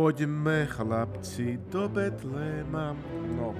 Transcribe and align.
poďme 0.00 0.64
chlapci 0.64 1.60
do 1.68 1.84
Betléma. 1.84 2.96
No. 3.36 3.52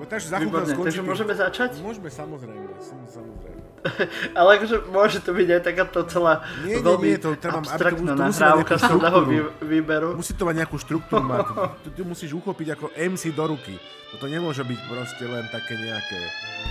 No, 0.00 0.02
takže 0.08 0.32
za 0.32 0.40
Výborné, 0.40 0.72
takže 0.72 1.04
môžeme 1.04 1.36
začať? 1.36 1.76
Môžeme, 1.84 2.08
samozrejme, 2.08 2.72
samozrejme. 3.04 3.60
Ale 4.38 4.48
akože 4.56 4.88
môže 4.88 5.20
to 5.20 5.36
byť 5.36 5.48
aj 5.60 5.62
takáto 5.62 6.08
celá 6.08 6.40
nie, 6.64 6.80
veľmi 6.80 7.04
nie, 7.04 7.14
nie, 7.14 7.20
to 7.20 7.36
treba, 7.36 7.60
abstraktná 7.60 8.16
to, 8.16 8.22
nahrávka 8.24 8.74
toho 8.80 9.20
výberu. 9.60 10.16
Musí 10.16 10.32
to 10.32 10.48
mať 10.48 10.56
nejakú 10.64 10.76
štruktúru, 10.80 11.20
mať. 11.20 11.46
Ty, 11.84 11.88
ty 11.92 12.00
musíš 12.08 12.30
uchopiť 12.32 12.80
ako 12.80 12.86
MC 12.96 13.28
do 13.36 13.44
ruky. 13.44 13.76
Toto 14.08 14.24
nemôže 14.24 14.64
byť 14.64 14.80
proste 14.88 15.24
len 15.28 15.44
také 15.52 15.76
nejaké, 15.76 16.20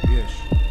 vieš. 0.09 0.66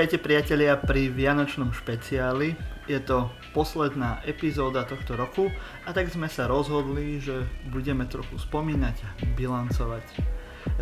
Vítajte 0.00 0.32
priatelia 0.32 0.80
pri 0.80 1.12
Vianočnom 1.12 1.76
špeciáli. 1.76 2.56
Je 2.88 2.96
to 3.04 3.28
posledná 3.52 4.24
epizóda 4.24 4.88
tohto 4.88 5.12
roku 5.12 5.52
a 5.84 5.92
tak 5.92 6.08
sme 6.08 6.24
sa 6.24 6.48
rozhodli, 6.48 7.20
že 7.20 7.44
budeme 7.68 8.08
trochu 8.08 8.40
spomínať 8.40 8.96
a 8.96 9.08
bilancovať. 9.36 10.24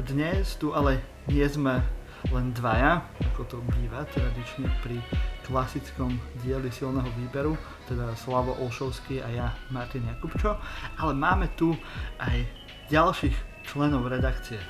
Dnes 0.06 0.54
tu 0.62 0.70
ale 0.70 1.02
nie 1.26 1.42
sme 1.50 1.82
len 2.30 2.54
dvaja, 2.54 3.02
ako 3.34 3.42
to 3.50 3.58
býva 3.74 4.06
tradične 4.06 4.70
pri 4.86 5.02
klasickom 5.50 6.14
dieli 6.46 6.70
silného 6.70 7.10
výberu, 7.18 7.58
teda 7.90 8.14
Slavo 8.14 8.54
Olšovský 8.62 9.18
a 9.18 9.28
ja 9.34 9.46
Martin 9.74 10.06
Jakubčo, 10.06 10.62
ale 10.94 11.10
máme 11.18 11.50
tu 11.58 11.74
aj 12.22 12.46
ďalších 12.86 13.66
členov 13.66 14.06
redakcie. 14.06 14.62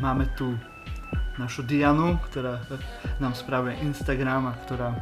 Máme 0.00 0.24
tu 0.40 0.56
našu 1.40 1.64
Dianu, 1.64 2.20
ktorá 2.28 2.60
nám 3.16 3.32
spravuje 3.32 3.78
Instagram 3.80 4.52
a 4.52 4.54
ktorá 4.66 4.88
e, 4.92 5.00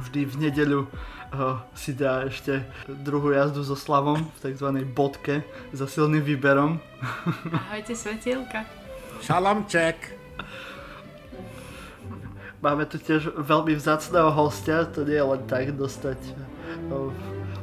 vždy 0.00 0.20
v 0.24 0.34
nedeľu 0.48 0.80
uh, 0.88 1.60
si 1.76 1.92
dá 1.92 2.26
ešte 2.26 2.64
druhú 2.88 3.30
jazdu 3.34 3.62
so 3.62 3.76
Slavom 3.78 4.26
v 4.26 4.38
tzv. 4.40 4.68
bodke 4.90 5.44
za 5.70 5.86
silným 5.86 6.22
výberom. 6.24 6.80
Ahojte 7.68 7.94
svetielka. 7.94 8.66
Šalamček. 9.20 10.18
Máme 12.60 12.84
tu 12.84 13.00
tiež 13.00 13.40
veľmi 13.40 13.72
vzácného 13.72 14.28
hostia, 14.36 14.84
to 14.84 15.04
nie 15.08 15.16
je 15.16 15.24
len 15.24 15.42
tak 15.48 15.72
dostať 15.72 16.18
uh, 16.92 17.08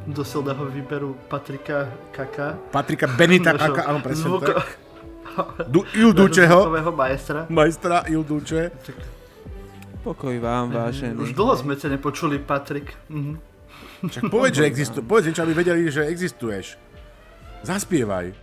do 0.09 0.23
silného 0.25 0.65
výberu 0.73 1.13
Patrika 1.29 1.91
Kaka. 2.13 2.57
Patrika 2.73 3.05
Benita 3.05 3.53
Kaka, 3.53 3.85
áno, 3.85 4.01
presne 4.01 4.25
zvuk- 4.25 4.45
tak 4.47 4.86
Du, 5.73 5.83
Ildučeho. 5.95 6.69
majstra. 6.91 7.45
Majstra 7.49 8.03
Ilduče. 8.07 8.71
Pokoj 10.03 10.39
vám, 10.39 10.71
vážený. 10.71 11.19
Už 11.19 11.35
dlho 11.35 11.53
sme 11.59 11.75
ťa 11.75 11.99
nepočuli, 11.99 12.39
Patrik. 12.39 12.95
Mhm. 13.11 13.33
Čak 13.97 14.29
povedz, 14.29 14.61
že 14.61 14.69
existu- 14.69 15.01
povedz 15.01 15.25
niečo, 15.25 15.41
aby 15.41 15.53
vedeli, 15.57 15.89
že 15.89 16.05
existuješ. 16.05 16.77
Zaspievaj. 17.65 18.29
E, 18.29 18.37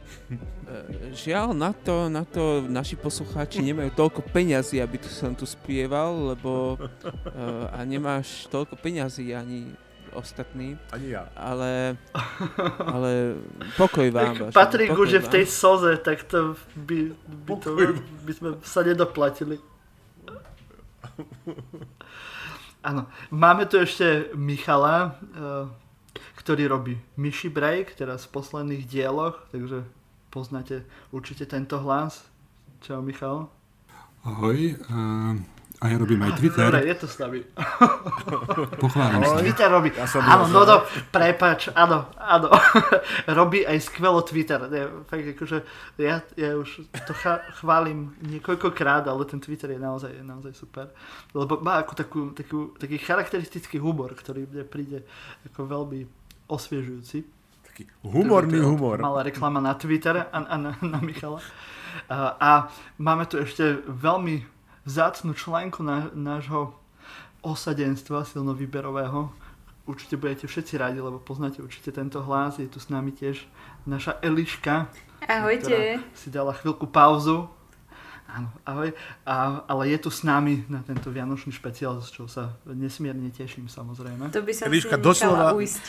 žiaľ, 1.15 1.55
na 1.55 1.71
to, 1.71 2.11
na 2.11 2.27
to 2.27 2.67
naši 2.67 2.99
poslucháči 2.99 3.63
nemajú 3.63 3.95
toľko 3.95 4.27
peňazí, 4.35 4.83
aby 4.83 4.99
tu 4.99 5.07
som 5.07 5.31
tu 5.31 5.47
spieval, 5.47 6.35
lebo 6.35 6.75
uh, 6.75 7.71
a 7.71 7.87
nemáš 7.87 8.51
toľko 8.51 8.75
peňazí 8.83 9.31
ani 9.31 9.71
ostatní. 10.15 10.79
Ani 10.93 11.11
ja. 11.11 11.29
Ale, 11.37 11.97
ale 12.79 13.35
pokoj 13.77 14.11
vám. 14.11 14.39
Tak 14.39 14.55
Patrik 14.55 14.95
už 14.95 15.11
je 15.11 15.21
v 15.21 15.29
tej 15.29 15.47
soze, 15.47 15.99
tak 15.99 16.23
to 16.25 16.57
by, 16.79 17.13
by, 17.47 17.53
to, 17.61 17.69
by 18.25 18.33
sme 18.33 18.49
sa 18.63 18.81
nedoplatili. 18.87 19.59
Áno, 22.85 23.09
máme 23.33 23.65
tu 23.65 23.81
ešte 23.81 24.29
Michala, 24.37 25.17
eh, 25.35 25.67
ktorý 26.37 26.69
robí 26.69 27.01
Myši 27.17 27.49
Break, 27.49 27.97
teraz 27.97 28.29
v 28.29 28.37
posledných 28.37 28.85
dieloch, 28.85 29.41
takže 29.49 29.89
poznáte 30.29 30.85
určite 31.09 31.49
tento 31.49 31.81
hlas. 31.81 32.29
Čau 32.85 33.01
Michal. 33.01 33.49
Ahoj, 34.25 34.77
uh, 34.93 35.41
a 35.83 35.91
ja 35.91 35.99
robím 35.99 36.23
aj 36.23 36.39
Twitter. 36.39 36.71
Dobre, 36.71 36.87
je 36.87 36.97
to 36.97 37.07
s 37.11 37.17
nami. 37.19 37.43
Pochválim 38.85 39.27
sa. 39.27 39.43
Twitter 39.43 39.67
robí. 39.67 39.91
Ja 39.91 40.07
som 40.07 40.23
áno, 40.23 40.47
no 40.47 40.63
to, 40.63 40.87
prepač, 41.11 41.75
áno, 41.75 42.15
áno. 42.15 42.49
robí 43.43 43.67
aj 43.67 43.83
skvelo 43.83 44.23
Twitter. 44.23 44.71
Ne, 44.71 45.03
fakt, 45.11 45.27
akože, 45.35 45.59
ja, 45.99 46.23
ja 46.39 46.55
už 46.55 46.87
to 46.95 47.13
chválim 47.59 48.15
niekoľkokrát, 48.23 49.03
ale 49.11 49.27
ten 49.27 49.43
Twitter 49.43 49.75
je 49.75 49.81
naozaj, 49.83 50.15
je 50.15 50.23
naozaj 50.23 50.53
super. 50.55 50.95
Lebo 51.35 51.59
má 51.59 51.83
ako 51.83 51.93
takú, 51.99 52.21
takú, 52.31 52.59
taký 52.79 52.97
charakteristický 53.03 53.83
humor, 53.83 54.15
ktorý 54.15 54.47
mne 54.47 54.63
príde 54.63 55.03
ako 55.51 55.67
veľmi 55.67 56.07
osviežujúci. 56.47 57.27
Taký 57.75 57.83
humorný 58.07 58.63
humor. 58.63 59.03
Malá 59.03 59.27
reklama 59.27 59.59
na 59.59 59.75
Twitter 59.75 60.23
a, 60.23 60.39
a 60.39 60.55
na, 60.55 60.79
na 60.79 61.03
Michala. 61.03 61.43
A, 62.07 62.39
a 62.39 62.51
máme 63.03 63.27
tu 63.27 63.43
ešte 63.43 63.83
veľmi 63.91 64.54
vzácnu 64.85 65.33
článku 65.33 65.83
na, 65.83 66.13
nášho 66.13 66.77
osadenstva 67.45 68.25
silnovýberového. 68.25 69.33
Určite 69.85 70.17
budete 70.17 70.49
všetci 70.49 70.81
radi, 70.81 71.01
lebo 71.01 71.21
poznáte 71.21 71.61
určite 71.61 71.93
tento 71.93 72.25
hlas. 72.25 72.57
Je 72.57 72.69
tu 72.69 72.81
s 72.81 72.89
nami 72.89 73.13
tiež 73.13 73.45
naša 73.85 74.17
Eliška. 74.25 74.89
Ahojte. 75.29 76.01
si 76.17 76.29
dala 76.33 76.57
chvíľku 76.57 76.89
pauzu. 76.89 77.49
Áno, 78.25 78.49
ahoj. 78.65 78.91
A, 79.29 79.63
ale 79.69 79.93
je 79.93 79.99
tu 80.01 80.11
s 80.11 80.25
nami 80.25 80.65
na 80.73 80.81
tento 80.81 81.13
Vianočný 81.13 81.53
špeciál, 81.53 82.01
z 82.01 82.09
čoho 82.11 82.29
sa 82.29 82.57
nesmierne 82.65 83.29
teším 83.29 83.69
samozrejme. 83.69 84.33
To 84.33 84.41
by 84.41 84.53
sa 84.57 84.67
Eliška 84.67 84.97
doslova, 84.97 85.53
ujsť. 85.53 85.85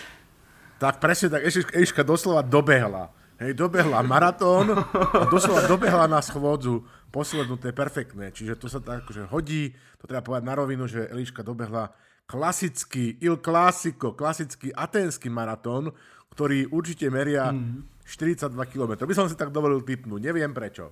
Tak 0.76 1.00
presne 1.00 1.28
tak, 1.32 1.48
Eliška 1.48 2.04
doslova 2.04 2.44
dobehla. 2.44 3.10
Hej, 3.36 3.52
dobehla 3.56 4.00
maratón 4.04 4.72
a 4.72 5.28
doslova 5.28 5.68
dobehla 5.68 6.08
na 6.08 6.24
schôdzu 6.24 6.84
poslednú, 7.16 7.56
to 7.56 7.72
je 7.72 7.80
perfektné. 7.80 8.36
Čiže 8.36 8.60
to 8.60 8.68
sa 8.68 8.84
tak 8.84 9.08
akože 9.08 9.32
hodí, 9.32 9.72
to 9.96 10.04
treba 10.04 10.20
povedať 10.20 10.44
na 10.44 10.60
rovinu, 10.60 10.84
že 10.84 11.08
Eliška 11.08 11.48
dobehla 11.48 11.96
klasický, 12.28 13.16
il 13.24 13.40
clasico, 13.40 14.12
klasický 14.12 14.76
aténsky 14.76 15.32
maratón, 15.32 15.96
ktorý 16.36 16.68
určite 16.68 17.08
meria 17.08 17.56
mm. 17.56 18.04
42 18.04 18.52
km. 18.68 19.08
By 19.08 19.16
som 19.16 19.32
si 19.32 19.40
tak 19.40 19.56
dovolil 19.56 19.80
typnúť, 19.88 20.20
neviem 20.20 20.52
prečo. 20.52 20.92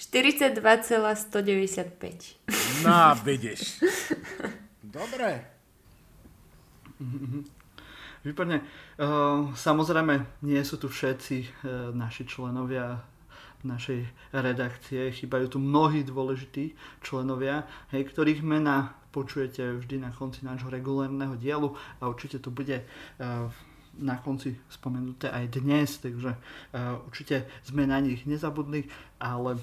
42,195. 0.00 2.80
No, 2.82 3.14
vidíš. 3.22 3.78
Dobre. 4.82 5.46
Výborne. 8.24 8.64
Uh, 8.96 9.52
samozrejme, 9.54 10.42
nie 10.48 10.64
sú 10.64 10.80
tu 10.80 10.88
všetci 10.90 11.36
uh, 11.44 11.48
naši 11.94 12.26
členovia 12.26 13.13
našej 13.64 14.00
redakcie. 14.32 15.10
Chýbajú 15.10 15.56
tu 15.56 15.58
mnohí 15.58 16.04
dôležití 16.04 16.76
členovia, 17.00 17.64
hej, 17.90 18.04
ktorých 18.08 18.44
mena 18.44 18.94
počujete 19.14 19.78
vždy 19.78 20.02
na 20.02 20.10
konci 20.10 20.42
nášho 20.42 20.66
regulárneho 20.66 21.38
dielu 21.38 21.70
a 22.02 22.10
určite 22.10 22.42
to 22.42 22.50
bude 22.50 22.82
uh, 22.82 23.46
na 23.94 24.18
konci 24.18 24.58
spomenuté 24.66 25.30
aj 25.30 25.54
dnes, 25.54 26.02
takže 26.02 26.34
uh, 26.34 26.98
určite 27.06 27.46
sme 27.62 27.86
na 27.86 28.02
nich 28.02 28.26
nezabudli, 28.26 28.90
ale 29.22 29.62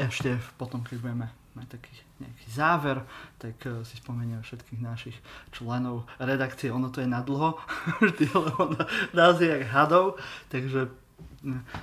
ešte 0.00 0.40
potom, 0.56 0.80
keď 0.80 0.96
budeme 1.04 1.28
mať 1.52 1.66
taký 1.68 1.92
nejaký 2.18 2.48
záver, 2.48 2.96
tak 3.36 3.60
uh, 3.68 3.84
si 3.84 4.00
spomenieme 4.00 4.40
všetkých 4.40 4.80
našich 4.80 5.16
členov 5.52 6.08
redakcie. 6.16 6.72
Ono 6.72 6.88
to 6.88 7.04
je 7.04 7.08
na 7.10 7.20
dlho, 7.20 7.60
vždy, 8.00 8.26
lebo 8.32 8.74
nás 9.12 9.36
je 9.36 9.48
jak 9.52 9.68
hadov, 9.68 10.16
takže 10.48 10.88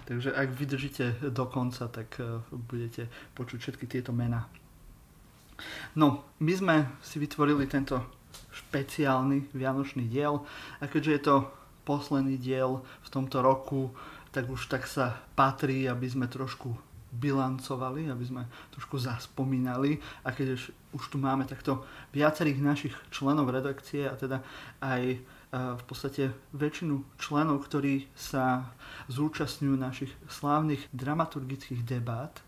Takže 0.06 0.36
ak 0.36 0.50
vydržíte 0.52 1.32
do 1.32 1.46
konca, 1.48 1.88
tak 1.88 2.20
e, 2.20 2.44
budete 2.52 3.08
počuť 3.40 3.60
všetky 3.60 3.86
tieto 3.88 4.12
mená. 4.12 4.52
No, 5.96 6.28
my 6.44 6.54
sme 6.54 6.76
si 7.00 7.16
vytvorili 7.24 7.64
tento 7.72 8.04
špeciálny 8.52 9.56
vianočný 9.56 10.12
diel 10.12 10.44
a 10.80 10.84
keďže 10.92 11.12
je 11.12 11.22
to 11.24 11.36
posledný 11.88 12.36
diel 12.36 12.84
v 12.84 13.10
tomto 13.12 13.40
roku, 13.40 13.96
tak 14.36 14.52
už 14.52 14.68
tak 14.68 14.84
sa 14.84 15.16
patrí, 15.40 15.88
aby 15.88 16.04
sme 16.12 16.28
trošku 16.28 16.76
bilancovali, 17.16 18.12
aby 18.12 18.26
sme 18.28 18.44
trošku 18.76 19.00
zaspomínali 19.00 20.04
a 20.28 20.36
keď 20.36 20.60
už, 20.60 20.64
už 21.00 21.04
tu 21.08 21.16
máme 21.16 21.48
takto 21.48 21.88
viacerých 22.12 22.60
našich 22.60 22.96
členov 23.08 23.48
redakcie 23.48 24.04
a 24.04 24.20
teda 24.20 24.44
aj 24.84 25.24
v 25.54 25.84
podstate 25.88 26.36
väčšinu 26.52 27.06
členov, 27.16 27.64
ktorí 27.64 28.10
sa 28.18 28.76
zúčastňujú 29.08 29.76
našich 29.78 30.12
slávnych 30.28 30.84
dramaturgických 30.92 31.86
debát. 31.86 32.44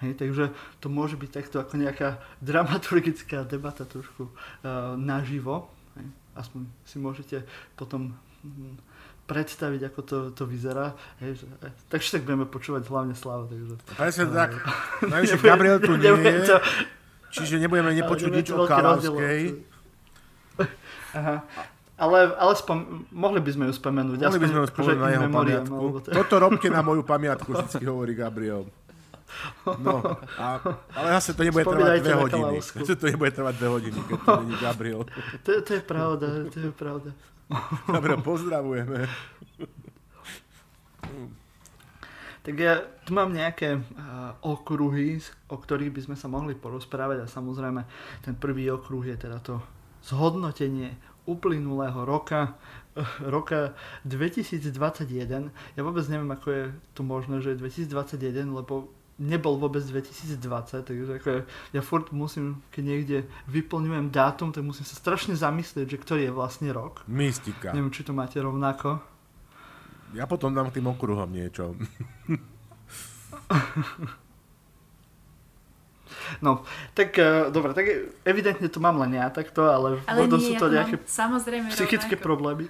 Hej, 0.00 0.16
takže 0.16 0.44
to 0.80 0.88
môže 0.88 1.20
byť 1.20 1.30
takto 1.30 1.60
ako 1.60 1.76
nejaká 1.76 2.16
dramaturgická 2.48 3.44
debata 3.44 3.84
trošku 3.84 4.32
uh, 4.32 4.96
naživo. 4.96 5.68
Hej. 5.96 6.06
Aspoň 6.40 6.60
si 6.88 6.96
môžete 6.96 7.36
potom 7.76 8.16
hm, 8.40 8.80
predstaviť, 9.28 9.92
ako 9.92 10.00
to, 10.00 10.18
to 10.32 10.48
vyzerá. 10.48 10.96
Hej, 11.20 11.44
že, 11.44 11.46
eh, 11.60 11.74
takže 11.92 12.16
tak 12.16 12.22
budeme 12.24 12.48
počúvať 12.48 12.88
hlavne 12.88 13.12
Slava. 13.12 13.44
Takže, 13.44 13.76
Presne 14.00 14.24
uh, 14.24 14.32
tak. 14.32 14.50
Najvyššie 15.12 15.38
Gabriel 15.44 15.78
tu 15.84 15.92
nie 16.00 16.14
je, 16.16 16.48
to, 16.48 16.56
čiže 17.36 17.60
nebudeme 17.60 17.92
nepočuť 17.92 18.30
nič 18.32 18.48
o 18.56 18.64
Kalavskej. 18.64 19.68
Aha. 21.10 21.44
Ale, 22.00 22.32
ale 22.32 22.52
spom- 22.56 23.04
mohli 23.12 23.44
by 23.44 23.50
sme 23.52 23.64
ju 23.68 23.76
spomenúť. 23.76 24.24
Mohli 24.24 24.40
by 24.40 24.48
sme 24.48 24.60
ju 24.64 24.68
spomenúť 24.72 25.00
na 25.04 25.10
jeho 25.12 25.28
pamiatku. 25.28 25.84
To... 26.00 26.08
Toto 26.16 26.34
robte 26.40 26.68
na 26.72 26.80
moju 26.80 27.04
pamiatku, 27.04 27.52
vždy 27.52 27.84
hovorí 27.84 28.16
Gabriel. 28.16 28.64
No, 29.78 30.02
a, 30.40 30.58
ale 30.96 31.08
zase 31.20 31.36
to 31.36 31.44
nebude 31.46 31.62
trvať 31.62 32.02
dve 32.02 32.16
hodiny. 32.18 32.56
Zase 32.64 32.96
to 32.96 33.04
nebude 33.04 33.30
trvať 33.30 33.54
dve 33.60 33.68
hodiny, 33.68 33.98
keď 34.00 34.18
to 34.26 34.32
není 34.42 34.56
Gabriel. 34.58 35.00
To, 35.44 35.50
to 35.60 35.70
je 35.76 35.82
pravda, 35.84 36.26
to 36.50 36.56
je 36.56 36.72
pravda. 36.72 37.10
Dobre, 37.86 38.16
pozdravujeme. 38.18 39.06
Tak 42.40 42.54
ja 42.56 42.80
tu 43.04 43.12
mám 43.12 43.30
nejaké 43.36 43.76
uh, 43.76 44.32
okruhy, 44.40 45.20
o 45.52 45.60
ktorých 45.60 45.92
by 45.92 46.00
sme 46.08 46.16
sa 46.16 46.26
mohli 46.26 46.56
porozprávať 46.56 47.22
a 47.22 47.26
samozrejme 47.28 47.84
ten 48.24 48.32
prvý 48.34 48.72
okruh 48.72 49.04
je 49.04 49.16
teda 49.20 49.38
to 49.44 49.60
zhodnotenie 50.00 50.96
uplynulého 51.30 52.02
roka, 52.02 52.58
roka 53.34 53.78
2021. 54.02 55.54
Ja 55.78 55.82
vôbec 55.86 56.02
neviem, 56.10 56.30
ako 56.34 56.46
je 56.50 56.64
to 56.98 57.06
možné, 57.06 57.38
že 57.38 57.54
je 57.54 57.86
2021, 57.86 58.50
lebo 58.50 58.90
nebol 59.20 59.60
vôbec 59.60 59.84
2020, 59.84 60.40
takže 60.80 61.20
ako 61.20 61.28
ja, 61.28 61.40
ja 61.76 61.82
furt 61.84 62.08
musím, 62.08 62.64
keď 62.72 62.82
niekde 62.82 63.18
vyplňujem 63.52 64.08
dátum, 64.08 64.48
tak 64.48 64.64
musím 64.64 64.88
sa 64.88 64.96
strašne 64.96 65.36
zamyslieť, 65.36 65.92
že 65.92 66.00
ktorý 66.00 66.22
je 66.26 66.32
vlastne 66.32 66.72
rok. 66.72 67.04
Mystika. 67.04 67.76
Neviem, 67.76 67.92
či 67.92 68.02
to 68.02 68.16
máte 68.16 68.40
rovnako. 68.40 68.96
Ja 70.16 70.24
potom 70.24 70.56
dám 70.56 70.72
tým 70.72 70.88
okruhom 70.88 71.30
niečo. 71.30 71.76
No, 76.44 76.62
tak 76.94 77.16
uh, 77.16 77.48
dobre, 77.48 77.72
tak 77.72 77.86
evidentne 78.24 78.68
to 78.68 78.78
mám 78.80 78.96
len 79.00 79.16
ja 79.16 79.28
takto, 79.32 79.66
ale, 79.66 80.00
ale 80.04 80.26
možno 80.26 80.38
sú 80.40 80.52
to 80.56 80.66
nejaké 80.68 80.96
samozrejme 81.04 81.68
psychické 81.72 82.14
rovnako. 82.16 82.26
problémy. 82.26 82.64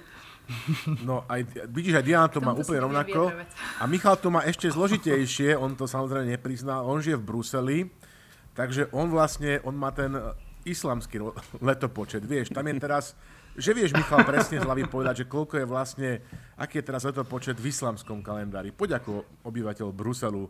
No, 1.07 1.23
aj, 1.31 1.47
vidíš, 1.71 2.01
aj 2.01 2.05
Diana 2.05 2.27
to 2.27 2.43
má 2.43 2.51
úplne 2.51 2.83
rovnako. 2.83 3.31
A 3.79 3.83
Michal 3.87 4.19
to 4.19 4.27
má 4.27 4.43
ešte 4.43 4.67
zložitejšie, 4.67 5.55
on 5.55 5.79
to 5.79 5.87
samozrejme 5.87 6.27
neprizná, 6.27 6.83
on 6.83 6.99
žije 6.99 7.15
v 7.15 7.23
Bruseli, 7.23 7.79
takže 8.51 8.91
on 8.91 9.07
vlastne, 9.07 9.63
on 9.63 9.75
má 9.77 9.95
ten 9.95 10.11
islamský 10.67 11.23
letopočet, 11.63 12.21
vieš, 12.27 12.51
tam 12.51 12.67
je 12.67 12.73
teraz, 12.77 13.15
že 13.55 13.71
vieš, 13.71 13.95
Michal, 13.95 14.27
presne 14.27 14.59
z 14.59 14.67
hlavy 14.67 14.91
povedať, 14.91 15.23
že 15.23 15.29
koľko 15.31 15.63
je 15.63 15.65
vlastne, 15.65 16.09
aký 16.59 16.83
je 16.83 16.87
teraz 16.87 17.07
letopočet 17.07 17.55
v 17.55 17.71
islamskom 17.71 18.19
kalendári. 18.19 18.75
Poď 18.75 18.99
ako 18.99 19.43
obyvateľ 19.47 19.87
Bruselu, 19.95 20.45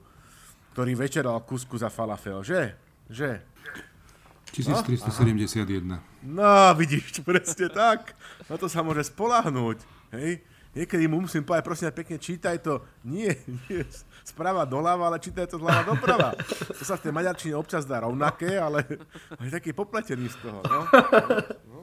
ktorý 0.74 0.92
večeral 0.96 1.38
kusku 1.44 1.78
za 1.78 1.92
falafel, 1.92 2.42
že? 2.42 2.91
Že? 3.12 3.44
1371. 4.56 6.00
No, 6.24 6.76
vidíš, 6.80 7.20
presne 7.28 7.68
tak. 7.68 8.16
Na 8.48 8.56
to 8.56 8.72
sa 8.72 8.80
môže 8.80 9.08
spolahnúť. 9.12 9.84
Hej? 10.16 10.44
Niekedy 10.72 11.04
mu 11.12 11.20
musím 11.20 11.44
povedať, 11.44 11.68
prosím, 11.68 11.92
pekne 11.92 12.16
čítaj 12.16 12.64
to. 12.64 12.80
Nie, 13.04 13.36
nie 13.68 13.84
sprava 14.24 14.64
doľava, 14.64 15.12
ale 15.12 15.20
čítaj 15.20 15.52
to 15.52 15.60
zľava 15.60 15.84
doprava. 15.92 16.32
To 16.72 16.84
sa 16.88 16.96
v 16.96 17.04
tej 17.04 17.12
maďarčine 17.12 17.60
občas 17.60 17.84
dá 17.84 18.00
rovnaké, 18.00 18.56
ale 18.56 18.88
je 19.44 19.52
taký 19.52 19.76
popletený 19.76 20.32
z 20.32 20.38
toho. 20.40 20.64
No? 20.64 20.82
No? 21.68 21.80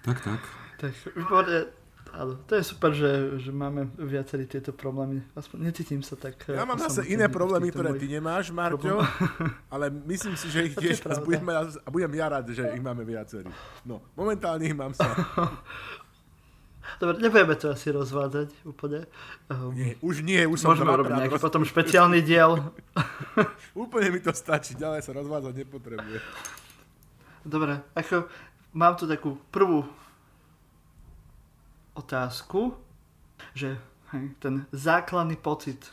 Tak, 0.00 0.24
tak. 0.24 0.40
Tak, 0.80 0.92
výborne. 1.12 1.68
Áno, 2.14 2.40
to 2.48 2.56
je 2.56 2.64
super, 2.64 2.90
že, 2.96 3.36
že 3.36 3.50
máme 3.52 3.92
viacerí 4.00 4.48
tieto 4.48 4.72
problémy. 4.72 5.20
Aspoň 5.36 5.70
necítim 5.70 6.00
sa 6.00 6.16
tak... 6.16 6.40
Ja 6.48 6.64
mám 6.64 6.80
zase 6.80 7.04
iné 7.04 7.28
problémy, 7.28 7.68
ktoré 7.68 7.94
ty 8.00 8.08
nemáš, 8.08 8.48
Marťo, 8.48 9.04
ale 9.74 9.92
myslím 10.08 10.34
si, 10.34 10.48
že 10.48 10.64
ich 10.72 10.74
tiež 10.74 11.04
budeme, 11.22 11.52
a 11.58 11.88
budem 11.92 12.12
ja 12.16 12.26
rád, 12.32 12.48
že 12.50 12.64
ich 12.72 12.82
máme 12.82 13.04
viacerí. 13.04 13.52
No, 13.84 14.00
momentálne 14.16 14.64
ich 14.64 14.76
mám 14.76 14.96
sa. 14.96 15.04
Dobre, 16.96 17.20
nebudeme 17.20 17.52
to 17.52 17.68
asi 17.68 17.92
rozvádzať 17.92 18.64
úplne. 18.64 19.04
Um, 19.52 19.76
nie, 19.76 19.92
už 20.00 20.24
nie, 20.24 20.40
už 20.48 20.64
som 20.64 20.72
Môžeme 20.72 20.88
robiť 20.88 21.12
nejaký 21.20 21.36
roz... 21.36 21.44
potom 21.44 21.62
špeciálny 21.68 22.24
diel. 22.24 22.72
úplne 23.76 24.08
mi 24.08 24.24
to 24.24 24.32
stačí, 24.32 24.72
ďalej 24.72 25.04
sa 25.04 25.12
rozvádzať 25.12 25.52
nepotrebuje. 25.52 26.18
Dobre, 27.44 27.84
ako 27.92 28.24
mám 28.72 28.96
tu 28.96 29.04
takú 29.04 29.36
prvú 29.52 29.84
otázku, 31.98 32.78
že 33.58 33.74
hej, 34.14 34.30
ten 34.38 34.66
základný 34.70 35.34
pocit 35.34 35.90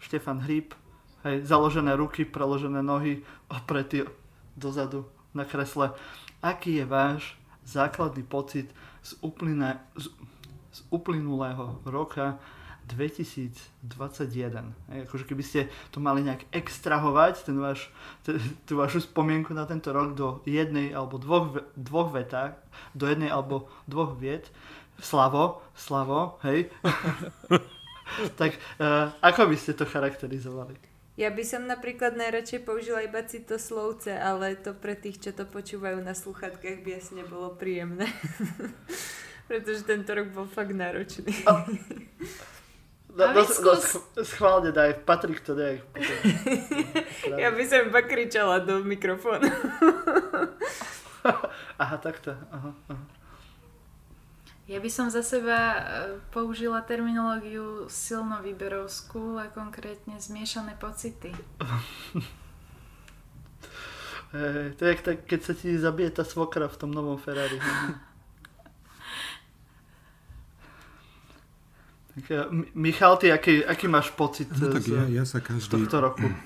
Štefan 0.00 0.40
Hríb, 0.40 0.72
hej, 1.28 1.44
založené 1.44 1.92
ruky, 1.96 2.24
preložené 2.24 2.80
nohy, 2.80 3.20
opretý 3.52 4.08
dozadu 4.56 5.04
na 5.36 5.44
kresle. 5.44 5.92
Aký 6.40 6.80
je 6.80 6.86
váš 6.88 7.36
základný 7.64 8.24
pocit 8.24 8.72
z, 9.04 9.16
uplyne, 9.20 9.80
z, 9.96 10.08
z 10.72 10.80
uplynulého 10.92 11.80
roka 11.84 12.40
2021. 12.84 14.76
Hej, 14.92 14.98
akože 15.08 15.24
keby 15.24 15.40
ste 15.44 15.60
to 15.88 16.04
mali 16.04 16.20
nejak 16.20 16.44
extrahovať, 16.52 17.48
ten 17.48 17.56
váš, 17.56 17.88
t- 18.28 18.36
tú 18.68 18.76
vašu 18.76 19.00
spomienku 19.00 19.56
na 19.56 19.64
tento 19.64 19.88
rok 19.88 20.12
do 20.12 20.44
jednej 20.44 20.92
alebo 20.92 21.16
dvoch, 21.16 21.64
dvoch 21.76 22.12
vetách, 22.12 22.60
do 22.92 23.08
jednej 23.08 23.32
alebo 23.32 23.72
dvoch 23.88 24.12
viet, 24.20 24.52
Slavo, 25.00 25.62
Slavo, 25.74 26.38
hej. 26.46 26.70
tak 28.40 28.54
uh, 28.78 29.10
ako 29.20 29.50
by 29.50 29.56
ste 29.58 29.74
to 29.74 29.84
charakterizovali? 29.88 30.76
Ja 31.14 31.30
by 31.30 31.46
som 31.46 31.70
napríklad 31.70 32.18
najradšej 32.18 32.66
použila 32.66 33.06
iba 33.06 33.22
citoslovce, 33.22 34.18
ale 34.18 34.58
to 34.58 34.74
pre 34.74 34.98
tých, 34.98 35.22
čo 35.22 35.30
to 35.30 35.46
počúvajú 35.46 36.02
na 36.02 36.10
sluchatkách, 36.10 36.82
by 36.82 36.98
asi 36.98 37.14
nebolo 37.14 37.54
príjemné. 37.54 38.10
Pretože 39.50 39.86
tento 39.86 40.10
rok 40.10 40.34
bol 40.34 40.46
fakt 40.50 40.74
náročný. 40.74 41.30
No, 43.14 43.30
no, 43.30 43.46
no, 43.46 43.74
schválne 44.26 44.74
daj, 44.74 45.06
Patrik 45.06 45.38
to 45.46 45.54
daj. 45.54 45.78
ja 47.38 47.54
by 47.54 47.62
som 47.62 47.86
iba 47.86 48.02
kričala 48.02 48.58
do 48.58 48.82
mikrofónu. 48.82 49.46
aha, 51.78 51.96
takto. 52.02 52.34
Aha, 52.50 52.74
aha. 52.90 53.04
Ja 54.64 54.80
by 54.80 54.88
som 54.88 55.12
za 55.12 55.20
seba 55.20 55.76
e, 55.76 55.80
použila 56.32 56.80
terminológiu 56.80 57.84
silno 57.92 58.40
výberovskú 58.40 59.36
a 59.36 59.52
konkrétne 59.52 60.16
zmiešané 60.16 60.80
pocity. 60.80 61.36
Hey, 64.32 64.72
to 64.80 64.88
je 64.88 64.94
tak, 65.04 65.28
keď 65.28 65.40
sa 65.44 65.52
ti 65.52 65.76
zabije 65.76 66.16
tá 66.16 66.24
svokra 66.24 66.64
v 66.64 66.80
tom 66.80 66.96
novom 66.96 67.20
Ferrari. 67.20 67.60
tak, 72.16 72.24
e, 72.32 72.48
Michal, 72.72 73.20
ty 73.20 73.28
aký, 73.36 73.68
aký 73.68 73.84
máš 73.84 74.16
pocit 74.16 74.48
no, 74.48 74.72
tak 74.72 74.80
z, 74.80 74.96
ja, 74.96 75.04
ja 75.12 75.24
sa 75.28 75.44
každý, 75.44 75.76
tohto 75.76 76.00
roku? 76.00 76.24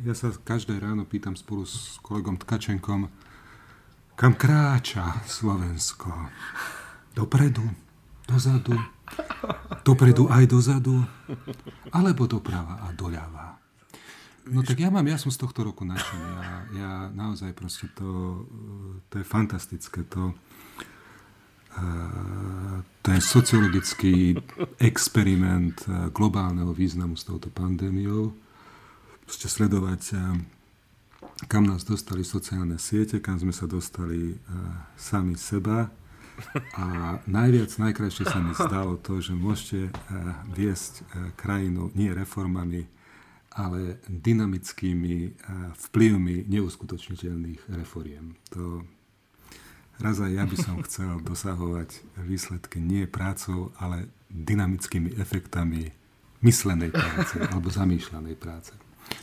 Ja 0.00 0.16
sa 0.16 0.32
každé 0.32 0.80
ráno 0.80 1.04
pýtam 1.04 1.36
spolu 1.36 1.68
s 1.68 2.00
kolegom 2.00 2.40
Tkačenkom, 2.40 3.12
kam 4.16 4.32
kráča 4.32 5.20
Slovensko 5.28 6.08
dopredu, 7.14 7.64
dozadu, 8.28 8.78
dopredu 9.82 10.30
aj 10.30 10.44
dozadu, 10.46 11.02
alebo 11.90 12.30
doprava 12.30 12.86
a 12.86 12.94
doľava. 12.94 13.58
No 14.50 14.66
tak 14.66 14.82
ja 14.82 14.90
mám, 14.90 15.06
ja 15.06 15.20
som 15.20 15.30
z 15.30 15.38
tohto 15.38 15.62
roku 15.62 15.86
nadšený. 15.86 16.26
Ja, 16.26 16.50
ja 16.74 16.92
naozaj 17.12 17.54
proste 17.54 17.86
to, 17.94 18.42
to 19.12 19.20
je 19.20 19.24
fantastické. 19.26 20.02
To, 20.16 20.34
ten 23.04 23.18
sociologický 23.22 24.34
experiment 24.82 25.86
globálneho 26.10 26.74
významu 26.74 27.14
s 27.14 27.22
touto 27.22 27.46
pandémiou. 27.46 28.34
Proste 29.22 29.46
sledovať, 29.46 30.18
kam 31.46 31.70
nás 31.70 31.86
dostali 31.86 32.26
sociálne 32.26 32.74
siete, 32.74 33.22
kam 33.22 33.38
sme 33.38 33.54
sa 33.54 33.70
dostali 33.70 34.34
sami 34.98 35.38
seba 35.38 35.94
A 36.74 37.18
najviac, 37.24 37.70
najkrajšie 37.78 38.24
sa 38.26 38.38
mi 38.42 38.52
zdalo 38.56 38.96
to, 38.98 39.20
že 39.22 39.36
môžete 39.36 39.92
viesť 40.54 41.04
krajinu 41.36 41.92
nie 41.94 42.10
reformami, 42.10 42.88
ale 43.50 43.98
dynamickými 44.06 45.34
vplyvmi 45.90 46.46
neuskutočniteľných 46.46 47.66
reforiem. 47.82 48.38
To 48.54 48.86
raz 50.00 50.22
aj 50.22 50.32
ja 50.32 50.44
by 50.46 50.56
som 50.56 50.76
chcel 50.86 51.20
dosahovať 51.20 52.02
výsledky 52.24 52.80
nie 52.80 53.04
prácou, 53.04 53.74
ale 53.76 54.08
dynamickými 54.30 55.18
efektami 55.18 55.92
myslenej 56.40 56.90
práce 56.94 57.36
alebo 57.36 57.68
zamýšľanej 57.68 58.36
práce. 58.38 58.72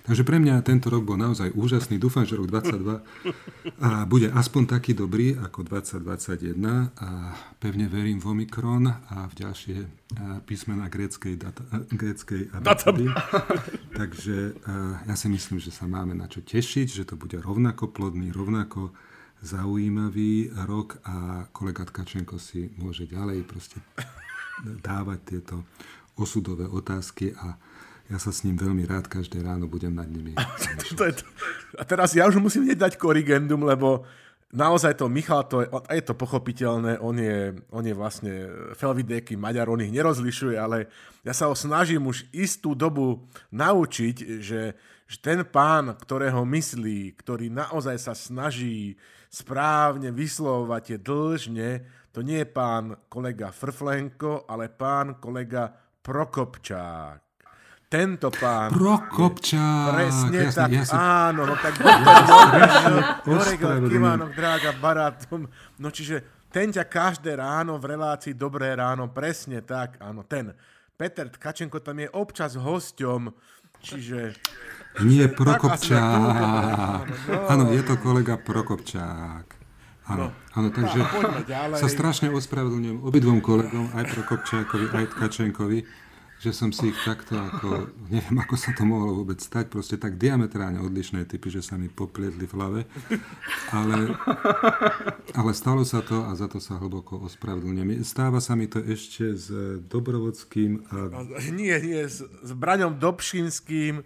Takže 0.07 0.23
pre 0.23 0.39
mňa 0.39 0.63
tento 0.63 0.87
rok 0.87 1.03
bol 1.03 1.19
naozaj 1.19 1.51
úžasný. 1.51 1.99
Dúfam, 1.99 2.23
že 2.23 2.39
rok 2.39 2.47
2022 2.47 4.07
bude 4.07 4.27
aspoň 4.31 4.63
taký 4.67 4.95
dobrý 4.95 5.35
ako 5.35 5.67
2021 5.67 6.95
a 6.95 7.09
pevne 7.59 7.91
verím 7.91 8.19
v 8.23 8.31
Omikron 8.31 8.87
a 8.87 9.27
v 9.27 9.33
ďalšie 9.35 9.77
písmená 10.47 10.87
gréckej, 10.87 11.35
data, 11.35 11.63
gréckej 11.91 12.55
abecedy. 12.55 13.11
Takže 13.95 14.37
ja 15.07 15.15
si 15.19 15.27
myslím, 15.27 15.59
že 15.59 15.75
sa 15.75 15.87
máme 15.87 16.15
na 16.15 16.31
čo 16.31 16.39
tešiť, 16.39 16.87
že 16.87 17.03
to 17.03 17.19
bude 17.19 17.35
rovnako 17.43 17.91
plodný, 17.91 18.31
rovnako 18.31 18.95
zaujímavý 19.43 20.49
rok 20.65 21.03
a 21.03 21.45
kolega 21.51 21.83
Tkačenko 21.85 22.39
si 22.41 22.71
môže 22.79 23.05
ďalej 23.05 23.43
proste 23.43 23.77
dávať 24.81 25.19
tieto 25.21 25.55
osudové 26.17 26.65
otázky 26.65 27.37
a 27.37 27.53
ja 28.07 28.17
sa 28.17 28.31
s 28.31 28.47
ním 28.47 28.55
veľmi 28.55 28.87
rád 28.87 29.11
každé 29.11 29.43
ráno 29.43 29.67
budem 29.67 29.91
nad 29.91 30.07
nimi. 30.07 30.31
A 31.79 31.83
teraz 31.83 32.15
ja 32.15 32.23
už 32.23 32.39
musím 32.39 32.63
hneď 32.63 32.87
dať 32.87 32.93
korigendum, 32.95 33.67
lebo 33.67 34.07
naozaj 34.55 34.95
to 34.95 35.11
Michal, 35.11 35.43
to 35.43 35.67
je, 35.67 35.67
je 35.67 36.03
to 36.07 36.15
pochopiteľné, 36.15 37.03
on 37.03 37.19
je, 37.19 37.51
on 37.67 37.83
je 37.83 37.91
vlastne 37.91 38.33
felvidéky 38.79 39.35
Maďar, 39.35 39.67
on 39.67 39.83
ich 39.83 39.91
nerozlišuje, 39.91 40.55
ale 40.55 40.87
ja 41.27 41.35
sa 41.35 41.51
ho 41.51 41.55
snažím 41.55 42.07
už 42.07 42.31
istú 42.31 42.71
dobu 42.71 43.27
naučiť, 43.51 44.39
že, 44.39 44.71
že 45.03 45.17
ten 45.19 45.43
pán, 45.43 45.91
ktorého 45.99 46.47
myslí, 46.47 47.11
ktorý 47.19 47.51
naozaj 47.51 47.99
sa 47.99 48.15
snaží 48.15 48.95
správne 49.27 50.15
vyslovovať 50.15 50.95
je 50.95 50.97
dlžne, 51.03 51.69
to 52.15 52.23
nie 52.23 52.39
je 52.39 52.47
pán 52.47 52.95
kolega 53.11 53.51
Frflenko, 53.51 54.47
ale 54.47 54.71
pán 54.71 55.19
kolega 55.19 55.75
Prokopčák 55.99 57.26
tento 57.87 58.27
pán... 58.35 58.67
Prokopčák. 58.75 59.95
Presne 59.95 60.37
jasne, 60.43 60.59
tak, 60.59 60.71
jasne. 60.75 60.99
áno, 60.99 61.41
no 61.47 61.55
tak 61.55 61.73
Goregel, 63.23 63.87
Kivánok, 63.87 64.31
Drága, 64.35 64.71
Barátom. 64.75 65.47
No 65.79 65.87
čiže 65.87 66.47
ten 66.51 66.71
ťa 66.71 66.83
každé 66.83 67.39
ráno 67.39 67.79
v 67.79 67.95
relácii 67.95 68.35
Dobré 68.35 68.75
ráno, 68.75 69.07
presne 69.07 69.63
tak, 69.63 69.95
áno, 70.03 70.27
ten. 70.27 70.51
Peter 70.99 71.31
Tkačenko 71.31 71.79
tam 71.79 72.03
je 72.03 72.11
občas 72.11 72.59
hosťom, 72.59 73.31
čiže... 73.79 74.35
Nie 75.05 75.31
Prokopčák. 75.31 77.07
Áno, 77.47 77.71
je 77.71 77.83
to 77.87 77.95
kolega 78.03 78.35
Prokopčák. 78.35 79.55
Áno, 80.07 80.31
no, 80.31 80.55
áno, 80.55 80.67
takže 80.71 81.03
sa 81.75 81.87
strašne 81.91 82.31
ospravedlňujem 82.31 83.03
obidvom 83.03 83.43
kolegom, 83.43 83.91
aj 83.95 84.07
Prokopčákovi, 84.11 84.87
aj 84.91 85.05
Tkačenkovi 85.15 86.06
že 86.37 86.53
som 86.53 86.69
si 86.69 86.93
ich 86.93 86.99
takto 87.01 87.33
ako, 87.33 87.89
neviem 88.13 88.37
ako 88.37 88.55
sa 88.55 88.69
to 88.77 88.85
mohlo 88.85 89.17
vôbec 89.17 89.41
stať, 89.41 89.73
proste 89.73 89.97
tak 89.97 90.21
diametrálne 90.21 90.77
odlišné 90.85 91.25
typy, 91.25 91.49
že 91.49 91.65
sa 91.65 91.81
mi 91.81 91.89
poplietli 91.89 92.45
v 92.45 92.53
hlave. 92.53 92.81
Ale, 93.73 94.13
ale 95.33 95.51
stalo 95.57 95.81
sa 95.81 96.05
to 96.05 96.29
a 96.29 96.31
za 96.37 96.45
to 96.45 96.61
sa 96.61 96.77
hlboko 96.77 97.25
ospravedlňujem. 97.25 98.05
Stáva 98.05 98.37
sa 98.37 98.53
mi 98.53 98.69
to 98.69 98.77
ešte 98.79 99.33
s 99.33 99.49
Dobrovodským 99.89 100.85
a... 100.93 101.25
Nie, 101.49 101.81
nie, 101.81 102.05
s, 102.05 102.21
s 102.21 102.51
Braňom 102.53 103.01
Dobšinským 103.01 104.05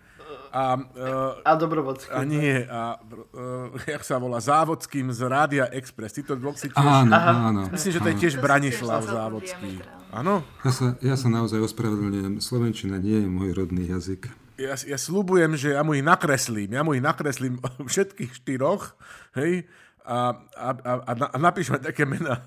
a, 0.51 0.75
uh, 0.75 1.47
a 1.47 1.51
Dobrovodským. 1.55 2.11
A 2.11 2.27
nie, 2.27 2.67
a 2.67 2.99
uh, 2.99 3.71
jak 3.87 4.03
sa 4.03 4.19
volá, 4.19 4.43
Závodským 4.43 5.07
z 5.15 5.23
Rádia 5.23 5.65
Express. 5.71 6.19
Títo 6.19 6.35
dvoch 6.35 6.59
si 6.59 6.67
tiež... 6.67 6.83
Áno, 6.83 7.15
áno. 7.15 7.61
Myslím, 7.71 7.91
že 7.95 7.99
to 8.03 8.09
je 8.11 8.17
tiež 8.19 8.33
Branislav 8.43 9.07
Závodský. 9.07 9.79
Áno? 10.11 10.43
Ja 10.67 10.71
sa, 10.75 10.85
ja 10.99 11.15
sa 11.15 11.31
naozaj 11.31 11.63
ospravedlňujem. 11.71 12.43
Slovenčina 12.43 12.99
nie 12.99 13.23
je 13.23 13.27
môj 13.31 13.55
rodný 13.55 13.87
jazyk. 13.87 14.27
Ja, 14.59 14.75
ja 14.75 14.99
slúbujem, 14.99 15.55
že 15.55 15.73
ja 15.73 15.81
mu 15.87 15.95
ich 15.95 16.03
nakreslím. 16.03 16.75
Ja 16.75 16.83
mu 16.83 16.93
ich 16.93 17.01
nakreslím 17.01 17.63
všetkých 17.91 18.31
štyroch. 18.43 18.99
Hej? 19.39 19.71
A, 20.03 20.35
a, 20.59 20.69
a, 20.75 21.13
a 21.31 21.37
napíšme 21.39 21.79
také 21.79 22.03
mená. 22.03 22.43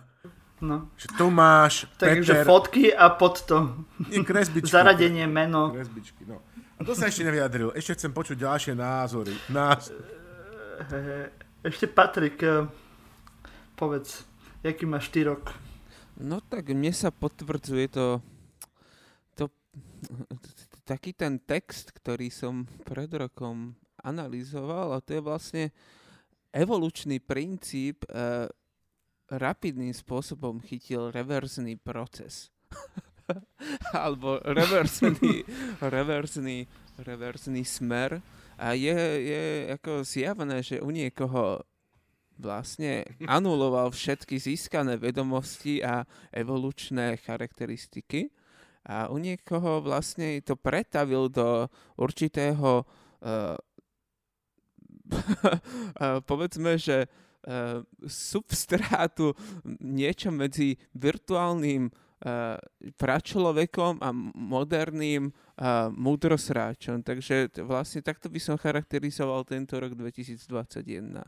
No. 0.61 0.89
Že 0.97 1.09
Tomáš, 1.19 1.75
Takže 1.99 2.33
Peter... 2.33 2.47
fotky 2.47 2.95
a 2.95 3.11
pod 3.11 3.43
to. 3.45 3.85
Nie, 4.09 4.25
kresbičky. 4.25 4.71
Zaradenie, 4.71 5.27
meno. 5.27 5.75
Kresbičky, 5.75 6.25
no. 6.25 6.41
A 6.75 6.81
to 6.83 6.93
sa 6.93 7.07
ešte 7.07 7.23
nevyjadril. 7.23 7.71
Ešte 7.79 7.95
chcem 7.95 8.13
počuť 8.13 8.37
ďalšie 8.41 8.75
názory. 8.75 9.35
Nás... 9.51 9.95
Ešte 11.65 11.87
Patrik, 11.89 12.43
eh, 12.45 12.67
povedz, 13.79 14.27
jaký 14.61 14.85
máš 14.85 15.09
ty 15.09 15.23
rok? 15.25 15.55
No 16.19 16.39
tak 16.43 16.71
mne 16.71 16.95
sa 16.95 17.11
potvrdzuje 17.11 17.87
to, 17.91 18.23
to 19.35 19.51
taký 20.87 21.17
ten 21.17 21.43
text, 21.43 21.91
ktorý 21.91 22.31
som 22.31 22.69
pred 22.87 23.11
rokom 23.11 23.75
analyzoval 24.05 24.95
a 24.95 25.03
to 25.03 25.17
je 25.17 25.23
vlastne 25.25 25.65
evolučný 26.55 27.19
princíp 27.19 28.05
e, 28.07 28.47
rapidným 29.33 29.91
spôsobom 29.91 30.61
chytil 30.63 31.11
reverzný 31.11 31.75
proces. 31.81 32.53
Alebo 33.97 34.41
reverzný, 34.45 35.45
reverzný, 35.81 36.67
reverzný 36.99 37.63
smer. 37.65 38.21
A 38.55 38.73
je, 38.79 38.95
je 39.23 39.43
ako 39.75 40.07
zjavné, 40.07 40.63
že 40.63 40.79
u 40.79 40.91
niekoho 40.95 41.67
vlastne 42.39 43.07
anuloval 43.31 43.95
všetky 43.95 44.39
získané 44.39 44.99
vedomosti 44.99 45.83
a 45.83 46.03
evolučné 46.35 47.19
charakteristiky 47.23 48.31
a 48.85 49.09
u 49.09 49.17
niekoho 49.17 49.81
vlastne 49.81 50.43
to 50.43 50.59
pretavil 50.59 51.31
do 51.31 51.71
určitého 51.97 52.85
uh, 53.25 53.57
povedzme, 56.25 56.77
že 56.77 57.09
uh, 57.09 57.81
substrátu 58.05 59.33
niečo 59.81 60.29
medzi 60.29 60.77
virtuálnym 60.93 61.89
pračlovekom 62.97 64.01
a 64.01 64.09
moderným 64.33 65.29
uh, 65.29 65.93
múdrosráčom. 65.93 67.05
Takže 67.05 67.53
t- 67.53 67.61
vlastne 67.61 68.01
takto 68.01 68.33
by 68.33 68.41
som 68.41 68.57
charakterizoval 68.57 69.45
tento 69.45 69.77
rok 69.77 69.93
2021. 69.93 71.21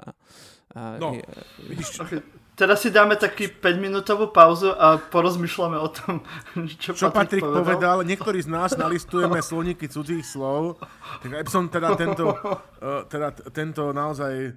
A 0.73 0.97
no, 0.97 1.13
je, 1.13 1.23
vidíš, 1.69 2.01
okay. 2.01 2.25
Teraz 2.57 2.81
si 2.81 2.89
dáme 2.89 3.21
taký 3.21 3.53
5-minútovú 3.53 4.33
pauzu 4.33 4.73
a 4.73 4.97
porozmýšľame 4.97 5.77
o 5.77 5.89
tom, 5.93 6.25
čo, 6.81 6.97
čo 6.97 7.13
Patrik, 7.13 7.45
povedal. 7.45 7.61
povedal. 7.61 7.97
Niektorí 8.09 8.41
z 8.41 8.49
nás 8.49 8.73
nalistujeme 8.73 9.37
slovníky 9.45 9.93
cudzích 9.93 10.25
slov. 10.25 10.81
Tak 11.21 11.45
aj 11.45 11.45
som 11.53 11.69
teda 11.69 11.93
tento, 11.93 12.33
uh, 12.33 13.05
teda 13.13 13.37
tento 13.53 13.93
naozaj 13.93 14.57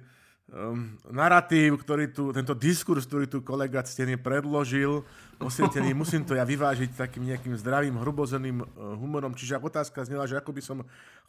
um, 0.50 0.98
narratív, 1.10 1.80
ktorý 1.80 2.10
tu, 2.10 2.34
tento 2.34 2.54
diskurs, 2.54 3.06
ktorý 3.06 3.26
tu 3.30 3.40
kolega 3.40 3.82
Ctený 3.82 4.18
predložil, 4.18 5.02
osvietený, 5.40 5.96
musím 5.96 6.26
to 6.26 6.36
ja 6.36 6.44
vyvážiť 6.44 6.98
takým 6.98 7.24
nejakým 7.30 7.56
zdravým, 7.56 7.96
hrubozeným 7.96 8.60
uh, 8.60 8.66
humorom. 8.98 9.32
Čiže 9.32 9.56
ak 9.56 9.64
otázka 9.64 10.04
znela, 10.04 10.28
že 10.28 10.36
ako 10.36 10.50
by 10.52 10.62
som 10.62 10.78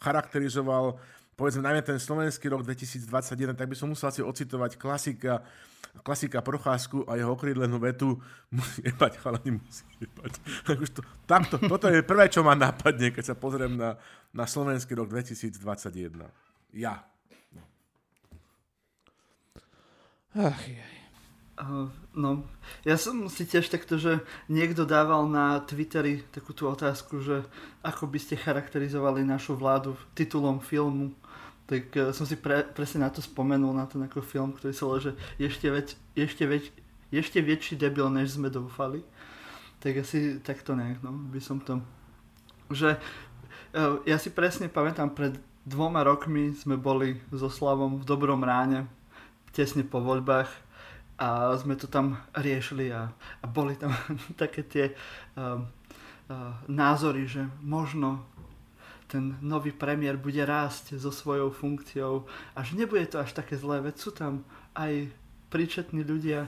charakterizoval 0.04 1.00
povedzme 1.42 1.66
najmä 1.66 1.82
ten 1.82 1.98
slovenský 1.98 2.54
rok 2.54 2.62
2021, 2.62 3.58
tak 3.58 3.66
by 3.66 3.74
som 3.74 3.90
musel 3.90 4.14
si 4.14 4.22
ocitovať 4.22 4.78
klasika, 4.78 5.42
klasika 6.06 6.44
Procházku 6.44 7.02
a 7.10 7.18
jeho 7.18 7.34
okrídlenú 7.34 7.82
vetu 7.82 8.22
musí 8.54 8.86
jebať, 8.86 9.18
chalani 9.18 9.58
musí 9.58 9.82
jebať. 9.98 10.34
to, 10.94 11.02
tamto, 11.26 11.58
toto 11.58 11.90
je 11.90 12.06
prvé, 12.06 12.30
čo 12.30 12.46
ma 12.46 12.54
napadne, 12.54 13.10
keď 13.10 13.34
sa 13.34 13.36
pozriem 13.36 13.74
na, 13.74 13.98
na 14.30 14.46
slovenský 14.46 14.94
rok 14.94 15.10
2021. 15.10 16.30
Ja. 16.78 17.11
Ach, 20.32 20.62
jaj. 20.64 21.02
No, 22.16 22.42
ja 22.82 22.98
som 22.98 23.30
si 23.30 23.46
tiež 23.46 23.70
takto, 23.70 24.02
že 24.02 24.24
niekto 24.50 24.88
dával 24.88 25.30
na 25.30 25.62
Twitteri 25.62 26.26
takú 26.34 26.56
tú 26.58 26.66
otázku, 26.66 27.22
že 27.22 27.46
ako 27.86 28.10
by 28.10 28.18
ste 28.18 28.40
charakterizovali 28.40 29.22
našu 29.22 29.54
vládu 29.54 29.94
titulom 30.18 30.58
filmu, 30.58 31.14
tak 31.70 31.88
uh, 31.96 32.10
som 32.12 32.26
si 32.26 32.36
pre, 32.36 32.66
presne 32.66 33.06
na 33.06 33.14
to 33.14 33.22
spomenul, 33.22 33.72
na 33.72 33.86
ten 33.86 34.02
ako 34.04 34.26
film, 34.26 34.52
ktorý 34.52 34.74
sa 34.74 34.88
že 35.00 35.12
ešte, 35.38 35.68
veď, 35.70 35.88
ešte, 36.18 36.44
veď, 36.50 36.64
ešte 37.14 37.40
väčší 37.40 37.76
debil, 37.78 38.10
než 38.10 38.36
sme 38.36 38.52
dúfali. 38.52 39.06
Tak 39.80 40.02
asi 40.02 40.42
takto 40.42 40.74
nejak, 40.74 41.00
no, 41.06 41.14
by 41.32 41.40
som 41.40 41.62
to... 41.62 41.80
Že 42.74 42.98
uh, 42.98 44.04
ja 44.04 44.18
si 44.18 44.34
presne 44.34 44.68
pamätám, 44.68 45.14
pred 45.14 45.38
dvoma 45.64 46.02
rokmi 46.02 46.58
sme 46.58 46.76
boli 46.76 47.22
so 47.30 47.48
Slavom 47.48 48.02
v 48.02 48.08
Dobrom 48.08 48.42
ráne, 48.42 48.90
tesne 49.52 49.84
po 49.84 50.00
voľbách 50.00 50.50
a 51.22 51.54
sme 51.60 51.78
to 51.78 51.86
tam 51.86 52.18
riešili 52.34 52.90
a, 52.90 53.14
a 53.14 53.46
boli 53.46 53.78
tam 53.78 53.94
také 54.42 54.66
tie 54.66 54.86
uh, 55.38 55.62
uh, 55.62 55.64
názory, 56.66 57.30
že 57.30 57.46
možno 57.62 58.26
ten 59.12 59.36
nový 59.44 59.76
premiér 59.76 60.16
bude 60.16 60.40
rásť 60.40 60.96
so 60.96 61.12
svojou 61.12 61.52
funkciou 61.52 62.24
a 62.56 62.64
že 62.64 62.80
nebude 62.80 63.06
to 63.12 63.20
až 63.20 63.36
také 63.36 63.60
zlé, 63.60 63.84
veď 63.84 63.96
sú 64.00 64.16
tam 64.16 64.48
aj 64.72 65.12
príčetní 65.52 66.08
ľudia. 66.08 66.48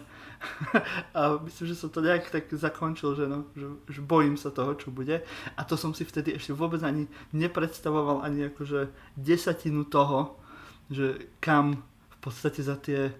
A 1.15 1.43
myslím, 1.43 1.67
že 1.67 1.75
som 1.75 1.91
to 1.91 1.99
nejak 1.99 2.31
tak 2.31 2.47
zakončil, 2.47 3.19
že, 3.19 3.27
no, 3.27 3.51
že, 3.51 3.67
že 3.91 3.99
bojím 3.99 4.39
sa 4.39 4.47
toho, 4.47 4.79
čo 4.79 4.95
bude. 4.95 5.19
A 5.59 5.61
to 5.67 5.75
som 5.75 5.91
si 5.91 6.07
vtedy 6.07 6.39
ešte 6.39 6.55
vôbec 6.55 6.79
ani 6.79 7.11
nepredstavoval 7.35 8.23
ani 8.23 8.47
akože 8.47 8.87
desatinu 9.19 9.83
toho, 9.83 10.39
že 10.87 11.27
kam 11.43 11.83
podstate 12.23 12.63
za 12.63 12.79
tie 12.79 13.11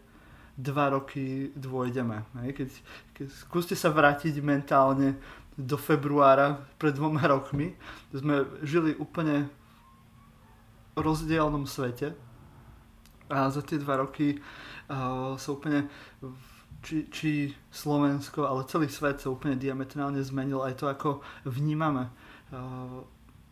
dva 0.55 0.93
roky 0.93 1.50
dôjdeme. 1.57 2.24
Keď, 2.53 2.69
keď 3.17 3.27
skúste 3.33 3.75
sa 3.75 3.89
vrátiť 3.89 4.38
mentálne 4.39 5.17
do 5.57 5.77
februára 5.77 6.62
pred 6.77 6.93
dvoma 6.93 7.25
rokmi, 7.33 7.74
sme 8.13 8.45
žili 8.62 8.93
úplne 8.98 9.50
v 10.93 11.00
rozdielnom 11.01 11.65
svete 11.65 12.13
a 13.29 13.50
za 13.50 13.65
tie 13.65 13.81
dva 13.81 14.05
roky 14.05 14.38
uh, 14.38 15.33
sa 15.41 15.50
úplne 15.57 15.89
či, 16.86 17.10
či 17.10 17.50
Slovensko, 17.74 18.45
ale 18.45 18.69
celý 18.69 18.93
svet 18.93 19.17
sa 19.17 19.33
úplne 19.33 19.57
diametrálne 19.57 20.22
zmenil 20.22 20.62
aj 20.62 20.77
to, 20.77 20.86
ako 20.86 21.10
vnímame 21.50 22.13
uh, 22.53 23.01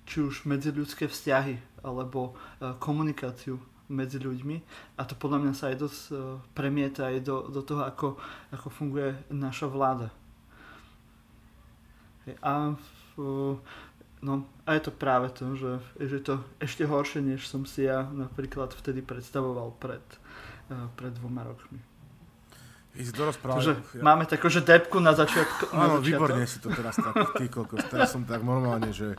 či 0.06 0.22
už 0.22 0.46
medziľudské 0.46 1.10
vzťahy 1.10 1.82
alebo 1.82 2.38
uh, 2.38 2.78
komunikáciu 2.78 3.58
medzi 3.92 4.18
ľuďmi 4.24 4.58
a 4.96 5.02
to 5.04 5.20
podľa 5.20 5.44
mňa 5.44 5.54
sa 5.54 5.68
aj 5.68 5.78
dosť 5.84 6.02
uh, 6.16 6.40
premieta 6.56 7.12
aj 7.12 7.28
do, 7.28 7.52
do 7.52 7.60
toho, 7.60 7.84
ako, 7.84 8.16
ako 8.56 8.68
funguje 8.72 9.12
naša 9.28 9.68
vláda. 9.68 10.08
A, 12.40 12.80
uh, 13.20 13.56
no, 14.24 14.34
a 14.64 14.70
je 14.80 14.82
to 14.88 14.92
práve 14.96 15.28
to, 15.36 15.60
že, 15.60 15.72
je 16.00 16.22
to 16.24 16.40
ešte 16.64 16.88
horšie, 16.88 17.20
než 17.20 17.44
som 17.44 17.68
si 17.68 17.84
ja 17.84 18.08
napríklad 18.08 18.72
vtedy 18.72 19.04
predstavoval 19.04 19.76
pred, 19.76 20.04
uh, 20.72 20.88
pred 20.96 21.12
dvoma 21.20 21.44
rokmi. 21.44 21.91
Ísť 22.92 23.14
do 23.16 23.24
rozprávania. 23.24 23.60
Takže 23.60 23.74
ja. 23.96 24.04
máme 24.04 24.24
takú, 24.28 24.52
že 24.52 24.60
depku 24.60 25.00
na 25.00 25.16
začiatku. 25.16 25.72
Áno, 25.72 26.04
výborne 26.04 26.44
si 26.44 26.60
to 26.60 26.68
teraz 26.76 27.00
tak, 27.00 27.40
ty 27.40 27.48
kokos. 27.48 27.88
Teraz 27.88 28.12
som 28.12 28.28
tak 28.28 28.44
normálne, 28.44 28.92
že... 28.92 29.16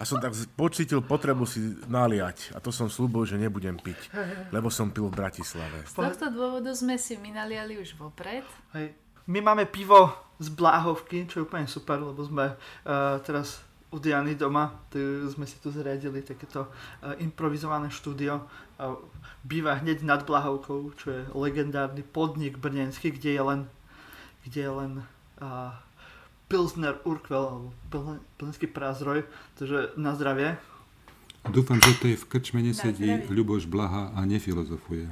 A 0.00 0.08
som 0.08 0.16
tak 0.16 0.32
pocítil 0.56 1.04
potrebu 1.04 1.44
si 1.44 1.76
naliať. 1.84 2.56
A 2.56 2.64
to 2.64 2.72
som 2.72 2.88
slúbil, 2.88 3.28
že 3.28 3.36
nebudem 3.36 3.76
piť. 3.76 4.08
Lebo 4.48 4.72
som 4.72 4.88
pil 4.88 5.12
v 5.12 5.14
Bratislave. 5.20 5.84
Z 5.84 6.00
tohto 6.00 6.32
dôvodu 6.32 6.72
sme 6.72 6.96
si 6.96 7.20
my 7.20 7.36
naliali 7.36 7.76
už 7.76 8.00
vopred. 8.00 8.48
Hej. 8.72 8.96
My 9.28 9.44
máme 9.44 9.68
pivo 9.68 10.08
z 10.40 10.48
Bláhovky, 10.52 11.28
čo 11.28 11.40
je 11.40 11.46
úplne 11.48 11.68
super, 11.68 12.00
lebo 12.00 12.24
sme 12.24 12.56
uh, 12.56 13.20
teraz 13.20 13.60
u 13.94 14.02
Diany 14.02 14.34
doma. 14.34 14.74
Tu 14.90 14.98
sme 15.30 15.46
si 15.46 15.54
tu 15.62 15.70
zriadili 15.70 16.26
takéto 16.26 16.66
uh, 16.66 17.14
improvizované 17.22 17.94
štúdio. 17.94 18.42
Uh, 18.74 18.98
býva 19.46 19.78
hneď 19.78 20.02
nad 20.02 20.26
Blahovkou, 20.26 20.90
čo 20.98 21.06
je 21.14 21.22
legendárny 21.30 22.02
podnik 22.02 22.58
brnenský, 22.58 23.14
kde 23.14 23.30
je 23.38 23.42
len, 23.46 23.60
kde 24.42 24.60
je 24.66 24.72
len 24.74 24.92
uh, 25.38 25.78
Pilsner 26.50 26.98
Urquell, 27.06 27.46
alebo 27.46 28.18
Pilsnerský 28.36 28.66
prázroj, 28.66 29.22
takže 29.54 29.94
na 29.94 30.18
zdravie. 30.18 30.58
Dúfam, 31.44 31.76
že 31.78 31.92
to 32.00 32.08
je 32.08 32.16
v 32.16 32.24
krčme 32.24 32.64
nesedí 32.64 33.28
Ľuboš 33.28 33.68
Blaha 33.68 34.16
a 34.16 34.24
nefilozofuje. 34.24 35.06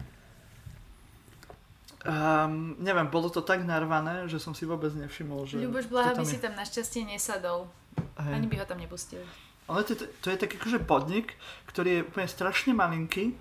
Um, 2.03 2.75
neviem, 2.83 3.07
bolo 3.07 3.31
to 3.31 3.47
tak 3.47 3.63
narvané, 3.63 4.27
že 4.27 4.43
som 4.43 4.57
si 4.57 4.67
vôbec 4.67 4.91
nevšimol, 4.91 5.47
že... 5.47 5.63
Ľuboš 5.63 5.87
Blaha 5.87 6.19
by 6.19 6.27
si 6.27 6.43
tam 6.43 6.57
našťastie 6.59 7.07
nesadol. 7.07 7.71
Hej. 7.99 8.33
Ani 8.35 8.47
by 8.47 8.57
ho 8.63 8.67
tam 8.67 8.79
nepustili. 8.79 9.25
Ale 9.71 9.87
to, 9.87 9.95
to, 9.97 10.27
je 10.29 10.37
taký 10.37 10.59
akože 10.59 10.83
podnik, 10.85 11.39
ktorý 11.71 12.03
je 12.03 12.07
úplne 12.07 12.29
strašne 12.29 12.75
malinký, 12.75 13.33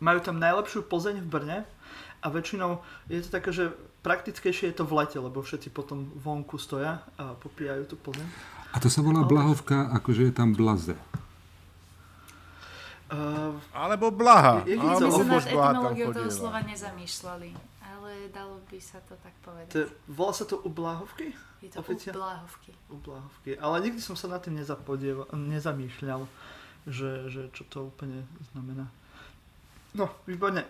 majú 0.00 0.18
tam 0.24 0.40
najlepšiu 0.40 0.86
Plzeň 0.88 1.22
v 1.22 1.28
Brne 1.28 1.58
a 2.18 2.26
väčšinou 2.26 2.82
je 3.06 3.22
to 3.22 3.28
také, 3.30 3.50
že 3.54 3.70
praktickejšie 4.02 4.72
je 4.72 4.76
to 4.82 4.84
v 4.88 5.04
lete, 5.04 5.18
lebo 5.20 5.44
všetci 5.44 5.68
potom 5.70 6.10
vonku 6.16 6.56
stoja 6.56 7.04
a 7.20 7.36
popíjajú 7.38 7.84
tú 7.92 7.96
Plzeň. 8.00 8.26
A 8.72 8.76
to 8.80 8.88
sa 8.88 9.00
volá 9.04 9.24
Blahovka, 9.24 9.90
akože 9.94 10.28
je 10.28 10.34
tam 10.34 10.52
blaze. 10.52 10.96
Uh, 13.08 13.56
Alebo 13.72 14.12
blaha. 14.12 14.68
Je, 14.68 14.76
je, 14.76 14.84
Alebo 14.84 15.24
my 15.24 15.40
sa 15.40 15.48
nad 15.48 15.80
etymológiou 15.80 16.12
toho 16.12 16.28
slova 16.28 16.60
nezamýšľali, 16.60 17.48
ale 18.18 18.34
dalo 18.34 18.58
by 18.66 18.78
sa 18.82 18.98
to 19.06 19.14
tak 19.22 19.30
povedať. 19.46 19.70
To, 19.70 19.86
volá 20.10 20.34
sa 20.34 20.42
to 20.42 20.58
u 20.58 20.68
Blahovky? 20.68 21.30
Je 21.62 21.70
to 21.70 21.78
Oficiál? 21.78 22.14
u 22.14 22.18
Blahovky. 22.18 22.72
U 22.90 22.96
Blahovky. 22.98 23.50
Ale 23.58 23.80
nikdy 23.86 24.02
som 24.02 24.18
sa 24.18 24.26
nad 24.26 24.42
tým 24.42 24.58
nezamýšľal, 25.32 26.26
že, 26.90 27.30
že 27.30 27.42
čo 27.54 27.62
to 27.70 27.94
úplne 27.94 28.26
znamená. 28.50 28.90
No, 29.94 30.10
výborne. 30.26 30.66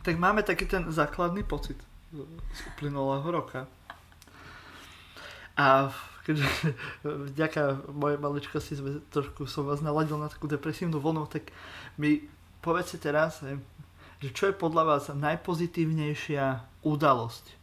Tak 0.00 0.16
máme 0.16 0.40
taký 0.40 0.64
ten 0.64 0.88
základný 0.88 1.44
pocit 1.44 1.76
z 2.52 2.60
uplynulého 2.72 3.28
roka. 3.28 3.68
A 5.60 5.92
keďže 6.24 6.48
vďaka 7.36 7.92
mojej 7.92 8.16
maličkosti 8.16 8.74
trošku 9.12 9.44
som 9.44 9.68
vás 9.68 9.84
naladil 9.84 10.16
na 10.16 10.32
takú 10.32 10.48
depresívnu 10.48 10.96
vlnu, 10.96 11.28
tak 11.28 11.52
mi 12.00 12.24
povedzte 12.64 12.96
teraz, 12.96 13.44
že 14.22 14.30
čo 14.30 14.46
je 14.48 14.54
podľa 14.54 14.84
vás 14.86 15.10
najpozitívnejšia 15.10 16.62
udalosť 16.86 17.58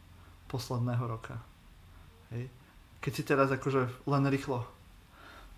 posledného 0.52 1.04
roka? 1.08 1.40
Hej. 2.28 2.52
Keď 3.00 3.12
si 3.16 3.24
teraz 3.24 3.48
akože 3.48 3.88
len 4.04 4.28
rýchlo 4.28 4.68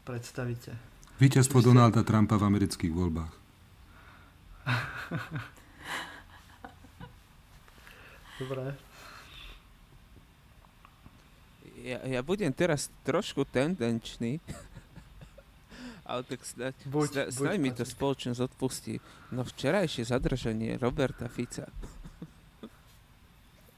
predstavíte. 0.07 0.79
Víťazstvo 1.19 1.59
Donalda 1.59 2.07
Trumpa 2.07 2.39
v 2.39 2.47
amerických 2.47 2.95
voľbách. 2.95 3.35
Dobre. 8.43 8.75
Ja, 11.83 11.99
ja 12.07 12.23
budem 12.23 12.55
teraz 12.55 12.95
trošku 13.03 13.43
tendenčný, 13.51 14.39
ale 16.13 16.23
tak 16.29 16.45
snáď, 16.45 16.77
buď, 16.85 17.09
snáď, 17.09 17.29
snáď 17.33 17.57
mi 17.57 17.71
to 17.73 17.89
spoločnosť 17.89 18.41
odpustí. 18.53 19.01
No 19.33 19.49
včerajšie 19.49 20.05
zadržanie 20.05 20.77
Roberta 20.77 21.25
Fica. 21.33 21.73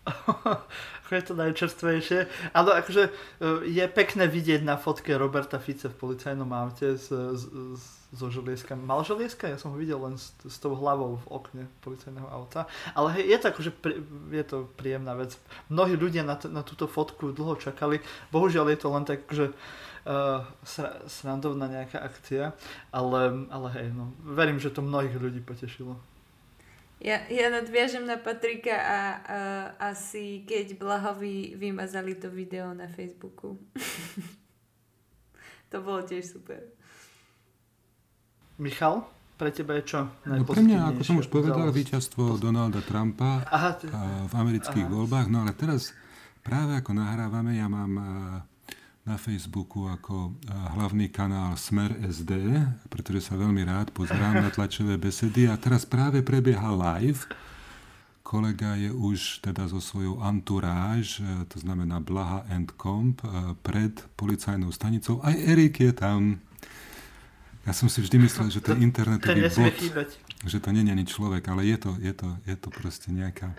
je 1.15 1.23
to 1.23 1.35
najčerstvejšie. 1.39 2.27
Ale 2.51 2.83
akože 2.83 3.03
e, 3.07 3.11
je 3.71 3.85
pekné 3.87 4.27
vidieť 4.27 4.67
na 4.67 4.75
fotke 4.75 5.15
Roberta 5.15 5.63
Fice 5.63 5.87
v 5.89 5.97
policajnom 5.97 6.51
aute 6.51 6.99
s, 6.99 7.09
s, 7.09 7.43
so 8.11 8.29
želieska. 8.29 8.75
Mal 8.75 9.07
želieska? 9.07 9.47
Ja 9.47 9.59
som 9.59 9.73
ho 9.73 9.79
videl 9.79 10.03
len 10.03 10.19
s, 10.19 10.35
s 10.43 10.59
tou 10.59 10.75
hlavou 10.75 11.23
v 11.23 11.27
okne 11.31 11.63
policajného 11.87 12.27
auta. 12.27 12.67
Ale 12.99 13.15
hej, 13.21 13.31
je 13.31 13.39
to 13.39 13.47
akože 13.55 13.71
je 14.35 14.45
to 14.45 14.57
príjemná 14.75 15.15
vec. 15.15 15.39
Mnohí 15.71 15.95
ľudia 15.95 16.27
na, 16.27 16.35
t- 16.35 16.51
na 16.51 16.67
túto 16.67 16.91
fotku 16.91 17.31
dlho 17.31 17.55
čakali. 17.57 18.03
Bohužiaľ 18.35 18.75
je 18.75 18.79
to 18.79 18.89
len 18.91 19.05
tak, 19.07 19.23
že 19.31 19.55
uh, 20.05 20.45
sra, 20.65 21.05
srandovná 21.09 21.69
nejaká 21.69 22.01
akcia. 22.01 22.53
Ale, 22.93 23.49
ale 23.49 23.69
hej, 23.81 23.89
no, 23.93 24.13
verím, 24.23 24.61
že 24.61 24.73
to 24.73 24.85
mnohých 24.85 25.17
ľudí 25.17 25.41
potešilo. 25.41 25.97
Ja, 27.05 27.21
ja 27.29 27.53
nadviažem 27.53 28.09
na 28.09 28.17
Patrika 28.17 28.73
a, 28.73 28.81
a 28.89 29.01
asi 29.93 30.47
keď 30.49 30.81
Blahovi 30.81 31.53
vymazali 31.59 32.17
to 32.17 32.33
video 32.33 32.73
na 32.73 32.89
Facebooku. 32.89 33.61
to 35.71 35.77
bolo 35.85 36.01
tiež 36.07 36.39
super. 36.39 36.65
Michal, 38.57 39.05
pre 39.35 39.51
teba 39.51 39.75
je 39.83 39.91
čo 39.91 40.07
no 40.31 40.47
pre 40.47 40.63
mňa, 40.63 40.95
ako 40.95 41.01
som 41.03 41.19
už 41.19 41.27
povedal, 41.27 41.67
víťazstvo 41.75 42.39
Donalda 42.39 42.79
Trumpa 42.87 43.43
Aha, 43.51 43.75
t- 43.75 43.91
v 44.31 44.33
amerických 44.33 44.87
Aha. 44.87 44.95
voľbách. 44.95 45.27
No 45.27 45.43
ale 45.43 45.53
teraz 45.59 45.91
práve 46.41 46.79
ako 46.79 46.95
nahrávame, 46.95 47.59
ja 47.59 47.67
mám 47.67 47.93
na 49.05 49.21
Facebooku 49.21 49.85
ako 49.85 50.33
hlavný 50.49 51.13
kanál 51.13 51.61
Smer 51.61 51.93
SD, 52.09 52.33
pretože 52.89 53.29
sa 53.29 53.37
veľmi 53.37 53.61
rád 53.69 53.93
pozerám 53.93 54.41
na 54.41 54.49
tlačové 54.49 54.97
besedy 54.97 55.45
a 55.45 55.61
teraz 55.61 55.85
práve 55.85 56.25
prebieha 56.25 56.73
live. 56.73 57.29
Kolega 58.25 58.81
je 58.81 58.89
už 58.89 59.45
teda 59.45 59.69
so 59.69 59.85
svojou 59.85 60.25
entourage, 60.25 61.21
e, 61.21 61.45
to 61.45 61.61
znamená 61.61 62.01
Blaha 62.01 62.49
and 62.49 62.73
Comp, 62.81 63.21
e, 63.21 63.53
pred 63.61 63.93
policajnou 64.17 64.73
stanicou. 64.73 65.21
Aj 65.21 65.37
Erik 65.37 65.85
je 65.85 65.93
tam. 65.93 66.41
Ja 67.69 67.77
som 67.77 67.93
si 67.93 68.01
vždy 68.01 68.25
myslel, 68.25 68.49
že 68.49 68.65
je 68.65 68.81
internetový 68.89 69.45
bot, 69.53 69.77
že 70.49 70.57
to 70.57 70.73
nie 70.73 70.89
je 70.89 70.93
ani 70.97 71.05
človek, 71.05 71.45
ale 71.53 71.69
je 71.69 71.77
to, 71.77 71.91
je 72.01 72.13
to, 72.17 72.29
je 72.49 72.57
to 72.57 72.69
proste 72.73 73.13
nejaká 73.13 73.53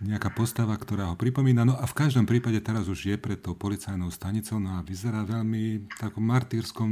nejaká 0.00 0.28
postava, 0.28 0.76
ktorá 0.76 1.08
ho 1.08 1.16
pripomína. 1.16 1.64
No 1.64 1.74
a 1.80 1.88
v 1.88 1.96
každom 1.96 2.28
prípade 2.28 2.60
teraz 2.60 2.84
už 2.84 3.08
je 3.08 3.16
pred 3.16 3.40
tou 3.40 3.56
policajnou 3.56 4.12
stanicou 4.12 4.60
no 4.60 4.76
a 4.76 4.84
vyzerá 4.84 5.24
veľmi 5.24 5.88
takom 5.96 6.20
martýrskom 6.20 6.88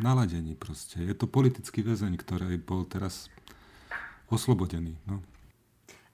naladení 0.00 0.56
proste. 0.56 1.04
Je 1.04 1.12
to 1.12 1.28
politický 1.28 1.84
väzeň, 1.84 2.16
ktorý 2.16 2.56
bol 2.56 2.88
teraz 2.88 3.28
oslobodený. 4.32 4.96
No. 5.04 5.20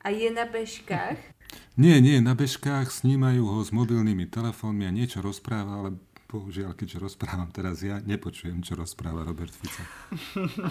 A 0.02 0.10
je 0.10 0.30
na 0.30 0.46
bežkách? 0.46 1.18
Nie, 1.78 2.02
nie, 2.02 2.18
na 2.18 2.34
bežkách 2.34 2.90
snímajú 2.90 3.46
ho 3.46 3.62
s 3.62 3.70
mobilnými 3.70 4.26
telefónmi 4.26 4.82
a 4.82 4.90
niečo 4.90 5.22
rozpráva, 5.22 5.78
ale 5.78 5.90
bohužiaľ, 6.26 6.74
keďže 6.74 6.98
rozprávam 6.98 7.48
teraz 7.54 7.86
ja, 7.86 8.02
nepočujem, 8.02 8.66
čo 8.66 8.74
rozpráva 8.74 9.22
Robert 9.22 9.54
Fico. 9.54 9.84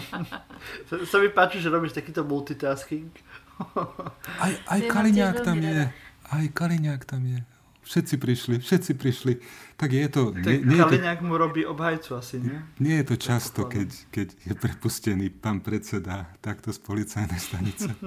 sa, 0.88 0.94
sa 1.00 1.16
mi 1.16 1.32
páči, 1.32 1.64
že 1.64 1.72
robíš 1.72 1.96
takýto 1.96 2.28
multitasking. 2.28 3.08
Aj, 4.44 4.52
aj 4.68 4.80
Kaliňák 4.92 5.40
tam 5.40 5.58
je. 5.64 5.88
Aj 6.28 6.44
Kaliňák 6.52 7.02
tam 7.08 7.24
je. 7.24 7.40
Všetci 7.86 8.14
prišli, 8.18 8.54
všetci 8.58 8.92
prišli. 8.98 9.32
Tak 9.78 9.94
je 9.94 10.08
to... 10.10 10.34
Tak 10.34 10.42
nie, 10.42 10.74
nie 10.74 10.78
Kaliňák 10.82 11.22
to, 11.22 11.26
mu 11.30 11.34
robí 11.38 11.62
obhajcu 11.62 12.18
asi, 12.18 12.42
nie? 12.42 12.58
Nie 12.82 13.00
je 13.00 13.14
to 13.14 13.16
často, 13.16 13.70
keď, 13.70 13.88
keď 14.10 14.28
je 14.42 14.54
prepustený 14.58 15.30
pán 15.30 15.62
predseda 15.62 16.26
takto 16.42 16.74
z 16.74 16.78
policajnej 16.82 17.40
stanice. 17.40 17.88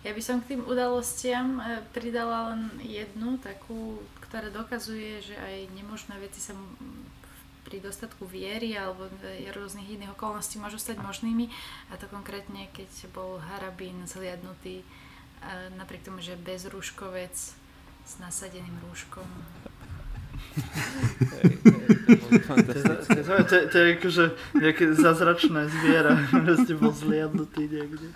Ja 0.00 0.16
by 0.16 0.22
som 0.24 0.40
k 0.40 0.56
tým 0.56 0.64
udalostiam 0.64 1.60
e, 1.60 1.84
pridala 1.92 2.56
len 2.56 2.72
jednu, 2.80 3.36
takú, 3.36 4.00
ktorá 4.24 4.48
dokazuje, 4.48 5.20
že 5.20 5.36
aj 5.36 5.76
nemožné 5.76 6.16
veci 6.24 6.40
sa 6.40 6.56
pri 7.64 7.80
dostatku 7.80 8.28
viery 8.28 8.76
alebo 8.76 9.08
rôznych 9.56 9.96
iných 9.96 10.12
okolností 10.12 10.60
môžu 10.60 10.76
stať 10.76 11.00
možnými. 11.00 11.48
A 11.90 11.96
to 11.96 12.06
konkrétne, 12.12 12.68
keď 12.76 13.08
bol 13.10 13.40
Harabín 13.40 14.04
zliadnutý 14.04 14.84
e, 14.84 14.86
napriek 15.80 16.04
tomu, 16.04 16.20
že 16.20 16.36
bez 16.36 16.68
rúškovec 16.68 17.34
s 18.04 18.12
nasadeným 18.20 18.76
rúškom. 18.84 19.24
To 23.72 23.76
je 23.80 23.88
akože 23.98 24.24
nejaké 24.60 24.84
zázračné 24.92 25.72
zviera, 25.72 26.20
že 26.30 26.54
ste 26.62 26.72
bol 26.76 26.92
zliadnutý 26.92 27.64
niekde. 27.66 28.12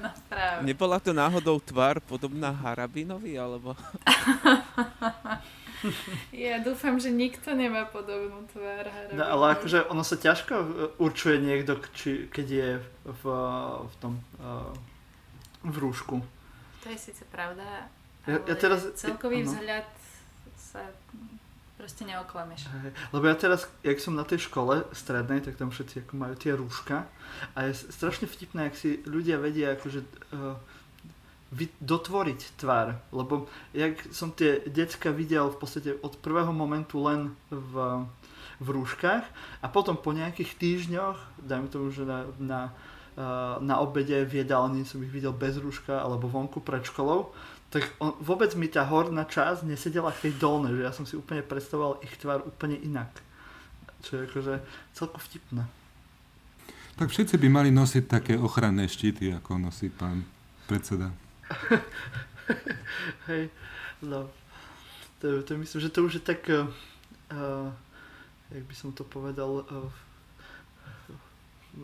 no 0.00 0.10
práve. 0.32 0.60
Nebola 0.64 0.98
to 0.98 1.12
náhodou 1.12 1.60
tvár 1.60 2.00
podobná 2.00 2.50
Harabinovi, 2.50 3.36
alebo... 3.36 3.76
ja 6.46 6.60
dúfam, 6.64 6.96
že 6.96 7.12
nikto 7.12 7.52
nemá 7.52 7.84
podobnú 7.88 8.44
tvár 8.50 8.88
Harabinovi. 8.88 9.18
No, 9.20 9.24
ale 9.24 9.44
akože 9.58 9.78
ono 9.88 10.02
sa 10.02 10.16
ťažko 10.16 10.54
určuje 10.98 11.40
niekto, 11.40 11.78
či, 11.92 12.26
keď 12.28 12.46
je 12.46 12.70
v, 13.04 13.24
v 13.84 13.94
tom 14.00 14.20
uh, 14.40 14.72
v 15.64 15.76
rúšku. 15.80 16.20
To 16.84 16.86
je 16.92 16.98
síce 17.00 17.24
pravda, 17.32 17.88
ja, 18.24 18.40
ja 18.44 18.56
teraz, 18.56 18.88
celkový 18.96 19.44
vzhľad 19.44 19.84
sa 20.56 20.80
proste 21.76 22.08
neoklameš. 22.08 22.72
Lebo 23.12 23.28
ja 23.28 23.36
teraz, 23.36 23.68
jak 23.84 24.00
som 24.00 24.16
na 24.16 24.24
tej 24.24 24.48
škole 24.48 24.88
strednej, 24.96 25.44
tak 25.44 25.60
tam 25.60 25.68
všetci 25.68 26.08
ako 26.08 26.12
majú 26.16 26.34
tie 26.38 26.56
rúška 26.56 27.04
a 27.52 27.58
je 27.68 27.76
strašne 27.92 28.24
vtipné, 28.24 28.72
ak 28.72 28.78
si 28.78 29.04
ľudia 29.04 29.36
vedia 29.36 29.76
akože 29.76 30.00
uh, 30.32 30.56
dotvoriť 31.80 32.58
tvár, 32.58 32.98
lebo 33.14 33.46
jak 33.70 33.98
som 34.10 34.34
tie 34.34 34.62
decka 34.66 35.14
videl 35.14 35.50
v 35.50 35.58
podstate 35.58 35.90
od 36.02 36.18
prvého 36.18 36.50
momentu 36.50 37.02
len 37.06 37.32
v, 37.48 38.04
v 38.58 38.66
rúškach 38.68 39.24
a 39.62 39.66
potom 39.70 39.94
po 39.94 40.10
nejakých 40.10 40.50
týždňoch, 40.58 41.18
dajme 41.42 41.68
tomu, 41.70 41.94
že 41.94 42.02
na, 42.02 42.26
na, 42.38 42.60
uh, 43.16 43.56
na 43.62 43.78
obede 43.80 44.26
v 44.26 44.42
jedálni 44.42 44.82
som 44.82 45.02
ich 45.02 45.12
videl 45.12 45.32
bez 45.34 45.56
rúška 45.58 46.02
alebo 46.02 46.26
vonku 46.26 46.58
pred 46.60 46.82
školou, 46.82 47.30
tak 47.74 47.90
on, 47.98 48.14
vôbec 48.22 48.54
mi 48.54 48.70
tá 48.70 48.86
horná 48.86 49.26
časť 49.26 49.66
nesedela 49.66 50.14
v 50.14 50.30
tej 50.30 50.32
dolnej, 50.38 50.78
že 50.78 50.86
ja 50.86 50.92
som 50.94 51.02
si 51.02 51.18
úplne 51.18 51.42
predstavoval 51.42 51.98
ich 52.06 52.14
tvár 52.22 52.46
úplne 52.46 52.78
inak. 52.78 53.10
Čo 54.06 54.22
je 54.22 54.30
akože 54.30 54.54
celko 54.94 55.18
vtipné. 55.18 55.66
Tak 56.94 57.10
všetci 57.10 57.34
by 57.42 57.48
mali 57.50 57.70
nosiť 57.74 58.04
také 58.06 58.34
ochranné 58.38 58.86
štíty, 58.86 59.34
ako 59.34 59.58
nosí 59.58 59.90
pán 59.90 60.22
predseda. 60.70 61.10
Hej, 63.28 63.48
no. 64.02 64.28
To, 65.20 65.42
to 65.42 65.58
myslím, 65.58 65.80
že 65.80 65.88
to 65.88 66.04
už 66.04 66.12
je 66.14 66.22
tak, 66.22 66.44
uh, 66.50 66.68
jak 68.52 68.64
by 68.64 68.74
som 68.74 68.92
to 68.92 69.04
povedal, 69.04 69.64
uh, 69.64 69.88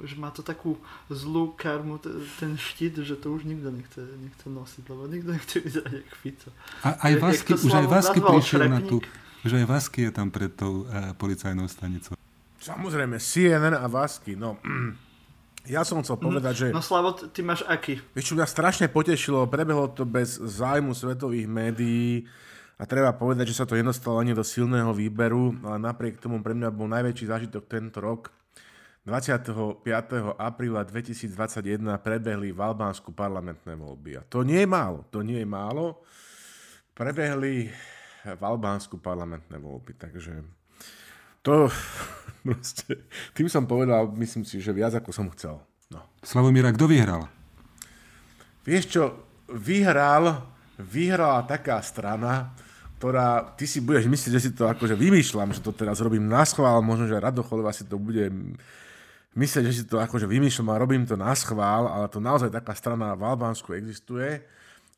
že 0.04 0.14
má 0.16 0.30
to 0.30 0.42
takú 0.44 0.78
zlú 1.10 1.50
karmu, 1.56 1.98
ten 2.38 2.54
štít, 2.54 3.02
že 3.02 3.16
to 3.16 3.32
už 3.34 3.42
nikto 3.48 3.74
nechce, 3.74 4.00
nechce 4.22 4.46
nosiť, 4.46 4.84
lebo 4.86 5.08
nikto 5.08 5.30
nechce 5.36 5.56
vyzerať 5.60 5.92
jak 5.92 6.14
Fico. 6.14 6.50
A, 6.84 6.88
aj 7.10 7.14
Vasky, 7.16 7.52
už 7.56 7.72
aj 7.72 7.86
Vasky 7.88 8.18
prišiel 8.20 8.68
na 8.68 8.80
tú, 8.84 9.00
už 9.42 9.52
aj 9.56 9.64
Vasky 9.66 10.06
je 10.06 10.12
tam 10.12 10.28
pred 10.30 10.52
tou 10.52 10.84
uh, 10.84 11.16
policajnou 11.16 11.66
stanicou. 11.66 12.14
Samozrejme, 12.60 13.16
CNN 13.16 13.74
a 13.74 13.86
Vasky, 13.88 14.36
no... 14.36 14.60
Ja 15.68 15.84
som 15.84 16.00
chcel 16.00 16.16
povedať, 16.16 16.54
že... 16.56 16.66
No 16.72 16.80
Slavo, 16.80 17.12
ty 17.12 17.44
máš 17.44 17.60
aký? 17.68 18.00
Vieš, 18.16 18.32
čo 18.32 18.36
mňa 18.38 18.48
strašne 18.48 18.86
potešilo, 18.88 19.50
prebehlo 19.50 19.92
to 19.92 20.08
bez 20.08 20.40
zájmu 20.40 20.96
svetových 20.96 21.44
médií 21.44 22.24
a 22.80 22.88
treba 22.88 23.12
povedať, 23.12 23.52
že 23.52 23.60
sa 23.60 23.68
to 23.68 23.76
nedostalo 23.76 24.16
ani 24.16 24.32
do 24.32 24.40
silného 24.40 24.90
výberu, 24.96 25.52
ale 25.60 25.76
napriek 25.76 26.16
tomu 26.16 26.40
pre 26.40 26.56
mňa 26.56 26.68
bol 26.72 26.88
najväčší 26.88 27.28
zážitok 27.28 27.68
tento 27.68 28.00
rok, 28.00 28.32
25. 29.04 29.80
apríla 30.36 30.84
2021 30.84 31.80
prebehli 32.04 32.52
v 32.52 32.60
Albánsku 32.60 33.16
parlamentné 33.16 33.72
voľby. 33.72 34.20
A 34.20 34.22
to 34.28 34.44
nie 34.44 34.60
je 34.60 34.68
málo, 34.68 35.08
to 35.08 35.24
nie 35.24 35.40
je 35.40 35.48
málo. 35.48 36.04
Prebehli 36.92 37.72
v 38.28 38.42
Albánsku 38.44 39.00
parlamentné 39.00 39.56
voľby, 39.56 39.96
takže 39.96 40.44
to 41.40 41.72
proste, 42.46 43.04
tým 43.36 43.48
som 43.48 43.68
povedal, 43.68 44.08
myslím 44.16 44.44
si, 44.44 44.58
že 44.58 44.72
viac 44.72 44.96
ako 44.96 45.10
som 45.12 45.26
chcel. 45.34 45.60
No. 45.90 46.00
Slavomíra, 46.22 46.72
kto 46.72 46.86
vyhral? 46.86 47.26
Vieš 48.62 48.84
čo, 48.86 49.02
vyhral, 49.50 50.46
vyhrala 50.78 51.42
taká 51.44 51.82
strana, 51.82 52.54
ktorá, 53.00 53.56
ty 53.56 53.64
si 53.64 53.80
budeš 53.80 54.06
myslieť, 54.12 54.32
že 54.36 54.44
si 54.44 54.50
to 54.52 54.68
akože 54.68 54.92
vymýšľam, 54.92 55.56
že 55.56 55.64
to 55.64 55.72
teraz 55.72 56.04
robím 56.04 56.28
na 56.28 56.44
schvál, 56.44 56.84
možno, 56.84 57.08
že 57.08 57.16
Radocholová 57.16 57.72
si 57.72 57.88
to 57.88 57.96
bude 57.96 58.28
myslieť, 59.32 59.64
že 59.64 59.76
si 59.80 59.84
to 59.88 59.96
akože 59.96 60.28
vymýšľam 60.28 60.68
a 60.74 60.80
robím 60.80 61.08
to 61.08 61.16
na 61.16 61.32
schvál, 61.32 61.88
ale 61.88 62.12
to 62.12 62.20
naozaj 62.20 62.52
taká 62.52 62.76
strana 62.76 63.16
v 63.16 63.24
Albánsku 63.24 63.72
existuje 63.72 64.44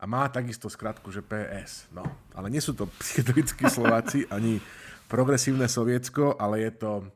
a 0.03 0.05
má 0.09 0.27
takisto 0.27 0.67
skratku, 0.67 1.15
že 1.15 1.23
PS. 1.23 1.87
No, 1.95 2.03
ale 2.35 2.51
nie 2.51 2.59
sú 2.59 2.75
to 2.75 2.91
psychedelickí 2.99 3.71
Slováci 3.71 4.27
ani 4.35 4.59
progresívne 5.07 5.71
Sovietsko, 5.71 6.35
ale 6.43 6.67
je 6.67 6.71
to, 6.75 7.07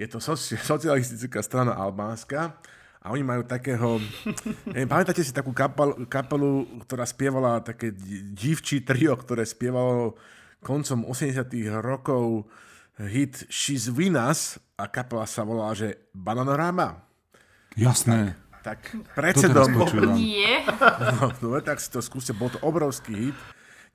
je 0.00 0.06
to 0.08 0.16
soci, 0.16 0.56
socialistická 0.72 1.44
strana 1.44 1.76
Albánska 1.76 2.56
a 3.00 3.12
oni 3.12 3.24
majú 3.24 3.44
takého, 3.44 4.00
neviem, 4.72 4.88
pamätáte 4.88 5.20
si 5.20 5.36
takú 5.36 5.52
kapel, 5.52 6.08
kapelu, 6.08 6.64
ktorá 6.88 7.04
spievala 7.04 7.60
také 7.60 7.92
divčí 8.32 8.80
trio, 8.80 9.12
ktoré 9.16 9.44
spievalo 9.44 10.16
koncom 10.64 11.04
80 11.08 11.52
rokov 11.84 12.48
hit 13.00 13.48
She's 13.48 13.88
Winas 13.88 14.60
a 14.76 14.88
kapela 14.88 15.24
sa 15.24 15.44
volá, 15.44 15.72
že 15.72 15.96
Bananorama. 16.12 17.00
Jasné. 17.76 18.36
Tak, 18.60 18.92
tak 18.92 19.16
predsedom... 19.16 19.72
Nie. 20.20 20.68
No, 21.16 21.32
no, 21.40 21.48
tak 21.64 21.80
si 21.80 21.88
to 21.88 22.04
skúste, 22.04 22.36
bol 22.36 22.52
to 22.52 22.60
obrovský 22.60 23.32
hit. 23.32 23.38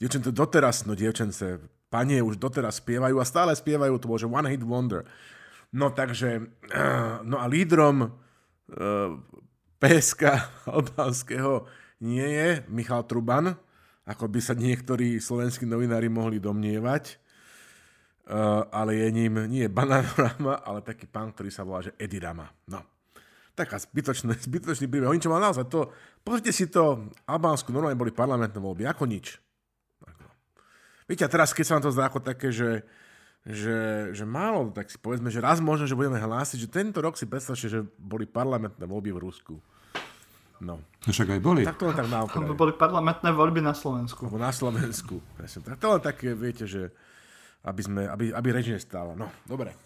Dievčence 0.02 0.34
doteraz, 0.34 0.90
no 0.90 0.98
dievčence, 0.98 1.62
panie 1.94 2.18
už 2.20 2.42
doteraz 2.42 2.82
spievajú 2.82 3.22
a 3.22 3.26
stále 3.30 3.54
spievajú, 3.54 4.02
to 4.02 4.10
bol 4.10 4.18
že 4.18 4.26
One 4.26 4.50
Hit 4.50 4.66
Wonder. 4.66 5.06
No 5.76 5.92
takže, 5.92 6.40
no 7.30 7.36
a 7.36 7.46
lídrom 7.52 8.08
uh, 8.08 8.10
PSK 9.76 10.24
albánskeho 10.72 11.68
nie 12.08 12.24
je 12.24 12.50
Michal 12.72 13.04
Truban, 13.04 13.52
ako 14.08 14.32
by 14.32 14.40
sa 14.40 14.56
niektorí 14.56 15.20
slovenskí 15.20 15.68
novinári 15.68 16.08
mohli 16.08 16.40
domnievať. 16.40 17.20
Uh, 18.26 18.66
ale 18.74 19.06
je 19.06 19.08
ním 19.14 19.38
nie 19.46 19.70
Bananarama, 19.70 20.58
ale 20.66 20.82
taký 20.82 21.06
pán, 21.06 21.30
ktorý 21.30 21.54
sa 21.54 21.62
volá, 21.62 21.86
že 21.86 21.94
Edi 22.02 22.18
Rama. 22.18 22.50
No. 22.66 22.82
Taká 23.54 23.78
zbytočný, 23.78 24.34
zbytočný 24.50 24.90
príbeh. 24.90 25.12
On 25.12 25.22
čo 25.22 25.30
mal 25.30 25.44
naozaj 25.44 25.70
to, 25.70 25.94
pozrite 26.26 26.50
si 26.50 26.66
to, 26.66 27.06
Albánsku 27.30 27.70
normálne 27.70 28.00
boli 28.00 28.10
parlamentné 28.10 28.58
voľby, 28.58 28.90
ako 28.90 29.06
nič. 29.06 29.38
Ako. 30.02 30.26
Viete, 31.06 31.22
a 31.22 31.30
teraz, 31.30 31.54
keď 31.54 31.64
sa 31.70 31.74
vám 31.78 31.86
to 31.86 31.94
zdá 31.94 32.10
ako 32.10 32.20
také, 32.26 32.50
že, 32.50 32.82
že, 33.46 34.10
že 34.18 34.26
málo, 34.26 34.74
tak 34.74 34.90
si 34.90 34.98
povedzme, 34.98 35.30
že 35.30 35.38
raz 35.38 35.62
možno, 35.62 35.86
že 35.86 35.94
budeme 35.94 36.18
hlásiť, 36.18 36.66
že 36.66 36.70
tento 36.70 36.98
rok 36.98 37.14
si 37.14 37.30
predstavte, 37.30 37.70
že 37.70 37.86
boli 38.02 38.26
parlamentné 38.26 38.90
voľby 38.90 39.14
v 39.14 39.22
Rusku. 39.22 39.56
No. 40.66 40.82
No 40.82 41.10
však 41.14 41.38
aj 41.38 41.42
boli. 41.46 41.62
Tak 41.62 41.78
to 41.78 41.86
len 41.86 41.94
tak 41.94 42.10
na 42.10 42.26
okraj. 42.26 42.42
Boli 42.58 42.74
parlamentné 42.74 43.30
voľby 43.30 43.62
na 43.62 43.78
Slovensku. 43.78 44.26
Alebo 44.26 44.42
na 44.42 44.50
Slovensku. 44.50 45.22
Presne. 45.38 45.62
Tak 45.62 45.78
to 45.78 45.94
len 45.94 46.02
také, 46.02 46.34
viete, 46.34 46.66
že 46.66 46.90
aby, 47.62 47.82
sme, 47.86 48.02
aby, 48.10 48.34
aby 48.34 48.48
reč 48.50 48.74
nestála. 48.74 49.14
No, 49.14 49.30
dobre. 49.46 49.78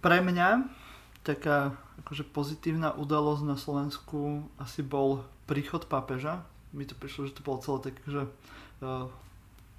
Pre 0.00 0.18
mňa 0.24 0.64
taká 1.20 1.76
akože 2.02 2.24
pozitívna 2.32 2.96
udalosť 2.96 3.42
na 3.44 3.56
Slovensku 3.60 4.48
asi 4.56 4.80
bol 4.80 5.28
príchod 5.44 5.84
pápeža. 5.86 6.40
Mi 6.72 6.88
to 6.88 6.96
prišlo, 6.96 7.28
že 7.28 7.36
to 7.36 7.44
bolo 7.44 7.60
celé 7.60 7.92
tak, 7.92 8.00
že 8.08 8.24
uh, 8.80 9.06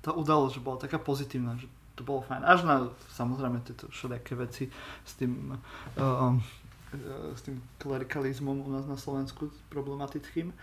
tá 0.06 0.12
udalosť 0.13 0.62
že 0.62 0.62
bola 0.62 0.78
taká 0.78 1.02
pozitívna, 1.02 1.58
že 1.58 1.65
to 1.95 2.01
bolo 2.01 2.25
fajn. 2.25 2.41
Až 2.41 2.65
na 2.65 2.89
samozrejme 3.13 3.62
tieto 3.62 3.88
všelijaké 3.89 4.34
veci 4.36 4.65
s 5.06 5.13
tým, 5.17 5.53
uh, 5.53 6.01
uh, 6.01 6.36
s 7.34 7.41
tým 7.45 7.62
klerikalizmom 7.77 8.65
u 8.65 8.69
nás 8.73 8.86
na 8.89 8.97
Slovensku 8.97 9.53
problematickým. 9.69 10.53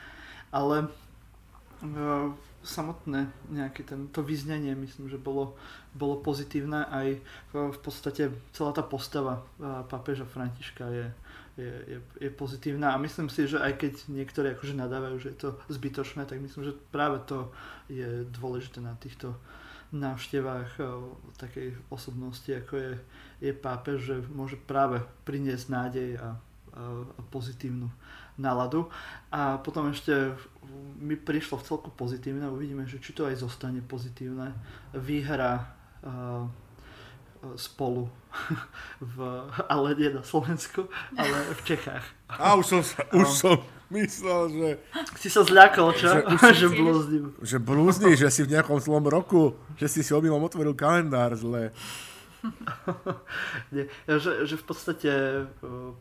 ale 0.51 0.87
uh, 0.87 2.35
samotné 2.61 3.33
nejaké 3.49 3.89
tento 3.89 4.21
vyznanie 4.21 4.77
myslím, 4.77 5.09
že 5.09 5.17
bolo, 5.17 5.57
bolo 5.97 6.21
pozitívne 6.21 6.85
aj 6.93 7.09
v 7.57 7.79
podstate 7.81 8.29
celá 8.53 8.77
tá 8.77 8.85
postava 8.85 9.41
pápeža 9.89 10.29
Františka 10.29 10.85
je, 10.93 11.07
je, 11.57 11.73
je, 11.97 11.99
je 12.21 12.31
pozitívna 12.31 12.93
a 12.93 13.01
myslím 13.01 13.33
si, 13.33 13.49
že 13.49 13.57
aj 13.57 13.81
keď 13.81 13.93
niektorí 14.13 14.53
akože 14.53 14.77
nadávajú, 14.77 15.17
že 15.25 15.29
je 15.33 15.39
to 15.41 15.51
zbytočné, 15.73 16.29
tak 16.29 16.37
myslím, 16.45 16.69
že 16.69 16.77
práve 16.93 17.25
to 17.25 17.49
je 17.89 18.29
dôležité 18.29 18.85
na 18.85 18.93
týchto 19.01 19.33
návštevách 19.91 20.71
takej 21.39 21.75
osobnosti, 21.91 22.47
ako 22.47 22.75
je, 22.79 22.93
je 23.43 23.53
pápež, 23.55 23.99
že 24.01 24.17
môže 24.31 24.55
práve 24.55 25.03
priniesť 25.27 25.67
nádej 25.67 26.11
a, 26.17 26.19
a, 26.21 26.31
pozitívnu 27.35 27.91
náladu. 28.41 28.89
A 29.35 29.61
potom 29.61 29.91
ešte 29.93 30.33
mi 30.97 31.19
prišlo 31.19 31.61
v 31.61 31.67
celku 31.67 31.91
pozitívne, 31.93 32.49
uvidíme, 32.49 32.89
že 32.89 33.03
či 33.03 33.13
to 33.13 33.27
aj 33.27 33.43
zostane 33.43 33.85
pozitívne. 33.85 34.55
Výhra 34.97 35.61
uh, 35.61 36.47
spolu 37.57 38.09
v, 39.17 39.17
ale 39.67 39.89
nie 39.97 40.11
na 40.13 40.23
Slovensku, 40.23 40.87
ale 41.17 41.37
v 41.57 41.61
Čechách. 41.65 42.05
A 42.31 42.55
už 42.55 42.65
som, 42.67 42.81
už 43.17 43.29
som 43.29 43.57
myslel, 43.91 44.41
že... 44.53 44.69
Si 45.19 45.29
sa 45.29 45.43
zľakol, 45.43 45.91
čo? 45.99 46.09
Že, 46.09 46.21
už, 46.31 46.41
že 46.63 46.69
blúznim. 46.71 47.25
Že 47.43 47.57
blúzni, 47.59 48.11
že 48.15 48.29
si 48.31 48.47
v 48.47 48.53
nejakom 48.55 48.79
zlom 48.79 49.05
roku, 49.09 49.59
že 49.77 49.91
si 49.91 50.01
si 50.07 50.15
omylom 50.15 50.47
otvoril 50.47 50.77
kalendár 50.79 51.35
zle. 51.35 51.75
Nie, 53.75 53.85
že, 54.09 54.49
že 54.49 54.57
v 54.57 54.65
podstate 54.65 55.11
e, 55.13 55.43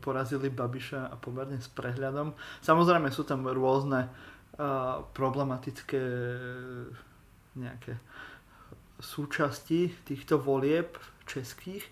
porazili 0.00 0.48
Babiša 0.48 1.12
a 1.12 1.14
pomerne 1.20 1.60
s 1.60 1.68
prehľadom. 1.68 2.32
Samozrejme 2.64 3.12
sú 3.12 3.28
tam 3.28 3.44
rôzne 3.44 4.08
uh, 4.08 5.04
problematické 5.12 6.00
nejaké 7.60 8.00
súčasti 9.00 9.92
týchto 10.04 10.40
volieb 10.40 10.96
českých, 11.30 11.86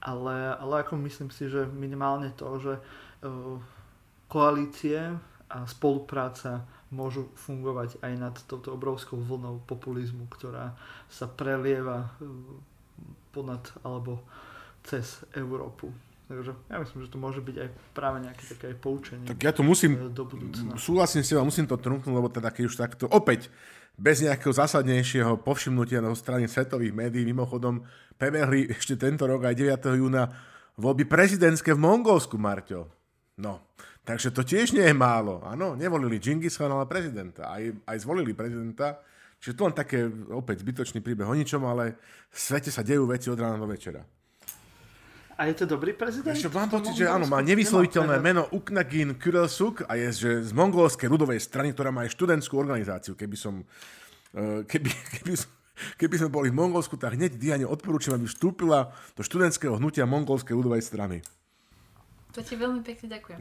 ale, 0.00 0.56
ale 0.56 0.86
ako 0.86 0.96
myslím 1.04 1.28
si, 1.28 1.50
že 1.50 1.68
minimálne 1.68 2.32
to, 2.32 2.48
že 2.62 2.74
uh, 2.78 3.58
koalície 4.30 5.18
a 5.48 5.58
spolupráca 5.64 6.64
môžu 6.88 7.28
fungovať 7.36 8.00
aj 8.00 8.12
nad 8.16 8.34
touto 8.48 8.72
obrovskou 8.72 9.20
vlnou 9.20 9.60
populizmu, 9.68 10.28
ktorá 10.32 10.76
sa 11.08 11.28
prelieva 11.28 12.12
ponad 13.32 13.64
alebo 13.84 14.24
cez 14.84 15.24
Európu. 15.36 15.92
Takže 16.28 16.52
ja 16.68 16.76
myslím, 16.76 17.00
že 17.08 17.12
to 17.12 17.16
môže 17.16 17.40
byť 17.40 17.56
aj 17.56 17.68
práve 17.96 18.20
nejaké 18.20 18.44
také 18.52 18.76
poučenie. 18.76 19.24
Tak 19.24 19.40
ja 19.40 19.52
to 19.52 19.64
musím, 19.64 19.96
e, 19.96 20.12
do 20.12 20.28
budúcna. 20.28 20.76
súhlasím 20.76 21.24
s 21.24 21.32
tebou, 21.32 21.48
musím 21.48 21.64
to 21.64 21.80
trúknuť, 21.80 22.12
lebo 22.12 22.28
teda 22.28 22.52
keď 22.52 22.62
už 22.68 22.76
takto, 22.76 23.04
opäť, 23.08 23.48
bez 23.98 24.22
nejakého 24.22 24.54
zásadnejšieho 24.54 25.42
povšimnutia 25.42 25.98
na 25.98 26.14
strane 26.14 26.46
svetových 26.46 26.94
médií, 26.94 27.26
mimochodom, 27.26 27.82
prebehli 28.14 28.70
ešte 28.70 28.94
tento 28.94 29.26
rok 29.26 29.50
aj 29.50 29.58
9. 29.58 29.98
júna 29.98 30.30
voľby 30.78 31.04
prezidentské 31.10 31.74
v 31.74 31.82
Mongolsku, 31.82 32.38
Marťo. 32.38 32.86
No, 33.42 33.74
takže 34.06 34.30
to 34.30 34.46
tiež 34.46 34.70
nie 34.72 34.86
je 34.86 34.94
málo. 34.94 35.42
Áno, 35.42 35.74
nevolili 35.74 36.22
Džingis 36.22 36.54
Khan, 36.54 36.70
ale 36.70 36.86
prezidenta. 36.86 37.50
Aj, 37.50 37.62
aj 37.66 37.96
zvolili 37.98 38.32
prezidenta 38.32 39.02
Čiže 39.38 39.54
to 39.54 39.66
len 39.70 39.76
také 39.76 39.98
opäť 40.34 40.66
zbytočný 40.66 40.98
príbeh 40.98 41.26
o 41.26 41.34
ničom, 41.34 41.62
ale 41.62 41.94
v 42.26 42.38
svete 42.38 42.74
sa 42.74 42.82
dejú 42.82 43.06
veci 43.06 43.30
od 43.30 43.38
rána 43.38 43.54
do 43.54 43.70
večera. 43.70 44.02
A 45.38 45.46
je 45.46 45.54
to 45.54 45.70
dobrý 45.70 45.94
prezident? 45.94 46.34
Ešte 46.34 46.50
mám 46.50 46.66
pocit, 46.66 46.98
že 46.98 47.06
áno, 47.06 47.30
má 47.30 47.38
nevysloviteľné 47.38 48.18
meno 48.18 48.50
Uknagin 48.50 49.14
Kurelsuk 49.14 49.86
a 49.86 49.94
je 49.94 50.10
že 50.10 50.30
z 50.42 50.50
mongolskej 50.50 51.06
ľudovej 51.06 51.38
strany, 51.38 51.70
ktorá 51.70 51.94
má 51.94 52.02
aj 52.02 52.18
študentskú 52.18 52.58
organizáciu. 52.58 53.14
Keby 53.14 53.38
som, 53.38 53.62
eh, 54.34 54.66
keby, 54.66 54.90
keby, 55.22 55.32
keby 55.94 56.14
sme 56.18 56.34
boli 56.34 56.50
v 56.50 56.58
Mongolsku, 56.58 56.98
tak 56.98 57.14
hneď 57.14 57.38
Diane 57.38 57.70
odporúčam, 57.70 58.18
aby 58.18 58.26
vstúpila 58.26 58.90
do 59.14 59.22
študentského 59.22 59.78
hnutia 59.78 60.10
mongolskej 60.10 60.58
ľudovej 60.58 60.82
strany. 60.82 61.22
To 62.34 62.42
ti 62.42 62.58
veľmi 62.58 62.82
pekne 62.82 63.06
ďakujem. 63.06 63.40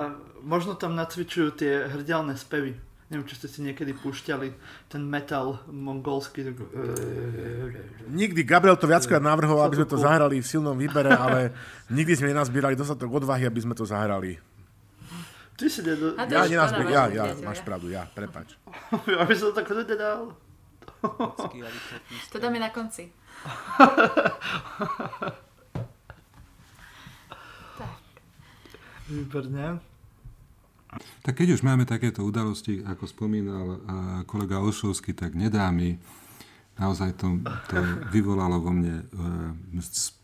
A 0.00 0.16
možno 0.40 0.80
tam 0.80 0.96
nacvičujú 0.96 1.60
tie 1.60 1.92
hrdialné 1.92 2.40
spevy. 2.40 2.72
Neviem, 3.14 3.30
či 3.30 3.38
ste 3.38 3.46
si 3.46 3.62
niekedy 3.62 3.94
púšťali 3.94 4.50
ten 4.90 5.06
metal 5.06 5.62
mongolský. 5.70 6.50
Nikdy. 8.10 8.42
Gabriel 8.42 8.74
to 8.74 8.90
viackrát 8.90 9.22
navrhoval, 9.22 9.70
aby 9.70 9.78
sme 9.78 9.86
to 9.86 10.02
zahrali 10.02 10.42
v 10.42 10.46
silnom 10.50 10.74
výbere, 10.74 11.14
ale 11.14 11.54
nikdy 11.94 12.18
sme 12.18 12.34
nenazbierali 12.34 12.74
dostatok 12.74 13.22
odvahy, 13.22 13.46
aby 13.46 13.62
sme 13.62 13.78
to 13.78 13.86
zahrali. 13.86 14.42
Ty 15.54 15.70
si 15.70 15.86
nedo... 15.86 16.18
Ja, 16.18 16.42
nenazbier, 16.42 16.90
ja, 16.90 17.06
ja, 17.06 17.38
máš 17.38 17.62
pravdu, 17.62 17.86
ja, 17.86 18.10
prepač. 18.10 18.58
Aby 19.22 19.38
som 19.38 19.54
to 19.54 19.62
tak 19.62 19.70
nedal. 19.70 20.34
To 22.34 22.36
dáme 22.42 22.58
na 22.58 22.74
konci. 22.74 23.14
tak. 27.78 27.94
Výborne. 29.06 29.93
Tak 31.24 31.40
keď 31.40 31.56
už 31.56 31.64
máme 31.64 31.88
takéto 31.88 32.22
udalosti, 32.22 32.84
ako 32.84 33.04
spomínal 33.08 33.80
kolega 34.28 34.60
Olšovský, 34.60 35.16
tak 35.16 35.32
nedá 35.32 35.68
mi 35.72 35.96
naozaj 36.74 37.14
to, 37.14 37.38
to 37.70 37.78
vyvolalo 38.10 38.58
vo 38.58 38.74
mne 38.74 39.06
uh, 39.14 39.54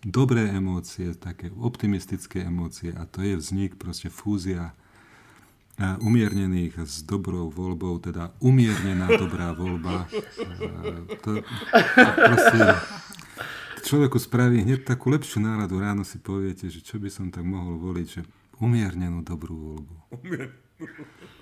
dobré 0.03 0.51
emócie, 0.51 1.15
také 1.15 1.47
optimistické 1.55 2.43
emócie 2.43 2.91
a 2.91 3.07
to 3.07 3.23
je 3.23 3.39
vznik, 3.39 3.79
proste 3.79 4.11
fúzia 4.11 4.75
uh, 4.75 5.95
umiernených 6.03 6.83
s 6.83 7.07
dobrou 7.07 7.55
voľbou, 7.55 8.03
teda 8.03 8.35
umiernená 8.43 9.15
dobrá 9.15 9.55
voľba. 9.55 10.11
To, 11.23 11.39
to 11.39 12.11
proste 12.19 12.61
človeku 13.87 14.19
spraví 14.19 14.67
hneď 14.67 14.83
takú 14.83 15.07
lepšiu 15.15 15.39
náladu. 15.47 15.79
Ráno 15.79 16.03
si 16.03 16.19
poviete, 16.19 16.67
že 16.67 16.83
čo 16.83 16.99
by 16.99 17.15
som 17.15 17.31
tak 17.31 17.47
mohol 17.47 17.79
voliť, 17.79 18.07
že 18.11 18.27
umiernenú 18.61 19.25
dobrú 19.25 19.57
voľbu. 19.57 19.95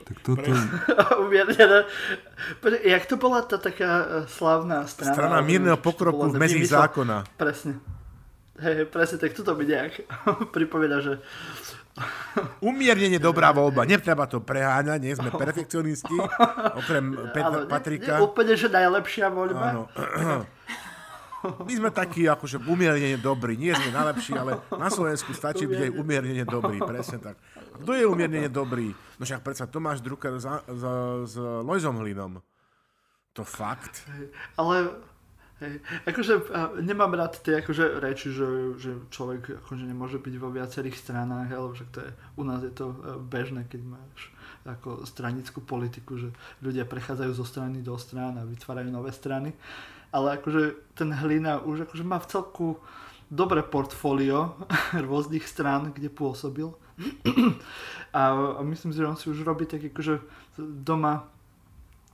Tak 0.09 0.16
toto... 0.24 0.48
Umiernená. 1.24 1.85
Jak 2.64 3.04
to 3.07 3.20
bola 3.20 3.44
tá 3.44 3.61
taká 3.61 3.90
e, 3.90 4.07
slavná 4.26 4.88
strana? 4.88 5.14
Strana 5.14 5.38
mírneho 5.44 5.76
pokroku 5.78 6.33
v 6.33 6.40
mezích 6.40 6.70
zákona. 6.70 7.28
Presne. 7.37 7.78
Hej, 8.59 8.90
presne, 8.90 9.22
tak 9.22 9.38
toto 9.38 9.54
mi 9.54 9.68
nejak 9.68 10.02
pripomína, 10.54 10.98
že... 11.04 11.12
Umiernenie 12.62 13.22
dobrá 13.22 13.54
voľba. 13.54 13.87
Netreba 13.87 14.26
to 14.26 14.42
preháňať, 14.42 14.98
nie 15.02 15.14
sme 15.14 15.31
perfekcionisti, 15.35 16.14
okrem 16.74 17.14
Petra, 17.35 17.66
Patrika. 17.66 18.14
Nie, 18.14 18.18
nie 18.18 18.26
úplne, 18.26 18.54
že 18.54 18.70
najlepšia 18.70 19.26
voľba. 19.31 19.66
Áno. 19.70 19.83
My 21.42 21.72
sme 21.72 21.90
takí 21.94 22.27
akože 22.27 22.59
umiernene 22.66 23.18
dobrí. 23.18 23.55
Nie 23.55 23.79
sme 23.79 23.94
najlepší, 23.94 24.33
ale 24.35 24.59
na 24.74 24.90
Slovensku 24.90 25.31
stačí 25.31 25.70
byť 25.70 25.81
aj 25.87 25.92
umiernene 25.94 26.42
dobrý. 26.42 26.83
Presne 26.83 27.22
tak. 27.22 27.38
Kto 27.79 27.94
je 27.94 28.05
umiernene 28.07 28.51
dobrý? 28.51 28.90
No 29.18 29.22
však 29.22 29.46
predsa 29.46 29.70
Tomáš 29.70 30.03
Drucker 30.03 30.35
za, 30.42 30.66
za, 30.66 30.92
s 31.27 31.35
Lojzom 31.38 32.03
Hlinom. 32.03 32.42
To 33.38 33.42
fakt. 33.46 34.03
Ale 34.59 34.98
Hej. 35.59 35.83
Akože 36.07 36.55
nemám 36.87 37.18
rád 37.18 37.42
tie 37.42 37.59
akože 37.59 37.98
reči, 37.98 38.31
že, 38.31 38.79
že 38.79 38.94
človek 39.11 39.59
akože 39.66 39.90
nemôže 39.90 40.22
byť 40.22 40.35
vo 40.38 40.55
viacerých 40.55 40.94
stranách, 40.94 41.51
ale 41.51 41.74
však 41.74 41.88
to 41.90 41.98
je, 41.98 42.11
u 42.38 42.42
nás 42.46 42.62
je 42.62 42.70
to 42.70 42.94
e, 42.94 43.18
bežné, 43.27 43.66
keď 43.66 43.98
máš 43.98 44.31
ako 44.62 45.03
stranickú 45.03 45.59
politiku, 45.66 46.14
že 46.14 46.31
ľudia 46.62 46.87
prechádzajú 46.87 47.33
zo 47.35 47.42
strany 47.42 47.83
do 47.83 47.98
strán 47.98 48.38
a 48.38 48.46
vytvárajú 48.46 48.87
nové 48.87 49.11
strany 49.11 49.51
ale 50.12 50.40
akože 50.40 50.94
ten 50.96 51.12
Hlina 51.12 51.60
už 51.60 51.88
akože 51.88 52.04
má 52.04 52.18
v 52.18 52.30
celku 52.30 52.66
dobré 53.28 53.60
portfólio 53.60 54.56
rôznych 55.06 55.44
strán, 55.44 55.92
kde 55.92 56.08
pôsobil. 56.08 56.72
A, 58.08 58.32
a 58.32 58.64
myslím 58.64 58.96
si, 58.96 59.04
že 59.04 59.06
on 59.06 59.20
si 59.20 59.28
už 59.28 59.44
robí 59.44 59.68
tak 59.68 59.84
akože 59.84 60.24
doma 60.56 61.28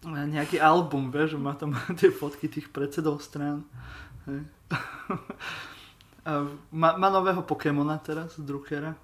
nejaký 0.03 0.59
album, 0.59 1.09
vieš, 1.15 1.39
že 1.39 1.39
má 1.39 1.55
tam 1.55 1.71
tie 2.01 2.11
fotky 2.11 2.51
tých 2.51 2.69
predsedov 2.75 3.23
strán. 3.23 3.63
A 6.25 6.49
má, 6.73 6.97
má 6.97 7.09
nového 7.13 7.45
Pokémona 7.45 8.01
teraz, 8.01 8.41
Druckera. 8.41 8.97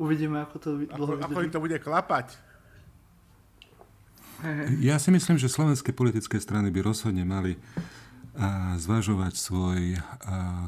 Uvidíme, 0.00 0.40
ako 0.40 0.56
to 0.56 0.68
dlho 0.88 1.20
ako, 1.20 1.30
ako 1.30 1.52
to 1.52 1.60
bude 1.60 1.78
klapať. 1.78 2.32
Ja 4.80 4.96
si 4.96 5.12
myslím, 5.12 5.36
že 5.36 5.52
slovenské 5.52 5.92
politické 5.92 6.40
strany 6.40 6.72
by 6.72 6.80
rozhodne 6.80 7.24
mali 7.24 7.60
zvažovať 8.76 9.32
svoj 9.32 9.96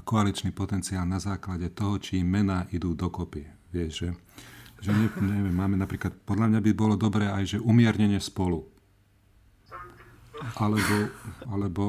koaličný 0.08 0.50
potenciál 0.56 1.04
na 1.04 1.20
základe 1.20 1.68
toho, 1.68 2.00
či 2.00 2.24
mená 2.24 2.64
idú 2.72 2.96
dokopy. 2.96 3.44
Vieš, 3.68 3.92
že, 3.92 4.08
že 4.80 4.90
ne, 4.96 5.12
neviem, 5.20 5.52
máme 5.52 5.76
napríklad, 5.76 6.16
podľa 6.24 6.48
mňa 6.56 6.60
by 6.64 6.72
bolo 6.72 6.94
dobré 6.96 7.28
aj, 7.28 7.56
že 7.56 7.58
umiernenie 7.60 8.16
spolu. 8.16 8.64
Alebo, 10.56 10.96
alebo 11.44 11.82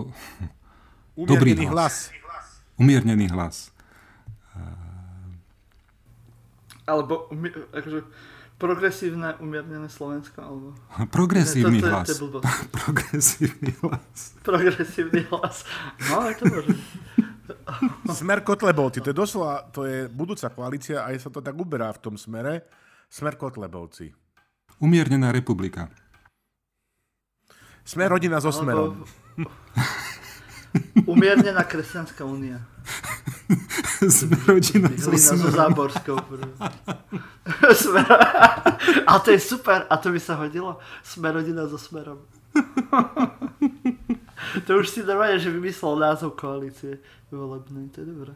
dobrý 1.15 1.55
hlas. 1.69 2.11
hlas. 2.11 2.45
Umiernený 2.75 3.31
hlas. 3.31 3.71
Alebo, 6.89 7.29
akože, 7.69 8.01
Progresívne, 8.59 9.39
umiernené 9.39 9.87
Slovensko, 9.87 10.37
alebo... 10.37 10.67
Progresívny 11.07 11.79
Ne, 11.79 11.81
to- 11.81 11.87
to 11.87 11.87
je- 11.87 11.95
hlas. 11.95 12.05
to 12.05 12.11
je 12.11 12.19
blbosť. 12.19 12.45
Progresívny 12.77 13.71
hlas. 13.79 14.19
Progresívny 14.43 15.21
hlas. 15.25 15.55
No, 16.05 16.15
aj 16.21 16.33
to 16.35 16.43
môže. 16.45 16.75
Smer 18.19 18.43
Kotlebovci, 18.43 18.99
to 18.99 19.09
je 19.09 19.17
doslova, 19.17 19.63
to 19.71 19.87
je 19.87 20.05
budúca 20.05 20.51
koalícia 20.51 21.01
a 21.01 21.15
aj 21.15 21.23
sa 21.23 21.29
to 21.31 21.39
tak 21.39 21.55
uberá 21.55 21.87
v 21.89 21.99
tom 21.99 22.19
smere. 22.19 22.67
Smer 23.07 23.33
Kotlebovci. 23.33 24.11
Umiernená 24.77 25.31
republika. 25.31 25.87
Smer 27.81 28.11
rodina 28.11 28.37
so 28.37 28.51
smerom. 28.51 29.01
Umiernená 31.07 31.63
kresťanská 31.63 32.21
únia. 32.21 32.61
Sme 34.17 34.37
rodina 34.45 34.89
so. 34.97 35.11
Záborskou. 35.49 36.17
Smer... 37.73 38.05
A 39.07 39.19
to 39.19 39.33
je 39.33 39.39
super. 39.41 39.89
A 39.89 39.97
to 39.97 40.13
by 40.13 40.19
sa 40.21 40.37
hodilo. 40.37 40.77
Sme 41.01 41.33
rodina 41.33 41.65
so 41.65 41.81
smerom. 41.81 42.21
to 44.65 44.71
už 44.77 44.89
si 44.89 45.01
normálne, 45.01 45.41
že 45.41 45.49
vymyslel 45.49 45.97
názov 45.97 46.37
koalície 46.37 47.01
volebnej. 47.33 47.89
To 47.93 48.05
je 48.05 48.07
dobré. 48.07 48.33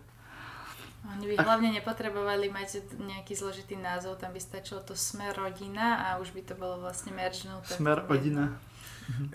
Oni 1.03 1.27
by 1.29 1.35
hlavne 1.35 1.69
nepotrebovali 1.75 2.47
mať 2.47 2.95
nejaký 2.95 3.35
zložitý 3.35 3.75
názov, 3.75 4.23
tam 4.23 4.31
by 4.31 4.39
stačilo 4.39 4.79
to 4.87 4.95
Smer 4.95 5.35
rodina 5.35 5.99
a 5.99 6.07
už 6.23 6.31
by 6.31 6.41
to 6.47 6.55
bolo 6.55 6.79
vlastne 6.79 7.11
meržnuté. 7.11 7.75
Smer 7.75 8.07
rodina. 8.07 8.55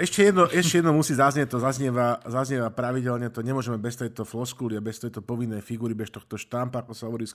Ešte 0.00 0.24
jedno, 0.24 0.48
ešte 0.48 0.80
jedno 0.80 0.96
musí 0.96 1.12
zaznieť, 1.12 1.52
to 1.52 1.58
zaznieva, 1.60 2.24
zaznieva 2.24 2.72
pravidelne, 2.72 3.28
to 3.28 3.44
nemôžeme 3.44 3.76
bez 3.76 4.00
tejto 4.00 4.24
floskuly 4.24 4.78
a 4.78 4.84
bez 4.84 4.96
tejto 5.02 5.20
povinnej 5.20 5.60
figúry, 5.60 5.92
bez 5.92 6.08
tohto 6.08 6.40
štampa, 6.40 6.82
ako 6.84 6.92
sa 6.96 7.06
hovorí 7.08 7.28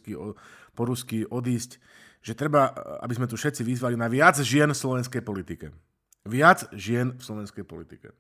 po 0.74 0.84
rusky, 0.84 1.28
odísť, 1.30 1.78
že 2.24 2.34
treba, 2.34 2.74
aby 3.06 3.14
sme 3.14 3.30
tu 3.30 3.38
všetci 3.38 3.62
vyzvali 3.62 4.00
na 4.00 4.10
viac 4.10 4.40
žien 4.42 4.72
v 4.72 4.78
slovenskej 4.78 5.22
politike. 5.22 5.70
Viac 6.24 6.72
žien 6.74 7.14
v 7.14 7.22
slovenskej 7.22 7.68
politike. 7.68 8.16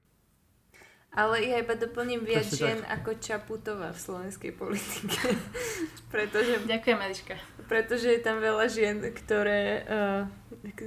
Ale 1.13 1.45
ja 1.45 1.61
iba 1.61 1.77
doplním 1.77 2.25
viac 2.25 2.49
Presne 2.49 2.57
žien 2.57 2.79
ako 2.89 3.21
Čaputová 3.21 3.93
v 3.93 3.99
slovenskej 4.01 4.51
politike. 4.57 5.37
pretože, 6.13 6.57
Ďakujem, 6.65 6.99
Eliška. 6.99 7.35
pretože 7.69 8.09
je 8.09 8.21
tam 8.21 8.41
veľa 8.41 8.65
žien, 8.65 8.97
ktoré, 9.13 9.85
uh, 9.85 10.25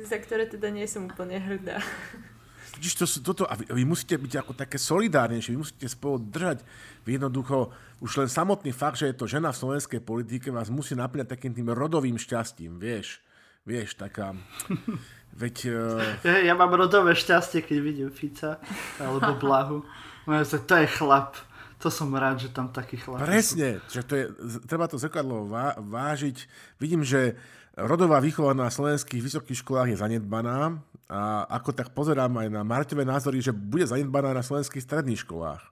za 0.02 0.18
ktoré 0.18 0.50
teda 0.50 0.74
nie 0.74 0.90
som 0.90 1.06
úplne 1.06 1.38
hrdá. 1.38 1.78
Totiž 2.76 2.92
to, 2.92 3.04
sú- 3.08 3.24
toto, 3.24 3.48
a 3.48 3.56
vy, 3.56 3.72
vy 3.72 3.82
musíte 3.88 4.20
byť 4.20 4.44
ako 4.44 4.52
také 4.52 4.76
solidárnejšie, 4.76 5.56
vy 5.56 5.60
musíte 5.64 5.88
spolu 5.88 6.20
držať. 6.20 6.60
Vy 7.08 7.16
jednoducho, 7.16 7.72
už 8.04 8.20
len 8.20 8.28
samotný 8.28 8.68
fakt, 8.76 9.00
že 9.00 9.08
je 9.08 9.16
to 9.16 9.24
žena 9.24 9.48
v 9.48 9.60
slovenskej 9.64 10.00
politike, 10.04 10.52
vás 10.52 10.68
musí 10.68 10.92
naplňať 10.92 11.32
takým 11.32 11.56
tým 11.56 11.72
rodovým 11.72 12.20
šťastím, 12.20 12.76
vieš. 12.76 13.24
Vieš, 13.64 13.96
taká... 13.96 14.36
Veď... 15.40 15.56
Uh, 15.68 16.44
Ja, 16.48 16.52
mám 16.56 16.72
rodové 16.72 17.12
šťastie, 17.16 17.64
keď 17.64 17.76
vidím 17.80 18.08
Fica 18.12 18.60
alebo 19.00 19.36
Blahu. 19.36 19.84
To 20.28 20.74
je 20.76 20.88
chlap. 20.88 21.36
To 21.84 21.92
som 21.92 22.08
rád, 22.16 22.40
že 22.40 22.48
tam 22.52 22.72
taký 22.72 22.96
chlap. 22.96 23.20
presne, 23.20 23.84
že 23.92 24.00
to 24.00 24.16
je, 24.16 24.24
treba 24.64 24.88
to 24.88 24.96
zrkadlo 24.96 25.44
vá, 25.44 25.76
vážiť. 25.76 26.48
Vidím, 26.80 27.04
že 27.04 27.36
rodová 27.76 28.16
výchova 28.24 28.56
na 28.56 28.72
slovenských 28.72 29.20
vysokých 29.20 29.60
školách 29.60 29.92
je 29.92 30.00
zanedbaná 30.00 30.80
a 31.06 31.46
ako 31.46 31.70
tak 31.70 31.94
pozerám 31.94 32.34
aj 32.42 32.48
na 32.50 32.66
Marťové 32.66 33.06
názory, 33.06 33.38
že 33.38 33.54
bude 33.54 33.86
zanedbaná 33.86 34.34
na 34.34 34.42
slovenských 34.42 34.82
stredných 34.82 35.22
školách. 35.22 35.62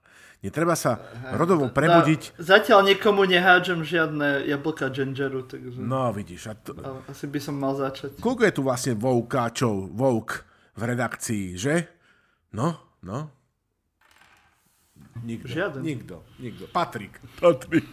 Netreba 0.45 0.77
sa 0.77 1.01
rodovo 1.33 1.73
prebudiť. 1.73 2.37
No, 2.37 2.45
zatiaľ 2.45 2.85
niekomu 2.85 3.25
nehádžem 3.25 3.81
žiadne 3.81 4.45
jablka 4.45 4.93
gingeru, 4.93 5.41
takže 5.43 5.81
No, 5.81 6.13
vidíš. 6.13 6.53
A 6.53 6.55
to, 6.55 6.77
asi 7.09 7.25
by 7.27 7.41
som 7.41 7.57
mal 7.57 7.73
začať. 7.73 8.21
koľko 8.21 8.43
je 8.45 8.53
tu 8.53 8.63
vlastne 8.63 8.93
voukáčov, 8.93 9.89
vouk 9.91 10.45
v 10.77 10.83
redakcii, 10.85 11.57
že? 11.57 11.89
No, 12.53 12.77
no. 13.01 13.33
Nikto. 15.25 15.49
Žiaden. 15.49 15.81
Nikto. 15.81 16.21
Nikto. 16.37 16.65
Patrik. 16.69 17.17
Patrik. 17.41 17.87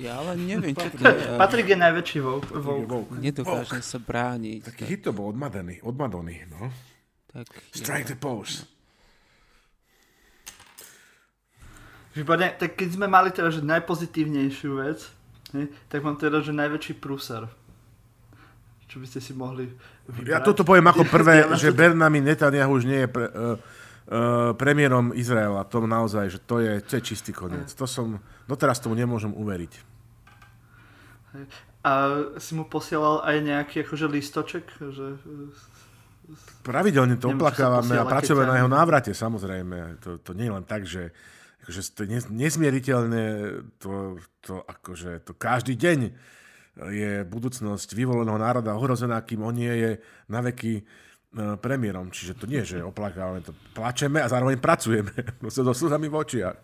Ja 0.00 0.24
ale 0.24 0.40
neviem, 0.40 0.72
čo 0.72 0.88
to 0.88 1.04
je. 1.04 1.36
Patrik 1.36 1.68
je 1.68 1.76
najväčší 1.76 2.18
vouk. 2.24 2.48
vouk. 2.48 2.84
Vouk. 2.88 3.08
Nedokážem 3.20 3.84
sa 3.84 3.98
brániť. 4.00 4.64
Taký 4.64 4.82
hit 4.88 5.04
to 5.04 5.12
bol 5.12 5.28
od 5.28 5.36
Madony. 5.36 5.76
Od 5.84 5.92
Madony, 5.92 6.48
no. 6.48 6.72
Tak, 7.38 7.54
Strike 7.70 8.06
the 8.10 8.18
pose. 8.18 8.66
Výborne, 12.18 12.50
tak 12.58 12.74
keď 12.74 12.88
sme 12.98 13.06
mali 13.06 13.30
teda, 13.30 13.54
že 13.54 13.62
najpozitívnejšiu 13.62 14.70
vec, 14.82 15.06
hej, 15.54 15.70
tak 15.86 16.02
mám 16.02 16.18
teda, 16.18 16.42
že 16.42 16.50
najväčší 16.50 16.98
prúser. 16.98 17.46
Čo 18.90 18.98
by 18.98 19.06
ste 19.06 19.20
si 19.22 19.36
mohli 19.38 19.70
vybrať. 20.10 20.32
Ja 20.34 20.42
toto 20.42 20.66
poviem 20.66 20.90
ako 20.90 21.06
prvé, 21.14 21.46
že 21.54 21.70
to- 21.70 21.78
Benjamin 21.78 22.26
Netanyahu 22.26 22.74
už 22.74 22.84
nie 22.90 23.06
je 23.06 23.08
pre, 23.12 23.26
uh, 23.30 23.54
uh, 23.54 24.50
premiérom 24.58 25.14
Izraela. 25.14 25.62
To 25.70 25.86
naozaj, 25.86 26.26
že 26.26 26.38
to 26.42 26.58
je, 26.58 26.82
to 26.82 26.98
je 26.98 27.02
čistý 27.06 27.30
koniec. 27.30 27.70
To 27.78 27.86
som, 27.86 28.18
doteraz 28.50 28.82
tomu 28.82 28.98
nemôžem 28.98 29.30
uveriť. 29.30 29.72
A 31.86 31.92
si 32.42 32.58
mu 32.58 32.66
posielal 32.66 33.22
aj 33.22 33.36
nejaký 33.46 33.86
akože 33.86 34.10
listoček, 34.10 34.64
že 34.80 35.22
Pravidelne 36.68 37.16
to 37.16 37.32
oplakávame 37.32 37.96
a 37.96 38.04
pracujeme 38.04 38.44
na 38.44 38.60
jeho 38.60 38.68
návrate, 38.68 39.16
samozrejme. 39.16 40.04
To, 40.04 40.20
to 40.20 40.36
nie 40.36 40.52
je 40.52 40.52
len 40.52 40.64
tak, 40.68 40.84
že 40.84 41.08
akože 41.64 41.80
to 41.96 42.00
je 42.04 42.08
nezmieriteľné, 42.28 43.24
to, 43.80 44.20
to, 44.44 44.60
akože, 44.68 45.24
to 45.24 45.32
každý 45.32 45.80
deň 45.80 45.98
je 46.92 47.12
budúcnosť 47.24 47.92
vyvoleného 47.92 48.38
národa 48.38 48.76
ohrozená, 48.76 49.20
kým 49.24 49.42
on 49.42 49.56
nie 49.56 49.72
je 49.72 49.90
na 50.28 50.44
veky 50.44 50.84
premiérom. 51.58 52.10
Čiže 52.10 52.34
to 52.34 52.44
nie, 52.50 52.62
že 52.66 52.82
oplakávame, 52.82 53.44
to 53.44 53.54
plačeme 53.74 54.18
a 54.18 54.28
zároveň 54.28 54.58
pracujeme. 54.58 55.12
Proste 55.42 55.62
so 55.62 55.72
slzami 55.74 56.10
v 56.10 56.16
očiach. 56.18 56.56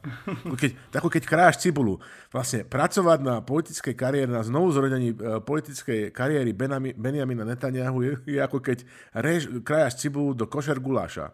Keď, 0.44 0.70
ako 0.98 1.08
keď 1.08 1.22
krájaš 1.22 1.56
cibulu. 1.62 2.02
Vlastne 2.34 2.66
pracovať 2.66 3.18
na 3.22 3.34
politickej 3.40 3.94
kariére, 3.94 4.30
na 4.30 4.42
znovu 4.42 4.74
zrodení 4.74 5.14
e, 5.14 5.38
politickej 5.42 6.10
kariéry 6.10 6.50
Benjamina 6.94 7.46
Netanyahu 7.46 7.98
je, 8.02 8.12
je 8.36 8.40
ako 8.42 8.58
keď 8.58 8.82
rež, 9.14 9.62
krájaš 9.62 10.02
cibulu 10.02 10.34
do 10.34 10.50
košer 10.50 10.82
guláša. 10.82 11.30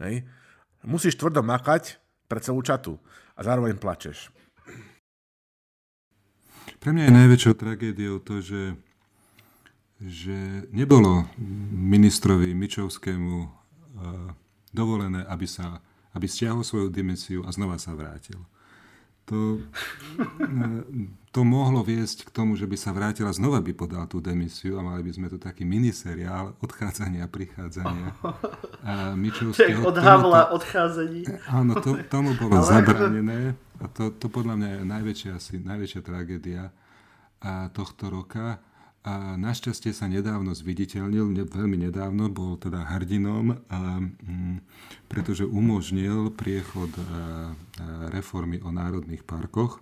Hej? 0.00 0.24
Musíš 0.86 1.18
tvrdo 1.18 1.44
makať 1.44 2.00
pre 2.30 2.40
celú 2.40 2.62
čatu 2.62 2.96
a 3.36 3.42
zároveň 3.42 3.76
plačeš. 3.76 4.30
Pre 6.80 6.96
mňa 6.96 7.08
je 7.08 7.12
najväčšou 7.12 7.54
tragédiou 7.60 8.16
to, 8.24 8.40
že, 8.40 8.72
že 10.00 10.64
nebolo 10.72 11.28
ministrovi 11.76 12.56
Mičovskému 12.56 13.36
uh, 13.44 13.48
dovolené, 14.72 15.26
aby, 15.28 15.44
sa, 15.44 15.84
aby 16.16 16.24
stiahol 16.24 16.64
svoju 16.64 16.88
dimenziu 16.88 17.44
a 17.44 17.52
znova 17.52 17.76
sa 17.76 17.92
vrátil. 17.92 18.40
To, 19.28 19.62
eh, 19.62 20.82
to 21.30 21.46
mohlo 21.46 21.86
viesť 21.86 22.26
k 22.26 22.30
tomu, 22.34 22.58
že 22.58 22.66
by 22.66 22.74
sa 22.74 22.90
vrátil 22.90 23.28
a 23.28 23.36
znova 23.36 23.62
by 23.62 23.70
podal 23.76 24.10
tú 24.10 24.18
demisiu 24.18 24.80
a 24.80 24.82
mali 24.82 25.06
by 25.06 25.12
sme 25.14 25.30
tu 25.30 25.38
taký 25.38 25.62
miniseriál 25.62 26.58
odchádzania 26.58 27.28
a 27.28 27.30
prichádzania. 27.30 28.08
A 28.82 29.14
tak 29.14 29.20
Mičovského, 29.20 29.86
od 29.86 29.94
Havla 30.00 30.50
odchádzaní. 30.50 31.30
Áno, 31.46 31.78
to, 31.78 31.94
tomu 32.10 32.34
bolo 32.34 32.58
Ale- 32.58 32.66
zabranené 32.66 33.54
a 33.78 33.86
to, 33.86 34.10
to 34.10 34.26
podľa 34.26 34.54
mňa 34.58 34.68
je 34.68 34.80
najväčšia, 34.82 35.30
asi, 35.38 35.54
najväčšia 35.62 36.00
tragédia 36.02 36.74
a 37.38 37.70
tohto 37.70 38.10
roka. 38.10 38.58
A 39.00 39.32
našťastie 39.40 39.96
sa 39.96 40.12
nedávno 40.12 40.52
zviditeľnil, 40.52 41.24
ne, 41.32 41.44
veľmi 41.48 41.88
nedávno, 41.88 42.28
bol 42.28 42.60
teda 42.60 42.84
hrdinom, 42.84 43.56
a, 43.72 44.04
mm, 44.04 44.60
pretože 45.08 45.48
umožnil 45.48 46.28
priechod 46.36 46.92
a, 46.92 47.00
a 47.00 47.08
reformy 48.12 48.60
o 48.60 48.68
národných 48.68 49.24
parkoch 49.24 49.80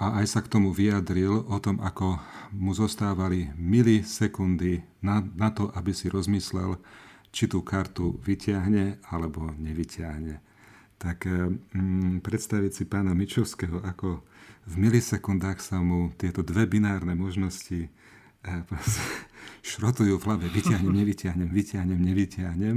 a 0.00 0.22
aj 0.22 0.26
sa 0.32 0.40
k 0.40 0.48
tomu 0.48 0.72
vyjadril 0.72 1.44
o 1.44 1.58
tom, 1.60 1.76
ako 1.84 2.16
mu 2.56 2.72
zostávali 2.72 3.52
milisekundy 3.60 4.80
na, 5.04 5.20
na 5.36 5.52
to, 5.52 5.68
aby 5.76 5.92
si 5.92 6.08
rozmyslel, 6.08 6.80
či 7.30 7.46
tú 7.46 7.60
kartu 7.60 8.16
vyťahne 8.24 9.04
alebo 9.12 9.52
nevyťahne. 9.60 10.40
Tak 10.96 11.28
mm, 11.74 12.24
predstaviť 12.24 12.72
si 12.72 12.84
pána 12.88 13.12
Mičovského, 13.12 13.84
ako 13.84 14.24
v 14.70 14.74
milisekundách 14.80 15.60
sa 15.60 15.84
mu 15.84 16.14
tieto 16.16 16.40
dve 16.40 16.64
binárne 16.64 17.12
možnosti 17.12 17.92
šrotujú 19.70 20.16
v 20.16 20.24
hlave, 20.24 20.46
vyťahnem, 20.48 20.92
nevyťahnem, 20.92 21.48
vyťahnem, 21.52 22.00
nevyťahnem. 22.00 22.76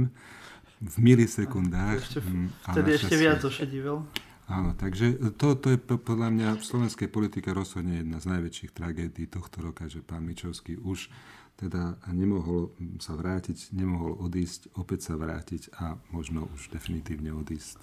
V 0.84 0.96
milisekundách. 1.00 2.00
Ešte, 2.04 2.20
mm, 2.20 2.48
vtedy 2.76 2.90
ešte 3.00 3.14
viac 3.16 3.40
ošedivel. 3.40 4.04
Áno, 4.44 4.76
takže 4.76 5.16
to, 5.40 5.56
to 5.56 5.72
je 5.72 5.78
po- 5.80 5.96
podľa 5.96 6.28
mňa 6.28 6.48
v 6.60 6.62
slovenskej 6.68 7.08
politike 7.08 7.48
rozhodne 7.56 8.04
jedna 8.04 8.20
z 8.20 8.28
najväčších 8.28 8.76
tragédií 8.76 9.24
tohto 9.24 9.64
roka, 9.64 9.88
že 9.88 10.04
pán 10.04 10.20
Mičovský 10.28 10.76
už 10.76 11.08
teda 11.56 11.96
nemohol 12.12 12.74
sa 13.00 13.16
vrátiť, 13.16 13.72
nemohol 13.72 14.18
odísť, 14.20 14.74
opäť 14.76 15.08
sa 15.08 15.14
vrátiť 15.16 15.72
a 15.80 15.96
možno 16.12 16.50
už 16.52 16.68
definitívne 16.68 17.32
odísť. 17.32 17.80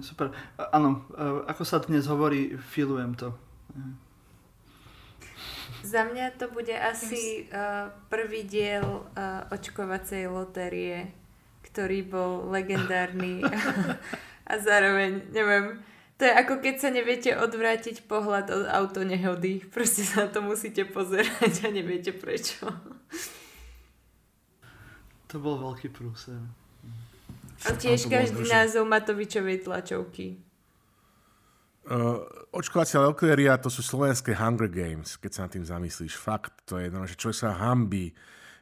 Super. 0.00 0.30
Áno, 0.70 1.02
e, 1.10 1.50
ako 1.50 1.62
sa 1.66 1.82
dnes 1.82 2.06
hovorí, 2.06 2.54
filujem 2.54 3.18
to. 3.18 3.34
Za 5.82 6.06
mňa 6.06 6.38
to 6.38 6.46
bude 6.50 6.72
asi 6.72 7.50
uh, 7.50 7.90
prvý 8.06 8.46
diel 8.46 8.86
uh, 8.86 9.50
očkovacej 9.50 10.30
lotérie, 10.30 11.10
ktorý 11.66 12.06
bol 12.06 12.46
legendárny 12.54 13.42
a 14.50 14.52
zároveň, 14.62 15.26
neviem, 15.34 15.82
to 16.22 16.30
je 16.30 16.38
ako 16.38 16.62
keď 16.62 16.74
sa 16.78 16.90
neviete 16.94 17.34
odvrátiť 17.34 18.06
pohľad 18.06 18.46
od 18.54 18.64
autonehody. 18.70 19.66
Proste 19.74 20.06
sa 20.06 20.26
na 20.26 20.28
to 20.30 20.38
musíte 20.38 20.86
pozerať 20.86 21.66
a 21.66 21.68
neviete 21.74 22.14
prečo. 22.14 22.62
To 25.32 25.42
bol 25.42 25.58
veľký 25.58 25.90
prúser. 25.90 26.38
A 27.66 27.74
tiež 27.74 28.06
každý 28.06 28.46
názov 28.46 28.86
Matovičovej 28.86 29.66
tlačovky. 29.66 30.38
Uh, 31.82 32.22
očkovacia 32.54 33.02
lotéria 33.02 33.58
to 33.58 33.66
sú 33.66 33.82
slovenské 33.82 34.38
Hunger 34.38 34.70
Games, 34.70 35.18
keď 35.18 35.30
sa 35.34 35.40
nad 35.46 35.52
tým 35.52 35.66
zamyslíš. 35.66 36.14
Fakt, 36.14 36.62
to 36.62 36.78
je 36.78 36.86
jedno, 36.86 37.02
že 37.10 37.18
čo 37.18 37.34
sa 37.34 37.58
hambí, 37.58 38.14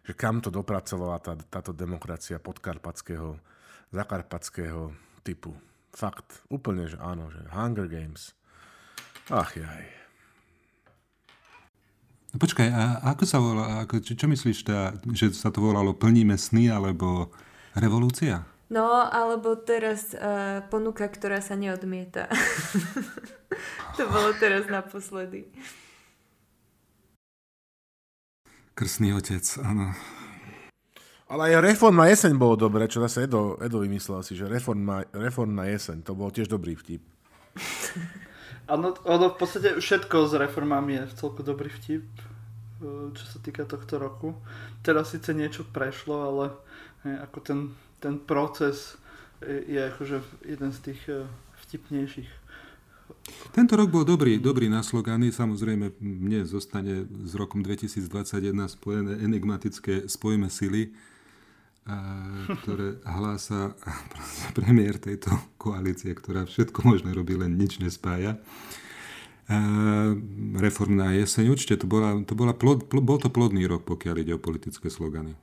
že 0.09 0.17
kam 0.17 0.41
to 0.41 0.49
dopracovala 0.49 1.21
tá, 1.21 1.37
táto 1.37 1.77
demokracia 1.77 2.41
podkarpatského, 2.41 3.37
zakarpatského 3.93 4.97
typu. 5.21 5.53
Fakt, 5.93 6.41
úplne, 6.49 6.89
že 6.89 6.97
áno, 6.97 7.29
že 7.29 7.45
Hunger 7.53 7.93
Games. 7.93 8.33
Ach 9.29 9.53
jaj. 9.53 9.85
No 12.31 12.37
počkaj, 12.39 12.69
a 12.71 13.05
ako 13.11 13.25
sa 13.27 13.39
volá, 13.43 13.85
ako, 13.85 14.01
čo, 14.01 14.15
čo 14.15 14.27
myslíš, 14.31 14.59
tá, 14.65 14.95
že 15.13 15.35
sa 15.35 15.51
to 15.51 15.61
volalo 15.61 15.93
Plníme 15.93 16.39
sny 16.39 16.71
alebo 16.71 17.35
Revolúcia? 17.75 18.50
No, 18.71 18.87
alebo 19.03 19.59
teraz 19.59 20.15
uh, 20.15 20.63
ponuka, 20.71 21.11
ktorá 21.11 21.43
sa 21.43 21.59
neodmieta. 21.59 22.31
to 23.99 24.07
bolo 24.07 24.31
teraz 24.39 24.71
naposledy. 24.71 25.51
Krstný 28.79 29.11
otec, 29.19 29.43
áno. 29.67 29.91
Ale 31.27 31.51
aj 31.51 31.63
reform 31.67 31.99
na 31.99 32.07
jeseň 32.11 32.39
bolo 32.39 32.55
dobré, 32.55 32.87
čo 32.87 33.03
zase 33.03 33.27
Edo, 33.27 33.59
Edo 33.59 33.83
vymyslel 33.83 34.23
si, 34.23 34.39
že 34.39 34.47
reform 34.47 34.83
na, 34.87 35.03
reform 35.15 35.51
na 35.55 35.67
jeseň, 35.67 36.07
to 36.07 36.15
bol 36.15 36.31
tiež 36.31 36.47
dobrý 36.47 36.79
vtip. 36.79 37.03
Áno, 38.71 38.95
ono 39.03 39.35
v 39.35 39.37
podstate 39.39 39.83
všetko 39.83 40.31
s 40.31 40.33
reformami 40.39 41.03
je 41.03 41.05
v 41.11 41.17
celku 41.19 41.43
dobrý 41.43 41.67
vtip, 41.75 42.07
eh, 42.07 43.07
čo 43.15 43.25
sa 43.27 43.39
týka 43.43 43.67
tohto 43.67 43.99
roku. 43.99 44.39
Teraz 44.87 45.11
síce 45.11 45.35
niečo 45.35 45.67
prešlo, 45.67 46.15
ale 46.23 46.45
hej, 47.03 47.15
ako 47.27 47.39
ten 47.43 47.59
ten 48.01 48.17
proces 48.19 49.01
je 49.45 49.81
akože 49.81 50.21
jeden 50.45 50.71
z 50.73 50.79
tých 50.81 51.01
eh, 51.09 51.25
vtipnejších. 51.67 52.31
Tento 53.51 53.75
rok 53.75 53.91
bol 53.91 54.07
dobrý, 54.07 54.39
dobrý 54.39 54.71
na 54.71 54.81
slogany. 54.87 55.35
Samozrejme, 55.35 55.99
mne 56.01 56.47
zostane 56.47 57.05
s 57.27 57.33
rokom 57.35 57.61
2021 57.61 58.55
spojené 58.71 59.19
enigmatické 59.19 60.07
spojme 60.07 60.47
sily, 60.47 60.95
ktoré 62.63 63.03
hlása 63.03 63.75
premiér 64.57 65.03
tejto 65.03 65.35
koalície, 65.59 66.15
ktorá 66.15 66.47
všetko 66.47 66.87
možné 66.87 67.11
robí, 67.11 67.35
len 67.35 67.59
nič 67.59 67.83
nespája. 67.83 68.39
Reformná 70.55 71.11
jeseň, 71.19 71.51
určite 71.51 71.83
to, 71.83 71.91
bola, 71.91 72.15
to 72.23 72.39
bola 72.39 72.55
plod, 72.55 72.87
bol 72.87 73.19
to 73.19 73.27
plodný 73.27 73.67
rok, 73.67 73.83
pokiaľ 73.83 74.23
ide 74.23 74.33
o 74.39 74.41
politické 74.41 74.87
slogany. 74.87 75.35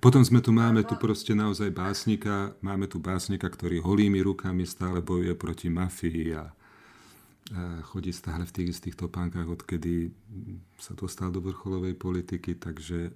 Potom 0.00 0.24
sme 0.24 0.40
tu, 0.40 0.50
máme 0.54 0.84
tu 0.84 0.96
proste 0.96 1.36
naozaj 1.36 1.70
básnika, 1.70 2.56
máme 2.64 2.88
tu 2.88 2.98
básnika, 2.98 3.46
ktorý 3.48 3.82
holými 3.84 4.20
rukami 4.24 4.64
stále 4.64 5.04
bojuje 5.04 5.34
proti 5.36 5.68
mafii 5.68 6.34
a, 6.34 6.44
a 6.44 6.50
chodí 7.88 8.12
stále 8.12 8.44
v 8.48 8.54
tých 8.54 8.68
istých 8.78 8.96
topánkach, 8.96 9.48
odkedy 9.48 10.12
sa 10.80 10.96
dostal 10.96 11.28
do 11.28 11.44
vrcholovej 11.44 11.94
politiky, 11.96 12.56
takže 12.56 13.12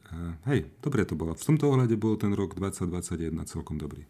hej, 0.48 0.68
dobre 0.80 1.08
to 1.08 1.16
bolo. 1.16 1.32
V 1.36 1.46
tomto 1.54 1.72
ohľade 1.72 1.96
bol 1.96 2.20
ten 2.20 2.32
rok 2.36 2.56
2021 2.56 3.32
celkom 3.48 3.80
dobrý. 3.80 4.04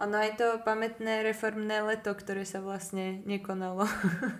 Ono 0.00 0.16
aj 0.16 0.40
to 0.40 0.48
pamätné 0.64 1.20
reformné 1.20 1.84
leto, 1.84 2.16
ktoré 2.16 2.48
sa 2.48 2.64
vlastne 2.64 3.20
nekonalo. 3.28 3.84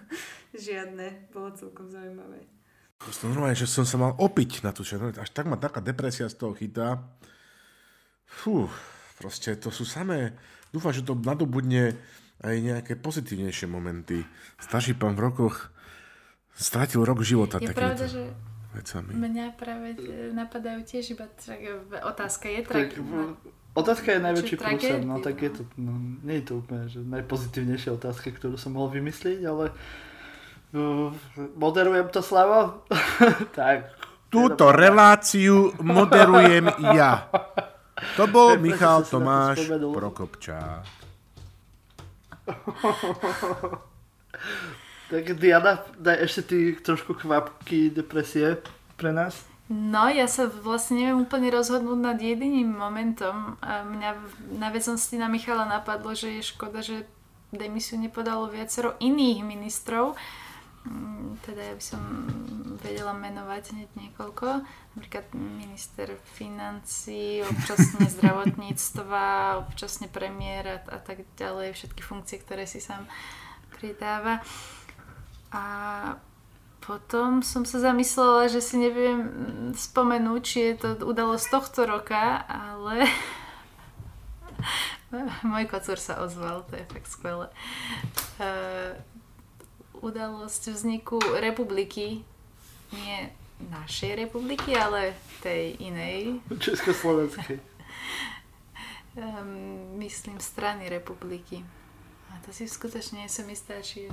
Žiadne. 0.56 1.28
Bolo 1.36 1.52
celkom 1.52 1.92
zaujímavé. 1.92 2.59
To 3.01 3.09
som 3.16 3.32
normálne, 3.32 3.57
že 3.57 3.64
som 3.64 3.88
sa 3.88 3.96
mal 3.96 4.12
opiť 4.12 4.61
na 4.61 4.76
tú 4.76 4.84
červenú. 4.84 5.16
Až 5.16 5.32
tak 5.32 5.48
ma 5.48 5.57
taká 5.57 5.80
depresia 5.80 6.28
z 6.28 6.36
toho 6.36 6.53
chytá. 6.53 7.01
Fú, 8.28 8.68
proste 9.16 9.57
to 9.57 9.72
sú 9.72 9.88
samé... 9.88 10.36
Dúfam, 10.68 10.92
že 10.92 11.03
to 11.03 11.16
nadobudne 11.16 11.96
aj 12.44 12.57
nejaké 12.61 12.92
pozitívnejšie 13.01 13.66
momenty. 13.66 14.20
Starší 14.61 15.01
pán 15.01 15.16
v 15.16 15.32
rokoch 15.32 15.72
strátil 16.53 17.01
rok 17.03 17.24
života. 17.24 17.57
Je 17.57 17.72
pravda, 17.72 18.05
že 18.05 18.36
vecami. 18.76 19.16
mňa 19.16 19.46
práve 19.57 19.96
e, 19.96 20.30
napadajú 20.30 20.84
tiež 20.84 21.16
iba 21.16 21.26
tra- 21.40 22.05
otázka 22.05 22.46
je 22.53 22.61
trak... 22.68 22.88
Otázka 23.70 24.18
je 24.18 24.20
najväčší 24.20 24.57
prúser, 24.59 24.98
no 25.07 25.22
tak 25.22 25.46
je 25.46 25.51
to, 25.55 25.62
no, 25.78 25.94
nie 26.26 26.42
je 26.42 26.44
to 26.51 26.53
úplne 26.59 26.90
že 26.90 27.07
najpozitívnejšia 27.07 27.94
otázka, 27.94 28.34
ktorú 28.34 28.59
som 28.59 28.74
mohol 28.74 28.98
vymyslieť, 28.98 29.46
ale 29.46 29.70
Uh, 29.70 30.09
moderujem 31.56 32.08
to, 32.08 32.22
Slavo? 32.22 32.86
tak. 33.58 33.90
Túto 34.30 34.70
reláciu 34.70 35.74
moderujem 35.82 36.70
ja. 36.94 37.26
To 38.16 38.30
bol 38.30 38.56
Michal 38.56 39.02
Tomáš 39.02 39.66
Prokopčák. 39.66 40.86
tak 45.10 45.24
Diana, 45.34 45.82
daj 45.98 46.16
ešte 46.26 46.42
ty 46.46 46.58
trošku 46.78 47.18
kvapky 47.18 47.90
depresie 47.90 48.62
pre 48.94 49.10
nás. 49.10 49.50
No, 49.70 50.10
ja 50.10 50.26
sa 50.26 50.50
vlastne 50.50 50.98
neviem 50.98 51.22
úplne 51.22 51.46
rozhodnúť 51.54 52.00
nad 52.02 52.18
jediným 52.18 52.74
momentom. 52.74 53.54
A 53.62 53.86
mňa 53.86 54.10
na 54.58 54.68
väznosti 54.74 55.14
na 55.14 55.30
Michala 55.30 55.62
napadlo, 55.62 56.10
že 56.10 56.42
je 56.42 56.44
škoda, 56.50 56.82
že 56.82 57.06
demisiu 57.54 57.94
nepodalo 57.94 58.50
viacero 58.50 58.98
iných 58.98 59.46
ministrov, 59.46 60.18
teda 61.44 61.60
ja 61.60 61.74
by 61.76 61.84
som 61.84 62.02
vedela 62.80 63.12
menovať 63.12 63.76
hneď 63.76 63.90
niekoľko, 64.00 64.64
napríklad 64.96 65.26
minister 65.36 66.08
financí, 66.32 67.44
občasne 67.44 68.08
zdravotníctva, 68.16 69.60
občasne 69.68 70.08
premiér 70.08 70.80
a, 70.80 70.96
a 70.96 70.98
tak 71.04 71.28
ďalej, 71.36 71.76
všetky 71.76 72.00
funkcie, 72.00 72.40
ktoré 72.40 72.64
si 72.64 72.80
sám 72.80 73.04
pridáva. 73.76 74.40
A 75.52 75.64
potom 76.80 77.44
som 77.44 77.68
sa 77.68 77.76
zamyslela, 77.76 78.48
že 78.48 78.64
si 78.64 78.80
neviem 78.80 79.20
spomenúť, 79.76 80.40
či 80.40 80.58
je 80.72 80.74
to 80.80 80.88
udalosť 81.04 81.46
tohto 81.52 81.84
roka, 81.84 82.40
ale 82.48 83.04
môj 85.50 85.68
kocúr 85.68 86.00
sa 86.00 86.24
ozval, 86.24 86.64
to 86.72 86.80
je 86.80 86.84
fakt 86.88 87.08
skvelé. 87.12 87.52
Uh, 88.40 88.96
udalosť 90.01 90.74
vzniku 90.74 91.20
republiky, 91.38 92.24
nie 92.92 93.18
našej 93.68 94.26
republiky, 94.26 94.72
ale 94.72 95.12
tej 95.44 95.76
inej. 95.76 96.40
Československej. 96.48 97.61
um, 99.16 99.96
myslím 100.05 100.40
strany 100.40 100.88
republiky. 100.88 101.61
A 102.32 102.40
to 102.46 102.55
si 102.55 102.64
skutočne 102.64 103.28
som 103.28 103.44
istá, 103.53 103.76
či 103.84 104.09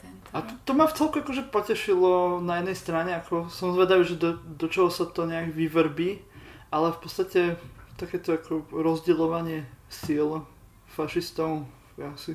tento. 0.00 0.28
A 0.34 0.42
to, 0.42 0.52
to 0.66 0.72
ma 0.74 0.90
v 0.90 0.96
celku 0.98 1.22
akože 1.22 1.46
potešilo 1.52 2.42
na 2.42 2.58
jednej 2.58 2.76
strane, 2.78 3.10
ako 3.14 3.46
som 3.52 3.76
zvedavý, 3.76 4.02
že 4.02 4.18
do, 4.18 4.30
do 4.42 4.66
čoho 4.66 4.90
sa 4.90 5.06
to 5.06 5.28
nejak 5.28 5.54
vyvrbí, 5.54 6.18
ale 6.74 6.90
v 6.90 6.98
podstate 6.98 7.40
takéto 8.00 8.34
ako 8.34 8.66
rozdielovanie 8.72 9.68
síl 9.86 10.42
fašistov, 10.90 11.68
ja 12.00 12.10
si 12.18 12.34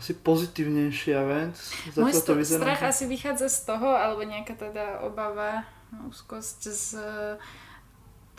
asi 0.00 0.16
pozitívnejšia 0.16 1.18
vec. 1.28 1.54
Môj 1.92 2.16
to 2.24 2.32
vyzerá, 2.32 2.64
strach 2.64 2.82
asi 2.88 3.04
vychádza 3.04 3.52
z 3.52 3.68
toho, 3.68 3.92
alebo 3.92 4.24
nejaká 4.24 4.56
teda 4.56 5.04
obava, 5.04 5.68
úzkosť 6.08 6.60
z 6.72 6.84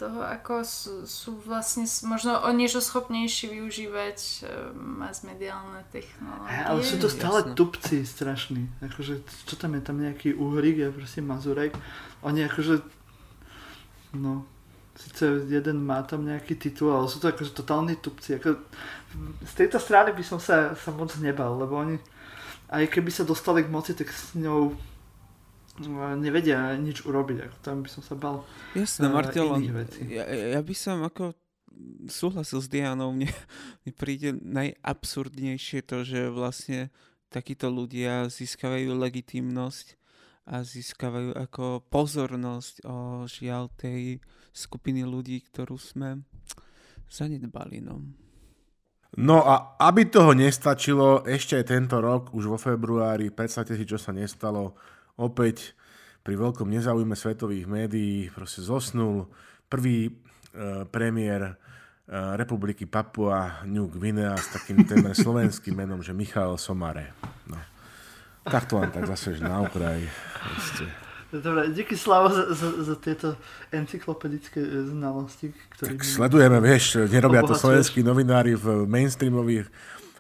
toho, 0.02 0.26
ako 0.26 0.66
sú, 0.66 0.94
sú 1.06 1.38
vlastne 1.46 1.86
možno 2.10 2.42
o 2.42 2.50
niečo 2.50 2.82
schopnejší 2.82 3.54
využívať 3.54 4.18
uh, 4.18 4.74
mass-mediálne 4.74 5.86
technológie. 5.94 6.58
Ale 6.66 6.82
sú 6.82 6.98
to 6.98 7.06
stále 7.06 7.46
Jasne. 7.46 7.54
tupci 7.54 7.98
strašní. 8.02 8.66
Akože, 8.82 9.22
čo 9.46 9.54
tam 9.62 9.78
je? 9.78 9.82
Tam 9.86 10.02
nejaký 10.02 10.34
uhrik, 10.34 10.82
ja 10.82 10.90
prosím 10.90 11.30
Mazurek. 11.30 11.78
Oni 12.26 12.42
akože, 12.50 12.82
no, 14.18 14.50
Sice 15.02 15.48
jeden 15.50 15.82
má 15.82 16.04
tam 16.04 16.28
nejaký 16.30 16.60
titul, 16.60 16.94
ale 16.94 17.10
sú 17.10 17.18
to 17.18 17.32
akože 17.32 17.58
totálni 17.58 17.98
tupci. 17.98 18.38
Ako, 18.38 18.60
z 19.44 19.54
tejto 19.56 19.78
strany 19.78 20.16
by 20.16 20.24
som 20.24 20.40
sa, 20.40 20.76
sa 20.76 20.90
moc 20.92 21.12
nebal, 21.20 21.58
lebo 21.60 21.80
oni 21.80 21.98
aj 22.72 22.88
keby 22.88 23.12
sa 23.12 23.28
dostali 23.28 23.68
k 23.68 23.74
moci, 23.74 23.92
tak 23.92 24.08
s 24.08 24.32
ňou 24.32 24.72
no, 25.84 26.02
nevedia 26.16 26.72
nič 26.80 27.04
urobiť. 27.04 27.60
Tam 27.60 27.84
by 27.84 27.90
som 27.92 28.02
sa 28.02 28.16
bal 28.16 28.48
Jasné, 28.72 29.12
uh, 29.12 29.84
ja, 30.08 30.24
ja 30.56 30.62
by 30.64 30.76
som 30.76 31.04
ako 31.04 31.36
súhlasil 32.08 32.60
s 32.64 32.68
Dianou, 32.72 33.12
mne, 33.12 33.28
mne 33.84 33.92
príde 33.96 34.30
najabsurdnejšie 34.40 35.84
to, 35.84 36.08
že 36.08 36.32
vlastne 36.32 36.92
takíto 37.32 37.72
ľudia 37.72 38.28
získavajú 38.28 38.92
legitimnosť 38.92 40.00
a 40.52 40.66
získavajú 40.66 41.38
ako 41.38 41.86
pozornosť 41.88 42.84
o 42.84 43.24
žiaľ 43.30 43.72
tej 43.78 44.20
skupiny 44.52 45.08
ľudí, 45.08 45.40
ktorú 45.48 45.80
sme 45.80 46.28
zanedbali. 47.08 47.80
No. 47.80 48.04
No 49.20 49.44
a 49.44 49.76
aby 49.76 50.08
toho 50.08 50.32
nestačilo, 50.32 51.28
ešte 51.28 51.60
aj 51.60 51.66
tento 51.68 52.00
rok, 52.00 52.32
už 52.32 52.48
vo 52.48 52.56
februári, 52.56 53.28
predstavte 53.28 53.76
si, 53.76 53.84
čo 53.84 54.00
sa 54.00 54.16
nestalo, 54.16 54.80
opäť 55.20 55.76
pri 56.24 56.40
veľkom 56.40 56.72
nezáujme 56.72 57.12
svetových 57.18 57.68
médií 57.68 58.32
proste 58.32 58.64
zosnul 58.64 59.28
prvý 59.68 60.08
e, 60.08 60.12
premiér 60.88 61.42
e, 61.44 61.54
republiky 62.40 62.88
Papua 62.88 63.68
New 63.68 63.92
Guinea 63.92 64.38
s 64.40 64.56
takým 64.56 64.88
témer 64.88 65.12
slovenským 65.12 65.76
menom, 65.76 66.00
že 66.00 66.16
Michal 66.16 66.56
Somare. 66.56 67.12
No. 67.52 67.60
Tak 68.48 68.64
to 68.72 68.80
len 68.80 68.96
tak 68.96 69.12
zase 69.12 69.36
na 69.44 69.60
okraj. 69.60 70.08
Proste. 70.40 71.11
Dobre, 71.32 71.72
díky 71.72 71.96
Slavo 71.96 72.28
za, 72.28 72.52
za, 72.52 72.68
za 72.84 72.96
tieto 73.00 73.40
encyklopedické 73.72 74.60
e, 74.60 74.84
znalosti. 74.92 75.56
Ktoré 75.80 75.96
tak 75.96 76.04
sledujeme, 76.04 76.60
vieš, 76.60 77.08
nerobia 77.08 77.40
to 77.48 77.56
slovenskí 77.56 78.04
novinári 78.04 78.60
v 78.60 78.84
mainstreamových 78.84 79.72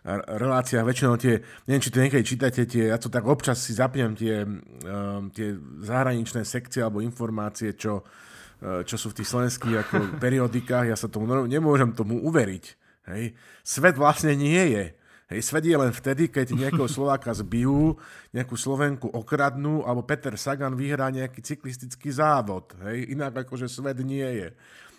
reláciách, 0.07 0.81
väčšinou 0.81 1.13
tie, 1.19 1.45
neviem, 1.69 1.83
či 1.83 1.93
to 1.93 2.01
niekedy 2.01 2.23
čítate, 2.25 2.61
tie, 2.65 2.89
ja 2.89 2.97
to 2.97 3.13
tak 3.13 3.21
občas 3.21 3.61
si 3.61 3.77
zapnem 3.77 4.17
tie, 4.17 4.41
um, 4.41 5.29
tie 5.29 5.53
zahraničné 5.85 6.41
sekcie 6.41 6.81
alebo 6.81 7.05
informácie, 7.05 7.77
čo, 7.77 8.01
uh, 8.01 8.81
čo 8.81 8.97
sú 8.97 9.13
v 9.13 9.21
tých 9.21 9.29
slovenských 9.29 9.75
ako 9.85 9.97
periodikách, 10.17 10.89
ja 10.89 10.97
sa 10.97 11.05
tomu 11.05 11.29
nemôžem 11.45 11.93
tomu 11.93 12.17
uveriť. 12.17 12.65
Hej. 13.13 13.37
Svet 13.61 13.93
vlastne 13.97 14.33
nie 14.33 14.73
je. 14.73 14.85
Hej, 15.31 15.47
svet 15.47 15.63
je 15.63 15.79
len 15.79 15.95
vtedy, 15.95 16.27
keď 16.27 16.51
nejakého 16.51 16.91
Slováka 16.99 17.31
zbijú, 17.31 17.95
nejakú 18.35 18.59
Slovenku 18.59 19.07
okradnú, 19.07 19.87
alebo 19.87 20.03
Peter 20.03 20.35
Sagan 20.35 20.75
vyhrá 20.75 21.07
nejaký 21.07 21.39
cyklistický 21.39 22.11
závod. 22.11 22.75
Hej, 22.83 23.15
inak 23.15 23.47
akože 23.47 23.71
svet 23.71 24.03
nie 24.03 24.27
je. 24.27 24.49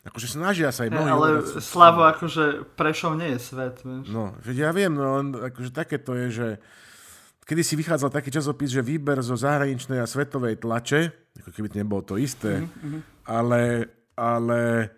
Akože 0.03 0.35
snažia 0.35 0.74
sa 0.74 0.89
aj 0.89 0.91
mnohí. 0.91 1.11
Ale 1.12 1.28
Slavo, 1.62 2.03
akože 2.09 2.74
Prešov 2.74 3.14
nie 3.20 3.37
je 3.37 3.41
svet. 3.45 3.76
Vieš. 3.87 4.11
No, 4.11 4.35
ja 4.51 4.74
viem, 4.74 4.91
no 4.91 5.20
akože 5.47 5.70
také 5.70 6.01
to 6.01 6.18
je, 6.18 6.26
že 6.33 6.49
kedy 7.47 7.62
si 7.62 7.78
vychádzal 7.78 8.11
taký 8.11 8.33
časopis, 8.33 8.72
že 8.72 8.83
výber 8.83 9.22
zo 9.22 9.39
zahraničnej 9.39 10.03
a 10.03 10.09
svetovej 10.09 10.59
tlače, 10.59 11.12
ako 11.39 11.51
keby 11.55 11.66
to 11.70 11.76
nebolo 11.78 12.03
to 12.03 12.18
isté, 12.18 12.66
mm-hmm. 12.66 13.01
ale, 13.30 13.93
ale 14.18 14.91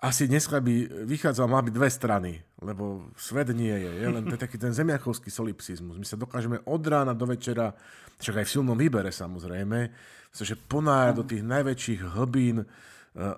asi 0.00 0.24
dneska 0.24 0.62
by 0.62 1.04
vychádzal, 1.04 1.50
mal 1.50 1.60
byť 1.60 1.74
dve 1.74 1.88
strany, 1.92 2.32
lebo 2.62 3.12
svet 3.20 3.52
nie 3.52 3.72
je. 3.72 3.90
je 4.00 4.08
len 4.08 4.24
to 4.24 4.32
je 4.32 4.44
taký 4.44 4.56
ten 4.56 4.72
zemiakovský 4.72 5.28
solipsizmus. 5.28 6.00
My 6.00 6.06
sa 6.08 6.16
dokážeme 6.16 6.64
od 6.64 6.82
rána 6.88 7.12
do 7.12 7.28
večera, 7.28 7.76
však 8.16 8.40
aj 8.40 8.46
v 8.48 8.52
silnom 8.56 8.76
výbere 8.76 9.12
samozrejme, 9.12 9.92
že 10.32 10.56
ponájať 10.56 11.14
do 11.16 11.24
tých 11.24 11.42
najväčších 11.44 12.00
hlbín 12.16 12.64
uh, 12.64 12.66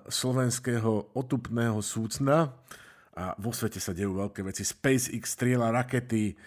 slovenského 0.07 1.15
otupného 1.15 1.79
súcna 1.83 2.51
a 3.15 3.35
vo 3.35 3.51
svete 3.51 3.83
sa 3.83 3.91
dejú 3.91 4.15
veľké 4.15 4.39
veci. 4.47 4.63
SpaceX 4.63 5.35
strieľa 5.35 5.75
rakety, 5.75 6.39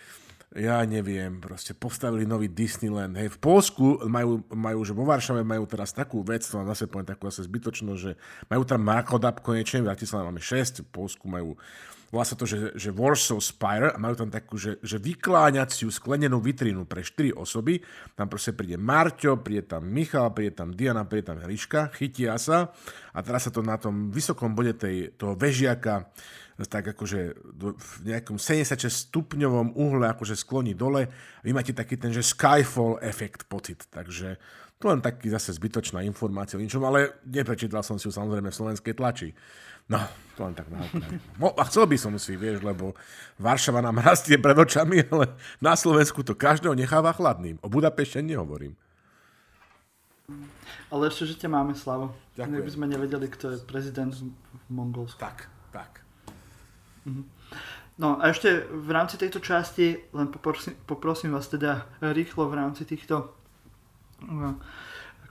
ja 0.56 0.84
neviem, 0.84 1.40
proste 1.40 1.72
postavili 1.72 2.28
nový 2.28 2.48
Disneyland. 2.48 3.16
Hej, 3.16 3.36
v 3.36 3.38
Polsku 3.40 4.04
majú, 4.04 4.44
majú, 4.52 4.80
že 4.84 4.92
vo 4.92 5.04
Varšave 5.08 5.40
majú 5.44 5.64
teraz 5.64 5.96
takú 5.96 6.20
vec, 6.20 6.44
to 6.44 6.60
zase 6.60 6.88
poviem 6.88 7.08
takú 7.08 7.28
zase 7.28 7.48
zbytočnosť, 7.48 8.00
že 8.00 8.12
majú 8.52 8.62
tam 8.68 8.84
mrakodap 8.84 9.40
konečne, 9.40 9.84
v 9.84 9.88
Bratislave 9.92 10.28
máme 10.28 10.44
6, 10.44 10.84
v 10.84 10.88
Polsku 10.92 11.24
majú 11.24 11.56
volá 12.12 12.28
sa 12.28 12.36
to, 12.36 12.44
že, 12.44 12.76
že 12.76 12.92
Warsaw 12.92 13.40
Spire 13.40 13.88
a 13.90 13.96
majú 13.96 14.12
tam 14.20 14.28
takú, 14.28 14.60
že, 14.60 14.76
že 14.84 15.00
vykláňaciu 15.00 15.88
sklenenú 15.88 16.44
vitrínu 16.44 16.84
pre 16.84 17.00
4 17.00 17.32
osoby. 17.32 17.80
Tam 18.12 18.28
proste 18.28 18.52
príde 18.52 18.76
Marťo, 18.76 19.40
príde 19.40 19.64
tam 19.64 19.88
Michal, 19.88 20.28
príde 20.36 20.52
tam 20.52 20.76
Diana, 20.76 21.08
príde 21.08 21.32
tam 21.32 21.40
Hriška, 21.40 21.88
chytia 21.96 22.36
sa 22.36 22.76
a 23.16 23.18
teraz 23.24 23.48
sa 23.48 23.50
to 23.50 23.64
na 23.64 23.80
tom 23.80 24.12
vysokom 24.12 24.52
bode 24.52 24.76
tej, 24.76 25.16
toho 25.16 25.32
vežiaka 25.32 26.12
tak 26.62 26.94
akože 26.94 27.20
v 27.58 27.92
nejakom 28.06 28.36
76 28.38 29.10
stupňovom 29.10 29.74
uhle 29.74 30.06
akože 30.14 30.36
skloní 30.36 30.76
dole 30.76 31.08
vy 31.42 31.50
máte 31.50 31.72
taký 31.74 31.96
ten, 31.98 32.14
že 32.14 32.22
skyfall 32.22 33.02
efekt 33.02 33.48
pocit, 33.50 33.88
takže 33.90 34.36
to 34.82 34.90
len 34.90 34.98
taký 34.98 35.30
zase 35.30 35.54
zbytočná 35.54 36.02
informácia 36.02 36.58
o 36.58 36.62
ničom, 36.62 36.82
ale 36.82 37.22
neprečítal 37.22 37.86
som 37.86 38.02
si 38.02 38.10
ju 38.10 38.12
samozrejme 38.12 38.50
v 38.50 38.58
slovenskej 38.58 38.98
tlači. 38.98 39.30
No, 39.86 40.02
to 40.34 40.42
len 40.42 40.54
tak 40.58 40.66
na 40.70 40.82
no, 41.38 41.54
A 41.54 41.62
chcel 41.70 41.86
by 41.86 41.94
som 41.94 42.14
si, 42.18 42.34
vieš, 42.34 42.66
lebo 42.66 42.98
Varšava 43.38 43.78
nám 43.78 44.02
rastie 44.02 44.38
pred 44.42 44.58
očami, 44.58 45.06
ale 45.06 45.38
na 45.62 45.78
Slovensku 45.78 46.26
to 46.26 46.34
každého 46.34 46.74
necháva 46.74 47.14
chladným. 47.14 47.62
O 47.62 47.70
Budapešte 47.70 48.18
nehovorím. 48.22 48.74
Ale 50.90 51.08
ešte, 51.10 51.30
že 51.30 51.38
ťa 51.38 51.48
máme, 51.50 51.78
Slavo. 51.78 52.14
Ďakujem. 52.34 52.62
by 52.66 52.72
sme 52.74 52.86
nevedeli, 52.90 53.26
kto 53.30 53.54
je 53.54 53.58
prezident 53.62 54.12
v 54.12 54.26
Mongolsku. 54.70 55.18
Tak, 55.18 55.46
tak. 55.70 56.02
Mhm. 57.06 57.22
No 58.00 58.16
a 58.16 58.32
ešte 58.32 58.64
v 58.66 58.90
rámci 58.90 59.20
tejto 59.20 59.38
časti 59.38 60.00
len 60.16 60.32
poprosím, 60.32 60.74
poprosím 60.88 61.36
vás 61.36 61.46
teda 61.52 61.84
rýchlo 62.00 62.48
v 62.48 62.56
rámci 62.56 62.88
týchto 62.88 63.36
no, 64.28 64.60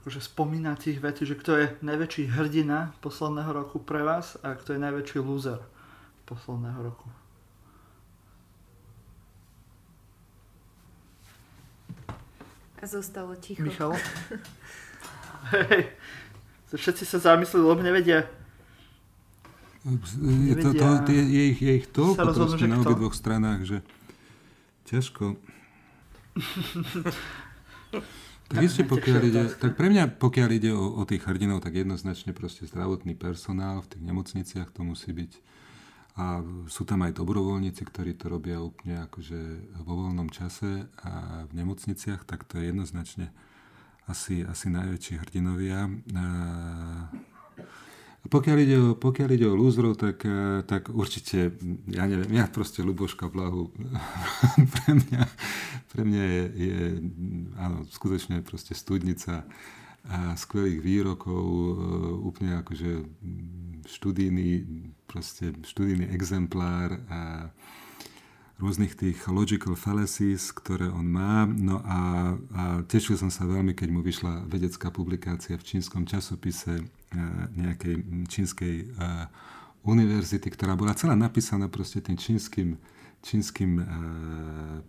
akože 0.00 0.20
spomínacích 0.20 1.00
vecí, 1.00 1.26
že 1.26 1.38
kto 1.38 1.56
je 1.56 1.66
najväčší 1.82 2.26
hrdina 2.34 2.94
posledného 3.00 3.52
roku 3.52 3.78
pre 3.78 4.02
vás 4.02 4.34
a 4.42 4.58
kto 4.58 4.74
je 4.74 4.80
najväčší 4.82 5.18
loser 5.22 5.62
posledného 6.26 6.82
roku. 6.82 7.06
A 12.82 12.86
zostalo 12.86 13.38
ticho. 13.38 13.62
Michal? 13.62 13.94
Hej, 15.54 15.94
všetci 16.74 17.06
sa 17.06 17.22
zamysleli, 17.22 17.62
lebo 17.62 17.78
nevedia, 17.78 18.26
je, 19.82 20.54
to, 20.62 20.70
to, 20.78 21.10
je, 21.10 21.22
je, 21.26 21.42
ich, 21.50 21.58
je 21.58 21.72
ich 21.82 21.90
toľko 21.90 22.30
proste 22.30 22.70
na 22.70 22.78
obi 22.78 22.94
dvoch 22.94 23.18
stranách, 23.18 23.66
že 23.66 23.82
ťažko. 24.86 25.34
tak 28.52 28.68
ešte 28.68 28.84
pokiaľ 28.84 29.20
ide, 29.24 29.42
tak 29.56 29.72
pre 29.74 29.88
mňa 29.88 30.20
pokiaľ 30.20 30.48
ide 30.52 30.70
o, 30.76 31.00
o 31.00 31.02
tých 31.08 31.24
hrdinov, 31.24 31.64
tak 31.64 31.74
jednoznačne 31.74 32.36
proste 32.36 32.68
zdravotný 32.68 33.16
personál 33.16 33.80
v 33.80 33.96
tých 33.96 34.02
nemocniciach 34.04 34.68
to 34.70 34.84
musí 34.84 35.10
byť. 35.10 35.32
A 36.12 36.44
sú 36.68 36.84
tam 36.84 37.08
aj 37.08 37.16
dobrovoľníci, 37.16 37.88
ktorí 37.88 38.12
to 38.20 38.28
robia 38.28 38.60
úplne 38.60 39.08
akože 39.08 39.40
vo 39.80 39.92
voľnom 39.96 40.28
čase 40.28 40.92
a 41.00 41.42
v 41.48 41.52
nemocniciach, 41.56 42.28
tak 42.28 42.44
to 42.44 42.60
je 42.60 42.68
jednoznačne 42.68 43.32
asi, 44.04 44.44
asi 44.44 44.68
najväčší 44.68 45.24
hrdinovia. 45.24 45.88
A 46.12 46.24
pokiaľ 48.30 48.56
ide 48.62 48.76
o, 48.78 48.88
pokiaľ 48.94 49.28
ide 49.34 49.46
o 49.50 49.58
lúzrov, 49.58 49.98
tak, 49.98 50.22
eh, 50.22 50.62
tak 50.62 50.94
určite, 50.94 51.58
ja 51.90 52.06
neviem, 52.06 52.30
ja 52.38 52.46
proste 52.46 52.86
Luboška 52.86 53.26
Blahu 53.26 53.74
pre 54.78 54.90
mňa, 54.94 55.22
pre 55.90 56.02
mňa 56.06 56.22
je, 56.22 56.42
je 56.54 56.78
áno, 57.58 57.82
skutočne 57.90 58.46
proste 58.46 58.78
studnica 58.78 59.42
a 60.06 60.38
skvelých 60.38 60.78
výrokov, 60.78 61.42
eh, 61.42 61.74
úplne 62.22 62.62
akože 62.62 62.90
študijný, 63.90 64.48
proste 65.10 65.58
študijný 65.66 66.06
exemplár 66.14 67.02
a 67.10 67.50
rôznych 68.62 68.94
tých 68.94 69.18
logical 69.26 69.74
fallacies, 69.74 70.54
ktoré 70.54 70.86
on 70.86 71.10
má. 71.10 71.50
No 71.50 71.82
a, 71.82 71.98
a 72.54 72.62
tešil 72.86 73.18
som 73.18 73.26
sa 73.26 73.42
veľmi, 73.42 73.74
keď 73.74 73.90
mu 73.90 74.06
vyšla 74.06 74.46
vedecká 74.46 74.94
publikácia 74.94 75.58
v 75.58 75.66
čínskom 75.66 76.06
časopise 76.06 76.86
nejakej 77.56 77.94
čínskej 78.28 78.74
e, 78.82 78.86
univerzity, 79.84 80.48
ktorá 80.48 80.78
bola 80.78 80.96
celá 80.96 81.12
napísaná 81.18 81.68
proste 81.68 82.00
tým 82.00 82.16
čínskym, 82.16 82.78
čínskym 83.22 83.70
e, 83.78 83.84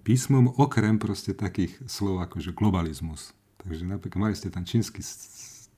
písmom, 0.06 0.56
okrem 0.56 0.98
proste 0.98 1.36
takých 1.36 1.78
slov 1.86 2.24
ako 2.24 2.40
že 2.40 2.56
globalizmus. 2.56 3.36
Takže 3.64 3.88
napríklad 3.88 4.20
mali 4.20 4.36
ste 4.36 4.52
tam 4.52 4.68
čínsky 4.68 5.00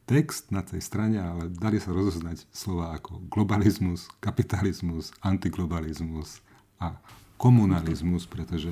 text 0.05 0.53
na 0.53 0.61
tej 0.61 0.81
strane, 0.81 1.17
ale 1.17 1.49
dali 1.49 1.81
sa 1.81 1.89
rozoznať 1.89 2.45
slova 2.53 2.93
ako 2.93 3.25
globalizmus, 3.29 4.09
kapitalizmus, 4.21 5.09
antiglobalizmus 5.21 6.41
a 6.77 6.93
komunalizmus, 7.41 8.29
pretože 8.29 8.71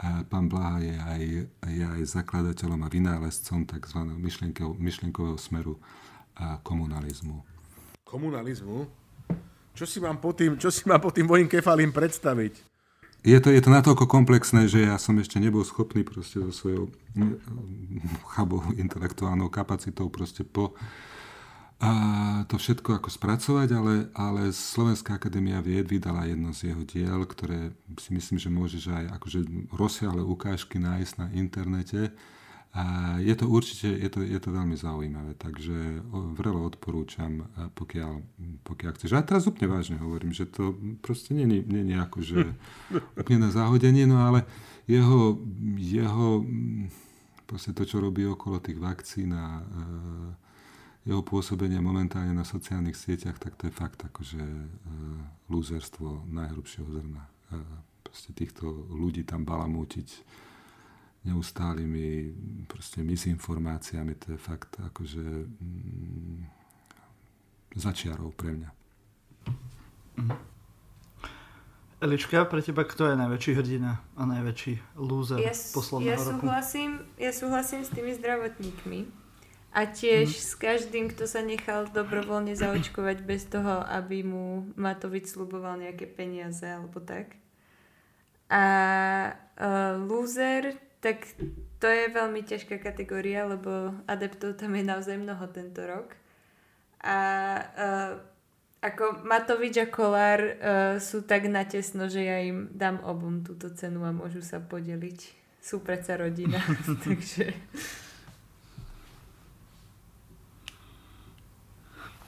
pán 0.00 0.48
Blaha 0.48 0.80
je 0.80 0.96
aj, 0.96 1.22
je 1.68 1.84
aj 1.84 2.02
zakladateľom 2.08 2.80
a 2.86 2.88
vynálezcom 2.88 3.68
tzv. 3.68 3.98
myšlienkového 4.80 5.36
smeru 5.36 5.76
komunalizmu. 6.62 7.44
Komunalizmu? 8.04 8.88
Čo 9.76 9.84
si 9.86 10.02
mám 10.02 10.18
po 10.18 10.34
tým, 10.34 10.58
čo 10.58 10.68
si 10.68 10.84
mám 10.84 11.00
po 11.00 11.14
tým 11.14 11.30
vojinkefalím 11.30 11.94
predstaviť? 11.94 12.68
Je 13.20 13.36
to, 13.36 13.52
je 13.52 13.60
to 13.60 13.68
natoľko 13.68 14.08
komplexné, 14.08 14.64
že 14.64 14.88
ja 14.88 14.96
som 14.96 15.12
ešte 15.20 15.36
nebol 15.36 15.60
schopný 15.60 16.00
proste 16.00 16.40
so 16.40 16.52
svojou 16.52 16.84
mm, 17.12 17.36
chabou 18.32 18.64
intelektuálnou 18.80 19.52
kapacitou 19.52 20.08
proste 20.08 20.40
po 20.40 20.72
a 21.80 21.92
to 22.44 22.60
všetko 22.60 23.00
ako 23.00 23.08
spracovať, 23.08 23.68
ale, 23.72 23.94
ale 24.12 24.52
Slovenská 24.52 25.16
akadémia 25.16 25.64
vied 25.64 25.88
vydala 25.88 26.28
jedno 26.28 26.52
z 26.52 26.68
jeho 26.68 26.84
diel, 26.84 27.24
ktoré 27.24 27.72
si 27.96 28.12
myslím, 28.12 28.36
že 28.36 28.52
môžeš 28.52 28.84
aj 28.92 29.04
akože 29.16 29.38
rozsiahle 29.72 30.20
ukážky 30.20 30.76
nájsť 30.76 31.12
na 31.16 31.26
internete 31.32 32.12
Je 33.18 33.34
to 33.34 33.50
určite, 33.50 33.90
je 33.90 34.06
to, 34.06 34.22
je 34.22 34.38
to 34.38 34.54
veľmi 34.54 34.78
zaujímavé, 34.78 35.34
takže 35.34 36.06
vrelo 36.38 36.62
odporúčam, 36.62 37.50
pokiaľ, 37.74 38.22
pokiaľ 38.62 38.90
chceš. 38.94 39.18
A 39.18 39.26
teraz 39.26 39.50
úplne 39.50 39.74
vážne 39.74 39.98
hovorím, 39.98 40.30
že 40.30 40.46
to 40.46 40.78
proste 41.02 41.34
nie 41.34 41.66
je 41.66 41.98
ako, 41.98 42.18
že 42.22 42.54
úplne 43.18 43.42
na 43.42 43.50
záhodenie, 43.50 44.06
no 44.06 44.22
ale 44.22 44.46
jeho, 44.86 45.34
jeho 45.82 46.46
proste 47.50 47.74
to, 47.74 47.82
čo 47.82 47.98
robí 47.98 48.22
okolo 48.22 48.62
tých 48.62 48.78
vakcín 48.78 49.34
a 49.34 49.66
jeho 51.02 51.26
pôsobenie 51.26 51.82
momentálne 51.82 52.30
na 52.30 52.46
sociálnych 52.46 52.94
sieťach, 52.94 53.42
tak 53.42 53.58
to 53.58 53.66
je 53.66 53.74
fakt 53.74 54.06
akože 54.06 54.38
lúzerstvo 55.50 56.22
najhrubšieho 56.30 56.86
zrna. 56.86 57.26
Proste 58.06 58.30
týchto 58.30 58.86
ľudí 58.94 59.26
tam 59.26 59.42
balamútiť 59.42 60.06
neustálými 61.20 62.32
proste 62.64 63.04
misinformáciami, 63.04 64.16
to 64.16 64.26
je 64.34 64.38
fakt 64.40 64.80
akože 64.80 65.24
mm, 65.46 66.38
začiarov 67.76 68.32
pre 68.32 68.56
mňa. 68.56 68.70
Mm. 70.16 70.32
Elička, 72.00 72.48
pre 72.48 72.64
teba 72.64 72.88
kto 72.88 73.12
je 73.12 73.14
najväčší 73.20 73.52
hrdina 73.60 74.00
a 74.16 74.22
najväčší 74.24 74.96
lúzer 74.96 75.36
ja, 75.44 75.52
posledného 75.52 76.16
ja 76.16 76.16
roku? 76.16 76.48
Súhlasím, 76.48 76.90
ja 77.20 77.30
súhlasím 77.36 77.84
s 77.84 77.92
tými 77.92 78.16
zdravotníkmi. 78.16 79.00
A 79.70 79.86
tiež 79.86 80.32
mm. 80.32 80.40
s 80.40 80.52
každým, 80.56 81.12
kto 81.12 81.28
sa 81.28 81.44
nechal 81.44 81.86
dobrovoľne 81.92 82.56
zaočkovať 82.56 83.22
bez 83.22 83.46
toho, 83.46 83.84
aby 83.86 84.24
mu 84.24 84.66
Matovič 84.80 85.30
sluboval 85.30 85.76
nejaké 85.78 86.08
peniaze 86.08 86.64
alebo 86.64 86.98
tak. 87.04 87.36
A 88.50 88.64
uh, 89.36 89.94
loser, 90.10 90.74
tak 91.00 91.24
to 91.80 91.88
je 91.88 92.12
veľmi 92.12 92.44
ťažká 92.44 92.76
kategória, 92.76 93.48
lebo 93.48 93.96
adeptov 94.04 94.60
tam 94.60 94.76
je 94.76 94.84
naozaj 94.84 95.16
mnoho 95.16 95.48
tento 95.48 95.80
rok. 95.88 96.12
A 97.00 97.16
uh, 97.72 98.12
ako 98.84 99.24
Matovič 99.24 99.80
a 99.80 99.88
Kolár 99.88 100.40
uh, 100.40 100.52
sú 101.00 101.24
tak 101.24 101.48
natesno, 101.48 102.12
že 102.12 102.28
ja 102.28 102.44
im 102.44 102.68
dám 102.76 103.00
obom 103.00 103.40
túto 103.40 103.72
cenu 103.72 104.04
a 104.04 104.12
môžu 104.12 104.44
sa 104.44 104.60
podeliť. 104.60 105.40
Sú 105.60 105.80
predsa 105.80 106.20
rodina, 106.20 106.60
takže... 107.04 107.52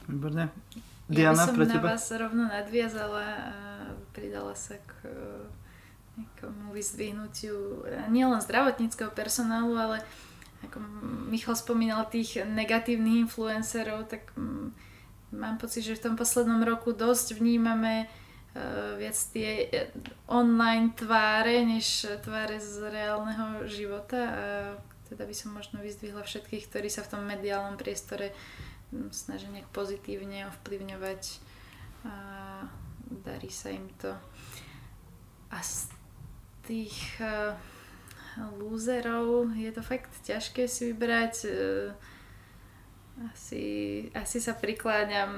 Výborne. 0.09 0.53
Diana, 1.13 1.33
ja 1.33 1.45
by 1.45 1.45
som 1.45 1.57
pre 1.57 1.67
teba? 1.69 1.89
na 1.89 1.93
vás 1.97 2.07
rovno 2.09 2.43
nadviazala 2.49 3.25
a 3.25 3.53
pridala 4.17 4.57
sa 4.57 4.81
k 4.81 4.93
nejakomu 6.17 6.77
vyzdvihnutiu 6.77 7.89
e, 7.89 8.09
nielen 8.13 8.41
zdravotníckého 8.41 9.11
personálu, 9.13 9.75
ale 9.77 9.97
ako 10.63 10.79
Michal 11.29 11.59
spomínal 11.59 12.07
tých 12.07 12.39
negatívnych 12.47 13.27
influencerov, 13.27 14.07
tak 14.07 14.31
mám 15.33 15.59
pocit, 15.59 15.83
že 15.83 15.99
v 15.99 16.05
tom 16.07 16.15
poslednom 16.15 16.63
roku 16.63 16.95
dosť 16.95 17.35
vnímame 17.41 18.07
uh, 18.07 18.95
viac 18.95 19.17
tie 19.35 19.67
e, 19.67 19.91
online 20.31 20.95
tváre, 20.95 21.67
než 21.67 22.07
tváre 22.23 22.63
z 22.63 22.79
reálneho 22.95 23.67
života 23.67 24.21
a 24.23 24.45
teda 25.13 25.29
by 25.29 25.35
som 25.37 25.53
možno 25.53 25.83
vyzdvihla 25.85 26.25
všetkých, 26.25 26.73
ktorí 26.73 26.89
sa 26.89 27.05
v 27.05 27.11
tom 27.17 27.23
mediálnom 27.29 27.77
priestore 27.77 28.33
snažia 29.13 29.53
nejak 29.53 29.69
pozitívne 29.69 30.49
ovplyvňovať 30.49 31.23
a 32.09 32.15
darí 33.25 33.53
sa 33.53 33.69
im 33.73 33.93
to. 34.01 34.13
A 35.53 35.61
tých 36.67 36.97
uh, 37.19 37.55
lúzerov 38.59 39.53
je 39.55 39.71
to 39.75 39.83
fakt 39.83 40.11
ťažké 40.25 40.67
si 40.71 40.93
vybrať. 40.93 41.35
Uh, 41.47 41.91
asi, 43.31 43.65
asi 44.17 44.41
sa 44.41 44.57
prikláňam 44.57 45.33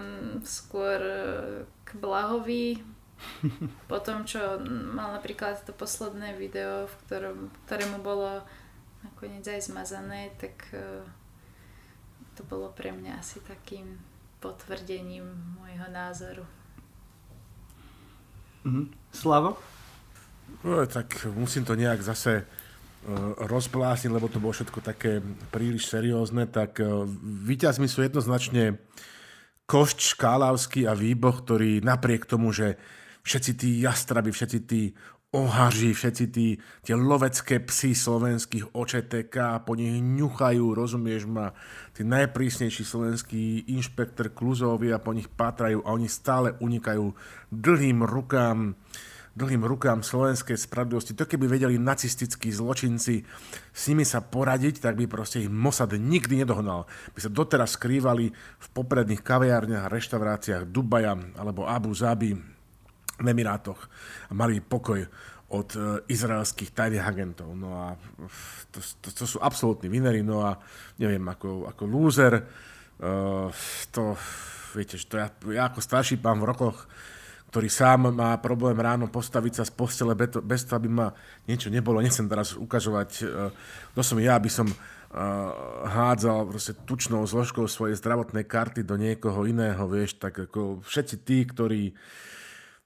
skôr 0.46 1.00
uh, 1.00 1.66
k 1.82 1.90
Blahovi. 1.98 2.80
po 3.90 3.98
tom, 4.02 4.28
čo 4.28 4.60
mal 4.68 5.16
napríklad 5.16 5.62
to 5.64 5.72
posledné 5.72 6.36
video, 6.36 6.90
v 6.90 6.94
ktorom, 7.06 7.38
ktorému 7.64 7.98
bolo 8.04 8.42
nakoniec 9.06 9.46
aj 9.48 9.70
zmazané, 9.70 10.34
tak 10.36 10.68
to 12.34 12.42
bolo 12.50 12.74
pre 12.74 12.90
mňa 12.90 13.22
asi 13.22 13.38
takým 13.46 13.96
potvrdením 14.42 15.24
môjho 15.56 15.88
názoru. 15.88 16.44
Mm-hmm. 18.66 18.86
Slavo? 19.14 19.56
No, 20.64 20.80
tak 20.88 21.28
musím 21.36 21.68
to 21.68 21.76
nejak 21.76 22.00
zase 22.00 22.40
uh, 22.40 22.46
rozplásniť, 23.44 24.10
lebo 24.12 24.32
to 24.32 24.40
bolo 24.40 24.56
všetko 24.56 24.80
také 24.80 25.20
príliš 25.52 25.92
seriózne, 25.92 26.48
tak 26.48 26.80
uh, 26.80 27.04
víťazmi 27.24 27.84
sú 27.84 28.00
jednoznačne 28.00 28.80
Košť, 29.64 30.16
Škálavský 30.16 30.84
a 30.84 30.92
Výboh, 30.92 31.40
ktorí 31.40 31.80
napriek 31.80 32.28
tomu, 32.28 32.52
že 32.52 32.76
všetci 33.24 33.52
tí 33.56 33.70
jastraby, 33.80 34.28
všetci 34.28 34.58
tí 34.68 34.92
ohaži, 35.34 35.90
všetci 35.90 36.24
tí, 36.30 36.54
tie 36.86 36.94
lovecké 36.94 37.58
psy 37.66 37.90
slovenských 37.90 38.70
očeteka, 38.70 39.66
po 39.66 39.74
nich 39.74 39.98
ňuchajú, 39.98 40.62
rozumieš 40.70 41.26
ma, 41.26 41.50
tí 41.90 42.06
najprísnejší 42.06 42.86
slovenskí 42.86 43.66
inšpektor 43.74 44.30
Kluzovi 44.30 44.94
a 44.94 45.02
po 45.02 45.10
nich 45.10 45.26
pátrajú 45.26 45.82
a 45.82 45.90
oni 45.90 46.06
stále 46.06 46.54
unikajú 46.62 47.10
dlhým 47.50 48.06
rukám 48.06 48.78
dlhým 49.34 49.66
rukám 49.66 50.06
slovenskej 50.06 50.54
spravodlivosti. 50.54 51.18
To 51.18 51.26
keby 51.26 51.50
vedeli 51.50 51.74
nacistickí 51.74 52.54
zločinci 52.54 53.26
s 53.74 53.82
nimi 53.90 54.06
sa 54.06 54.22
poradiť, 54.22 54.78
tak 54.78 54.94
by 54.94 55.10
proste 55.10 55.42
ich 55.42 55.50
Mossad 55.50 55.90
nikdy 55.98 56.46
nedohnal. 56.46 56.86
By 57.12 57.20
sa 57.20 57.30
doteraz 57.30 57.74
skrývali 57.74 58.30
v 58.34 58.66
popredných 58.70 59.26
kaviárniach 59.26 59.90
reštauráciách 59.90 60.70
Dubaja 60.70 61.18
alebo 61.34 61.66
Abu 61.66 61.90
Zabi 61.90 62.30
v 63.14 63.26
Emirátoch 63.26 63.90
a 64.30 64.32
mali 64.34 64.62
pokoj 64.62 65.02
od 65.54 65.68
e, 65.76 65.78
izraelských 66.10 66.74
tajných 66.74 67.04
agentov. 67.04 67.54
No 67.54 67.74
a 67.74 67.86
to, 68.70 68.78
to, 69.02 69.08
to 69.14 69.24
sú 69.26 69.38
absolútni 69.42 69.86
vinery, 69.86 70.22
no 70.22 70.42
a 70.42 70.58
neviem, 70.98 71.22
ako, 71.22 71.70
ako 71.70 71.82
lúzer, 71.86 72.34
uh, 72.98 73.46
to, 73.94 74.18
viete, 74.74 74.98
to 75.06 75.14
ja, 75.14 75.30
ja 75.54 75.70
ako 75.70 75.78
starší 75.78 76.18
pán 76.18 76.42
v 76.42 76.48
rokoch 76.50 76.90
ktorý 77.54 77.70
sám 77.70 78.10
má 78.10 78.34
problém 78.42 78.74
ráno 78.74 79.06
postaviť 79.06 79.62
sa 79.62 79.64
z 79.64 79.72
postele 79.78 80.18
bez 80.18 80.66
toho, 80.66 80.82
aby 80.82 80.90
ma 80.90 81.14
niečo 81.46 81.70
nebolo. 81.70 82.02
Nechcem 82.02 82.26
teraz 82.26 82.58
ukazovať, 82.58 83.22
kto 83.94 84.02
som 84.02 84.18
ja, 84.18 84.34
aby 84.34 84.50
som 84.50 84.66
hádzal 85.86 86.50
proste 86.50 86.74
tučnou 86.82 87.22
zložkou 87.22 87.70
svojej 87.70 87.94
zdravotnej 87.94 88.42
karty 88.42 88.82
do 88.82 88.98
niekoho 88.98 89.46
iného, 89.46 89.86
vieš, 89.86 90.18
tak 90.18 90.50
ako 90.50 90.82
všetci 90.82 91.16
tí, 91.22 91.46
ktorí 91.46 91.94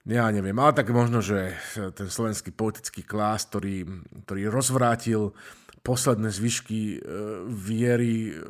ja 0.08 0.28
neviem, 0.28 0.56
ale 0.56 0.76
tak 0.76 0.92
možno, 0.92 1.24
že 1.24 1.56
ten 1.96 2.08
slovenský 2.08 2.52
politický 2.52 3.04
klás, 3.04 3.48
ktorý, 3.48 4.04
ktorý 4.24 4.52
rozvrátil 4.52 5.32
posledné 5.84 6.28
zvyšky 6.32 6.80
e, 6.80 6.98
viery 7.48 8.32
e, 8.32 8.40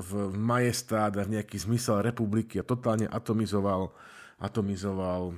v 0.00 0.32
majestát 0.36 1.12
a 1.16 1.24
v 1.24 1.40
nejaký 1.40 1.56
zmysel 1.60 2.04
republiky 2.04 2.60
a 2.60 2.68
totálne 2.68 3.08
atomizoval, 3.08 3.92
atomizoval 4.38 5.36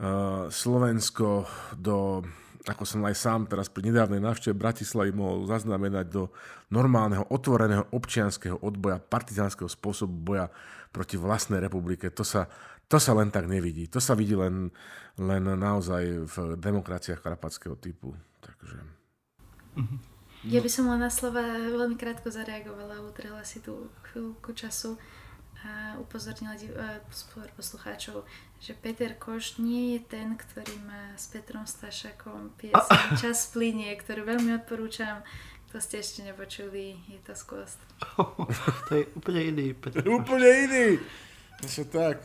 Eh, 0.00 0.48
Slovensko 0.48 1.44
do, 1.76 2.24
ako 2.64 2.84
som 2.88 3.04
aj 3.04 3.14
sám 3.20 3.40
teraz 3.44 3.68
pri 3.68 3.92
nedávnej 3.92 4.24
návšteve 4.24 4.56
Bratislavy 4.56 5.12
mohol 5.12 5.44
zaznamenať, 5.44 6.06
do 6.08 6.32
normálneho, 6.72 7.28
otvoreného 7.28 7.84
občianského 7.92 8.56
odboja, 8.64 8.96
partizánskeho 8.96 9.68
spôsobu 9.68 10.16
boja 10.16 10.48
proti 10.88 11.20
vlastnej 11.20 11.60
republike. 11.60 12.08
To 12.16 12.24
sa, 12.24 12.48
to 12.88 12.96
sa 12.96 13.12
len 13.12 13.28
tak 13.28 13.44
nevidí. 13.44 13.92
To 13.92 14.00
sa 14.00 14.16
vidí 14.16 14.32
len, 14.32 14.72
len 15.20 15.44
naozaj 15.44 16.24
v 16.24 16.36
demokraciách 16.56 17.20
karpatského 17.20 17.76
typu. 17.76 18.16
Takže... 18.40 18.80
Ja 20.48 20.64
by 20.64 20.70
som 20.72 20.88
len 20.88 21.04
na 21.04 21.12
slova 21.12 21.44
veľmi 21.60 22.00
krátko 22.00 22.32
zareagovala, 22.32 23.04
utrela 23.04 23.44
si 23.44 23.60
tú 23.60 23.92
chvíľku 24.08 24.56
času 24.56 24.96
a 25.60 26.00
upozornila 26.00 26.56
poslucháčov, 27.56 28.24
že 28.60 28.72
Peter 28.72 29.12
Koš 29.12 29.60
nie 29.60 29.96
je 29.96 30.00
ten, 30.08 30.32
ktorý 30.32 30.72
má 30.88 31.12
s 31.16 31.28
Petrom 31.28 31.68
Stašakom 31.68 32.56
piesň 32.56 33.00
Čas 33.20 33.52
plinie, 33.52 33.92
ktorú 34.00 34.24
veľmi 34.24 34.56
odporúčam. 34.56 35.20
To 35.70 35.78
ste 35.78 36.02
ešte 36.02 36.24
nepočuli, 36.26 36.98
je 37.06 37.20
to. 37.22 37.36
Oh, 38.16 38.48
to 38.88 39.04
je 39.04 39.04
úplne 39.12 39.40
iný 39.52 39.66
Peter 39.76 40.00
Koš. 40.00 40.12
Úplne 40.24 40.48
iný! 40.64 40.86
Ešte 41.60 41.84
tak. 41.92 42.24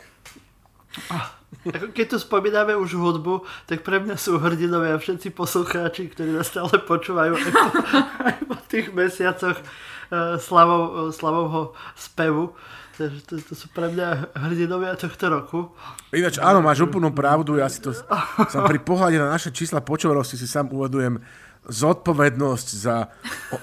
Keď 1.65 2.05
tu 2.07 2.17
spomíname 2.21 2.71
už 2.77 2.95
hudbu, 2.95 3.43
tak 3.67 3.83
pre 3.83 3.99
mňa 3.99 4.15
sú 4.15 4.39
hrdinovia 4.39 4.95
všetci 4.95 5.35
poslucháči, 5.35 6.07
ktorí 6.13 6.31
nás 6.31 6.47
stále 6.47 6.71
počúvajú 6.87 7.35
aj 7.35 7.51
po, 7.51 7.67
aj 8.31 8.37
po 8.47 8.57
tých 8.71 8.87
mesiacoch 8.95 9.59
uh, 9.59 10.39
Slavov, 10.39 10.83
uh, 10.87 10.99
Slavovho 11.11 11.75
spevu 11.99 12.55
Takže 12.95 13.19
to, 13.27 13.33
to 13.43 13.53
sú 13.59 13.67
pre 13.75 13.91
mňa 13.91 14.31
hrdinovia 14.39 14.95
tohto 14.95 15.27
roku. 15.27 15.59
Ináč, 16.15 16.39
áno, 16.39 16.63
máš 16.63 16.87
úplnú 16.87 17.11
pravdu, 17.11 17.59
ja 17.59 17.67
si 17.67 17.83
to 17.83 17.91
som 18.47 18.63
pri 18.63 18.79
pohľade 18.79 19.19
na 19.19 19.27
naše 19.27 19.51
čísla 19.51 19.83
počúvanosti 19.83 20.39
si 20.39 20.47
sám 20.47 20.71
uvedujem 20.71 21.19
zodpovednosť 21.67 22.67
za, 22.77 23.11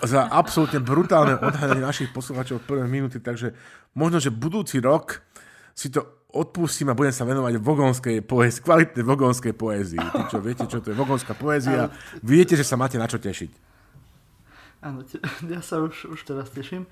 za 0.05 0.29
absolútne 0.29 0.85
brutálne 0.85 1.39
odhadanie 1.41 1.81
našich 1.81 2.13
poslucháčov 2.13 2.61
v 2.61 2.69
prvé 2.69 2.85
minúty, 2.85 3.23
takže 3.23 3.57
možno, 3.97 4.21
že 4.21 4.29
budúci 4.29 4.83
rok 4.85 5.25
si 5.73 5.89
to 5.89 6.05
odpustím 6.33 6.93
a 6.93 6.99
budem 6.99 7.13
sa 7.13 7.25
venovať 7.25 7.57
vogonskej 7.61 8.17
poézii, 8.25 8.65
kvalitnej 8.65 9.05
vogonskej 9.05 9.55
poézii. 9.57 10.01
Tí, 10.01 10.21
čo 10.33 10.39
viete, 10.41 10.65
čo 10.69 10.81
to 10.81 10.93
je 10.93 10.97
vogonská 10.97 11.37
poézia, 11.37 11.93
viete, 12.25 12.57
že 12.57 12.65
sa 12.65 12.77
máte 12.81 12.97
na 12.97 13.09
čo 13.09 13.21
tešiť. 13.21 13.73
Áno, 14.83 15.07
ja 15.53 15.61
sa 15.63 15.79
už, 15.79 16.11
už 16.11 16.21
teraz 16.27 16.51
teším. 16.51 16.89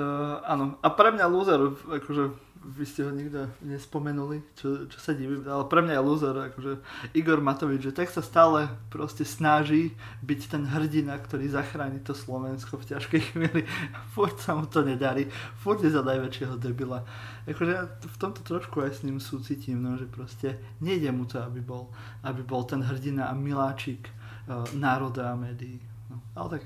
Uh, 0.00 0.40
áno, 0.48 0.80
a 0.80 0.88
pre 0.88 1.12
mňa 1.12 1.26
loser, 1.28 1.60
akože 1.84 2.32
vy 2.60 2.84
ste 2.84 3.08
ho 3.08 3.12
nikto 3.12 3.48
nespomenuli, 3.64 4.44
čo, 4.52 4.84
čo 4.84 4.98
sa 5.00 5.16
divím, 5.16 5.40
ale 5.48 5.64
pre 5.64 5.80
mňa 5.80 5.96
je 5.96 6.04
loser, 6.04 6.36
akože 6.52 6.72
Igor 7.16 7.40
Matovič, 7.40 7.88
že 7.88 7.96
tak 7.96 8.12
sa 8.12 8.20
stále 8.20 8.68
proste 8.92 9.24
snaží 9.24 9.96
byť 10.20 10.40
ten 10.44 10.68
hrdina, 10.68 11.16
ktorý 11.16 11.48
zachráni 11.48 12.04
to 12.04 12.12
Slovensko 12.12 12.76
v 12.76 12.88
ťažkej 12.92 13.22
chvíli. 13.32 13.62
Furt 14.12 14.36
sa 14.36 14.52
mu 14.52 14.68
to 14.68 14.84
nedarí, 14.84 15.32
furt 15.56 15.80
je 15.80 15.88
za 15.88 16.04
najväčšieho 16.04 16.60
debila. 16.60 17.00
Akože 17.48 17.72
ja 17.72 17.88
v 17.88 18.16
tomto 18.20 18.44
trošku 18.44 18.84
aj 18.84 19.00
s 19.00 19.04
ním 19.08 19.16
súcitím, 19.24 19.80
no, 19.80 19.96
že 19.96 20.04
proste 20.04 20.60
nejde 20.84 21.08
mu 21.16 21.24
to, 21.24 21.40
aby 21.40 21.64
bol, 21.64 21.88
aby 22.20 22.44
bol 22.44 22.68
ten 22.68 22.84
hrdina 22.84 23.32
a 23.32 23.34
miláčik 23.34 24.04
uh, 24.08 24.68
národa 24.76 25.32
a 25.32 25.38
médií. 25.38 25.80
No, 26.12 26.20
ale 26.36 26.60
tak 26.60 26.64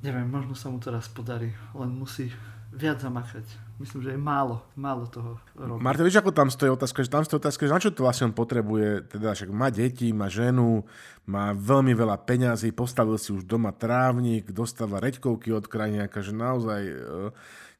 neviem, 0.00 0.26
možno 0.28 0.56
sa 0.56 0.72
mu 0.72 0.80
teraz 0.80 1.08
podarí, 1.08 1.52
len 1.76 1.90
musí 1.92 2.32
viac 2.70 3.02
zamakať. 3.02 3.44
Myslím, 3.80 4.04
že 4.04 4.10
je 4.12 4.20
málo, 4.20 4.60
málo 4.76 5.08
toho 5.08 5.40
robiť. 5.56 5.82
Marta, 5.82 6.04
vieš, 6.04 6.20
ako 6.20 6.30
tam 6.36 6.52
stojí 6.52 6.68
otázka, 6.68 7.00
že 7.00 7.10
tam 7.10 7.24
stojí 7.24 7.40
otázka, 7.40 7.64
že 7.64 7.72
na 7.72 7.80
čo 7.80 7.90
to 7.90 8.04
vlastne 8.04 8.28
on 8.30 8.36
potrebuje, 8.36 9.08
teda 9.08 9.32
však 9.32 9.50
má 9.50 9.72
deti, 9.72 10.12
má 10.12 10.28
ženu, 10.28 10.84
má 11.24 11.56
veľmi 11.56 11.96
veľa 11.96 12.20
peňazí, 12.22 12.76
postavil 12.76 13.16
si 13.16 13.32
už 13.32 13.48
doma 13.48 13.72
trávnik, 13.72 14.52
dostáva 14.52 15.00
reďkovky 15.00 15.50
od 15.50 15.64
krajniaka, 15.64 16.20
že 16.20 16.36
naozaj 16.36 16.80
e, 16.86 16.94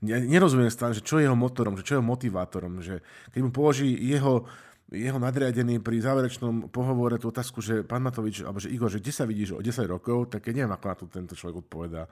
nerozumiem 0.09 0.73
stále, 0.73 0.97
že 0.97 1.05
čo 1.05 1.21
je 1.21 1.29
jeho 1.29 1.37
motorom, 1.37 1.77
že 1.77 1.85
čo 1.85 1.93
je 1.95 1.97
jeho 2.01 2.11
motivátorom, 2.11 2.81
že 2.81 3.05
keď 3.37 3.41
mu 3.45 3.51
položí 3.53 3.93
jeho 3.93 4.49
jeho 4.91 5.19
nadriadený 5.23 5.79
pri 5.79 6.03
záverečnom 6.03 6.67
pohovore 6.75 7.15
tú 7.17 7.31
otázku, 7.31 7.63
že 7.63 7.87
pán 7.87 8.03
Matovič, 8.03 8.43
alebo 8.43 8.59
že 8.59 8.75
Igor, 8.75 8.91
že 8.91 8.99
kde 8.99 9.13
sa 9.15 9.23
vidíš 9.23 9.55
o 9.55 9.63
10 9.63 9.87
rokov, 9.87 10.35
tak 10.35 10.51
ja 10.51 10.53
neviem, 10.53 10.75
ako 10.75 10.87
na 10.91 10.97
to 10.99 11.05
tento 11.07 11.35
človek 11.39 11.63
odpovedá. 11.63 12.11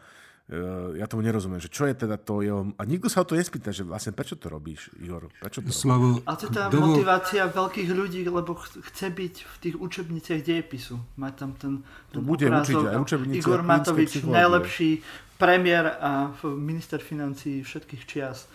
Uh, 0.48 0.96
ja 0.96 1.04
tomu 1.04 1.20
nerozumiem, 1.20 1.60
že 1.60 1.68
čo 1.68 1.84
je 1.84 1.92
teda 1.92 2.16
to 2.16 2.40
jeho... 2.40 2.72
A 2.80 2.82
nikto 2.88 3.12
sa 3.12 3.20
o 3.20 3.28
to 3.28 3.36
nespýta, 3.36 3.68
že 3.68 3.84
vlastne 3.84 4.16
prečo 4.16 4.32
to 4.40 4.48
robíš, 4.48 4.88
Igor? 4.96 5.28
Prečo 5.44 5.60
to 5.60 5.68
Slavo, 5.68 6.24
A 6.24 6.40
to 6.40 6.48
je 6.48 6.56
tá 6.56 6.72
dovol... 6.72 6.96
motivácia 6.96 7.44
veľkých 7.52 7.90
ľudí, 7.92 8.24
lebo 8.24 8.56
chce 8.56 9.12
byť 9.12 9.34
v 9.44 9.54
tých 9.60 9.76
učebniciach 9.76 10.40
dejepisu. 10.40 10.96
Mať 11.20 11.32
tam 11.36 11.50
ten, 11.52 11.72
ten 12.08 12.16
to 12.16 12.20
bude 12.24 12.48
učiť 12.48 12.80
aj 12.80 12.96
učebnice 12.96 13.44
Igor 13.44 13.60
Matovič, 13.60 14.24
najlepší 14.24 15.04
premiér 15.36 16.00
a 16.00 16.32
minister 16.48 16.96
financí 17.04 17.60
všetkých 17.60 18.02
čias 18.08 18.48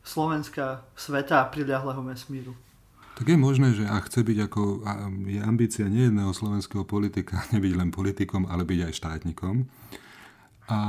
Slovenska, 0.00 0.80
sveta 0.96 1.44
a 1.44 1.50
priľahlého 1.52 2.00
vesmíru. 2.08 2.56
Tak 3.16 3.32
je 3.32 3.38
možné, 3.40 3.72
že 3.72 3.88
ak 3.88 4.12
chce 4.12 4.28
byť 4.28 4.38
ako, 4.44 4.62
je 5.24 5.40
ambícia 5.40 5.88
nie 5.88 6.12
jedného 6.12 6.36
slovenského 6.36 6.84
politika, 6.84 7.40
nebyť 7.56 7.72
len 7.72 7.88
politikom, 7.88 8.44
ale 8.44 8.68
byť 8.68 8.80
aj 8.86 8.92
štátnikom, 8.92 9.64
a, 10.66 10.80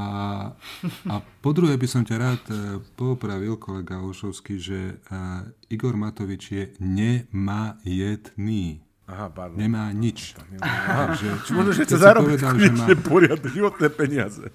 a 1.05 1.15
po 1.41 1.53
druhé 1.53 1.77
by 1.77 1.85
som 1.85 2.01
ťa 2.01 2.15
rád 2.17 2.41
e, 2.49 2.81
popravil, 2.97 3.61
kolega 3.61 4.01
Ošovský, 4.01 4.57
že 4.57 4.97
uh, 5.13 5.45
Igor 5.69 5.93
Matovič 5.93 6.43
je 6.49 6.73
nemajetný. 6.81 8.81
Aha, 9.05 9.29
pardon. 9.29 9.61
Nemá 9.61 9.93
nič. 9.93 10.33
Aha, 10.65 11.13
že, 11.13 11.29
možno, 11.53 11.77
že 11.77 11.85
chce 11.85 11.93
zarobiť 11.93 12.41
že 12.57 12.73
má, 12.73 12.89
poriadne 13.05 13.49
životné 13.53 13.87
peniaze. 13.93 14.49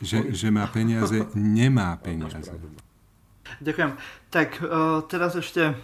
Že, 0.00 0.32
že 0.32 0.48
má 0.48 0.64
peniaze, 0.72 1.28
nemá 1.36 2.00
peniaze. 2.00 2.48
Ďakujem. 3.60 4.00
Tak 4.32 4.64
uh, 4.64 5.04
teraz 5.04 5.36
ešte 5.36 5.76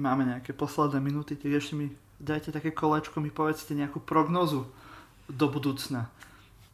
máme 0.00 0.24
nejaké 0.24 0.56
posledné 0.56 0.98
minúty, 1.04 1.36
tak 1.36 1.52
ešte 1.52 1.76
mi 1.76 1.92
dajte 2.16 2.56
také 2.56 2.72
kolečko, 2.72 3.20
mi 3.20 3.28
povedzte 3.28 3.76
nejakú 3.76 4.00
prognozu 4.00 4.64
do 5.28 5.46
budúcna 5.46 6.08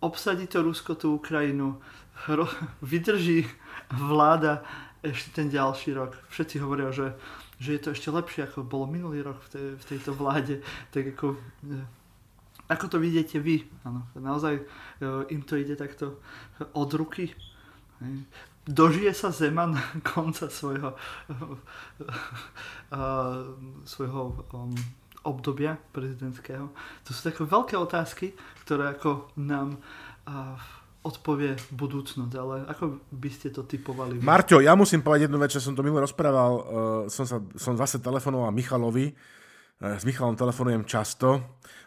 obsadí 0.01 0.47
to 0.47 0.63
Rusko 0.63 0.95
tú 0.95 1.15
Ukrajinu, 1.17 1.81
vydrží 2.83 3.47
vláda 3.93 4.65
ešte 5.03 5.31
ten 5.43 5.49
ďalší 5.49 5.95
rok. 5.95 6.17
Všetci 6.29 6.57
hovoria, 6.59 6.91
že, 6.91 7.15
že 7.61 7.77
je 7.77 7.81
to 7.81 7.89
ešte 7.93 8.09
lepšie, 8.11 8.41
ako 8.49 8.67
bolo 8.67 8.91
minulý 8.91 9.23
rok 9.23 9.39
v, 9.47 9.49
tej, 9.53 9.67
v 9.77 9.85
tejto 9.85 10.11
vláde. 10.17 10.61
Tak 10.91 11.15
ako, 11.15 11.37
e, 11.69 11.79
ako 12.67 12.85
to 12.89 12.99
vidíte 12.99 13.39
vy? 13.39 13.63
Ano, 13.87 14.11
naozaj 14.17 14.59
e, 14.59 14.63
im 15.31 15.43
to 15.47 15.55
ide 15.55 15.77
takto 15.79 16.19
od 16.75 16.91
ruky. 16.97 17.31
Dožije 18.67 19.15
sa 19.15 19.31
Zeman 19.31 19.79
konca 20.15 20.51
svojho, 20.51 20.99
svojho 23.87 24.23
um, 24.51 24.75
obdobia 25.23 25.79
prezidentského. 25.95 26.75
To 27.07 27.11
sú 27.15 27.21
také 27.31 27.47
veľké 27.47 27.79
otázky, 27.79 28.35
ktoré 28.67 28.99
ako 28.99 29.31
nám 29.39 29.79
uh, 30.27 30.59
odpovie 31.07 31.55
budúcnosť, 31.71 32.33
ale 32.35 32.67
ako 32.67 32.99
by 33.15 33.31
ste 33.31 33.55
to 33.55 33.63
typovali? 33.63 34.19
Marťo, 34.19 34.59
ja 34.59 34.75
musím 34.75 35.03
povedať 35.03 35.31
jednu 35.31 35.39
vec, 35.39 35.55
čo 35.55 35.63
som 35.63 35.79
to 35.79 35.87
minule 35.87 36.03
rozprával, 36.03 36.53
uh, 36.55 36.63
som, 37.07 37.23
sa, 37.23 37.39
som 37.55 37.79
zase 37.79 38.03
telefonoval 38.03 38.51
Michalovi, 38.51 39.15
s 39.77 40.05
Michalom 40.09 40.37
telefonujem 40.37 40.89
často, 40.89 41.45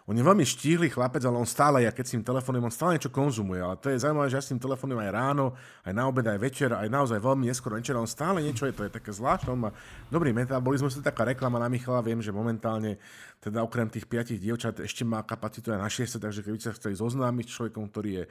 on 0.09 0.17
je 0.17 0.25
veľmi 0.25 0.41
štíhly 0.41 0.89
chlapec, 0.89 1.21
ale 1.21 1.37
on 1.37 1.45
stále, 1.45 1.85
ja 1.85 1.93
keď 1.93 2.05
s 2.05 2.13
ním 2.17 2.25
telefonujem, 2.25 2.65
on 2.65 2.73
stále 2.73 2.97
niečo 2.97 3.13
konzumuje. 3.13 3.61
Ale 3.61 3.77
to 3.77 3.93
je 3.93 4.01
zaujímavé, 4.01 4.25
že 4.25 4.41
ja 4.41 4.43
s 4.45 4.49
ním 4.49 4.57
telefonujem 4.57 5.05
aj 5.05 5.11
ráno, 5.13 5.53
aj 5.85 5.93
na 5.93 6.09
obed, 6.09 6.25
aj 6.25 6.41
večer, 6.41 6.73
aj 6.73 6.89
naozaj 6.89 7.21
veľmi 7.21 7.45
neskoro 7.45 7.77
večer. 7.77 7.93
On 7.93 8.09
stále 8.09 8.41
niečo 8.41 8.65
je, 8.65 8.73
to 8.73 8.89
je 8.89 8.93
také 8.93 9.13
zvláštne. 9.13 9.53
On 9.53 9.69
má 9.69 9.71
dobrý 10.09 10.33
metabolizmus, 10.33 10.97
to 10.97 11.05
je 11.05 11.09
taká 11.13 11.29
reklama 11.29 11.61
na 11.61 11.69
Michala. 11.69 12.01
Viem, 12.01 12.25
že 12.25 12.33
momentálne, 12.33 12.97
teda 13.37 13.61
okrem 13.61 13.85
tých 13.85 14.09
piatich 14.09 14.41
dievčat, 14.41 14.81
ešte 14.81 15.05
má 15.05 15.21
kapacitu 15.21 15.69
aj 15.69 15.77
na 15.77 15.85
6, 15.85 16.17
takže 16.17 16.41
keby 16.41 16.57
sa 16.57 16.73
chceli 16.73 16.97
zoznámiť 16.97 17.45
s 17.45 17.53
človekom, 17.53 17.85
ktorý 17.93 18.09
je 18.09 18.23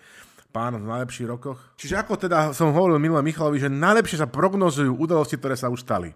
pán 0.50 0.74
v 0.74 0.82
najlepších 0.82 1.30
rokoch. 1.30 1.62
Čiže 1.78 1.94
ako 1.94 2.18
teda 2.18 2.50
som 2.58 2.74
hovoril 2.74 2.98
minule 2.98 3.22
Michalovi, 3.22 3.62
že 3.62 3.70
najlepšie 3.70 4.18
sa 4.18 4.26
prognozujú 4.26 4.98
udalosti, 4.98 5.38
ktoré 5.38 5.54
sa 5.54 5.70
už 5.70 5.86
stali. 5.86 6.10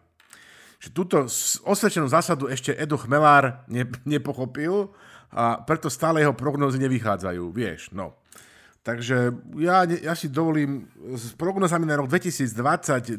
Že 0.83 0.89
túto 0.91 1.17
osvedčenú 1.63 2.11
zásadu 2.11 2.51
ešte 2.51 2.75
Edo 2.75 2.99
Chmelár 2.99 3.63
ne, 3.71 3.87
nepochopil, 4.03 4.91
a 5.33 5.65
preto 5.65 5.89
stále 5.89 6.21
jeho 6.21 6.37
prognózy 6.37 6.77
nevychádzajú, 6.77 7.43
vieš, 7.57 7.89
no. 7.97 8.13
Takže 8.83 9.33
ja, 9.63 9.87
ja 9.87 10.13
si 10.13 10.29
dovolím 10.29 10.91
s 11.15 11.33
prognozami 11.39 11.87
na 11.87 11.97
rok 11.97 12.11
2022 12.11 13.17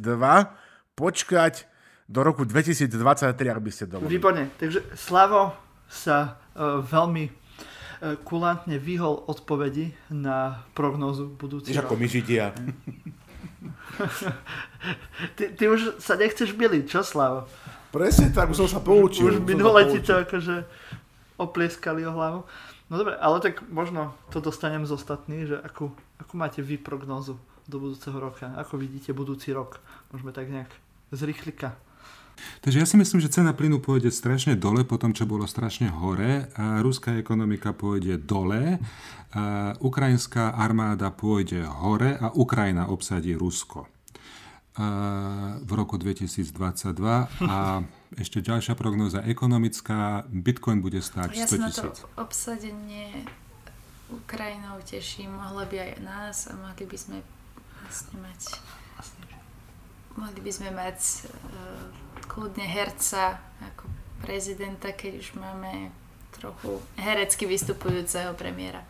počkať 0.93 1.65
do 2.05 2.19
roku 2.21 2.43
2023, 2.45 2.99
ak 3.47 3.59
by 3.63 3.71
ste 3.71 3.83
dovolili. 3.89 4.11
Výborne, 4.13 4.43
takže 4.59 4.83
Slavo 4.93 5.55
sa 5.87 6.37
uh, 6.53 6.83
veľmi 6.83 7.31
uh, 7.31 8.19
kulantne 8.27 8.75
vyhol 8.77 9.23
odpovedi 9.25 9.95
na 10.11 10.67
prognózu 10.75 11.31
budúci 11.33 11.73
Víš, 11.73 11.81
ako 11.81 11.95
my 11.95 12.07
židia. 12.11 12.51
ty, 15.37 15.53
ty 15.53 15.63
už 15.69 16.01
sa 16.01 16.17
nechceš 16.17 16.53
byliť, 16.53 16.83
čo 16.89 17.05
Slavo? 17.05 17.45
Presne 17.93 18.33
tak, 18.33 18.49
už 18.49 18.65
som 18.65 18.69
sa 18.69 18.81
poučil. 18.81 19.29
Už 19.29 19.37
minule 19.45 19.85
ti 19.85 20.01
to 20.01 20.25
akože 20.25 20.65
oplieskali 21.37 22.01
o 22.05 22.11
hlavu. 22.13 22.41
No 22.89 22.93
dobre, 22.97 23.13
ale 23.17 23.37
tak 23.41 23.61
možno 23.69 24.17
to 24.33 24.41
dostanem 24.41 24.85
z 24.85 24.97
ostatných, 24.97 25.45
že 25.49 25.57
akú, 25.61 25.93
akú 26.17 26.33
máte 26.37 26.65
vy 26.65 26.81
prognózu 26.81 27.37
do 27.69 27.77
budúceho 27.79 28.17
roka? 28.17 28.49
Ako 28.59 28.81
vidíte 28.81 29.13
budúci 29.13 29.53
rok? 29.53 29.79
Môžeme 30.09 30.33
tak 30.33 30.49
nejak 30.49 30.69
z 31.13 31.21
rýchlika. 31.29 31.77
Takže 32.63 32.79
ja 32.79 32.87
si 32.87 32.95
myslím, 32.95 33.19
že 33.19 33.31
cena 33.31 33.51
plynu 33.51 33.79
pôjde 33.79 34.11
strašne 34.11 34.55
dole 34.55 34.83
po 34.83 34.95
tom, 34.95 35.11
čo 35.11 35.27
bolo 35.27 35.47
strašne 35.47 35.91
hore. 35.91 36.47
A 36.55 36.79
ruská 36.83 37.15
ekonomika 37.15 37.71
pôjde 37.75 38.19
dole, 38.19 38.79
a 39.33 39.73
ukrajinská 39.81 40.53
armáda 40.53 41.09
pôjde 41.09 41.65
hore 41.65 42.13
a 42.13 42.29
Ukrajina 42.37 42.85
obsadí 42.93 43.33
Rusko 43.33 43.89
v 45.61 45.71
roku 45.73 46.01
2022 46.01 46.49
a 47.45 47.57
ešte 48.23 48.41
ďalšia 48.41 48.73
prognóza 48.73 49.21
ekonomická, 49.21 50.25
Bitcoin 50.29 50.81
bude 50.81 50.97
stáť 51.01 51.29
100 51.29 51.37
tisíc. 51.37 51.41
Ja 51.41 51.47
sa 51.49 51.57
na 51.61 51.69
to 51.69 51.89
obsadenie 52.17 53.25
Ukrajinou 54.09 54.81
teším, 54.85 55.33
mohla 55.33 55.65
by 55.69 55.77
aj 55.77 55.91
nás 56.01 56.37
a 56.49 56.53
mohli 56.57 56.85
by 56.89 56.97
sme 56.97 57.17
vlastne 57.81 58.17
mať 58.21 58.41
mohli 60.17 60.39
by 60.41 60.51
sme 60.51 60.69
mať 60.73 60.99
uh, 60.99 61.33
kľudne 62.29 62.65
herca 62.65 63.37
ako 63.61 63.85
prezidenta, 64.23 64.95
keď 64.95 65.19
už 65.19 65.35
máme 65.37 65.91
trochu 66.33 66.81
herecky 66.97 67.45
vystupujúceho 67.45 68.33
premiéra. 68.33 68.83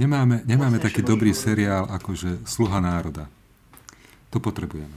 Nemáme, 0.00 0.42
nemáme 0.48 0.80
taký 0.80 1.04
dobrý 1.04 1.36
seriál 1.36 1.84
akože 1.86 2.48
Sluha 2.48 2.80
národa. 2.80 3.28
To 4.32 4.40
potrebujeme. 4.40 4.96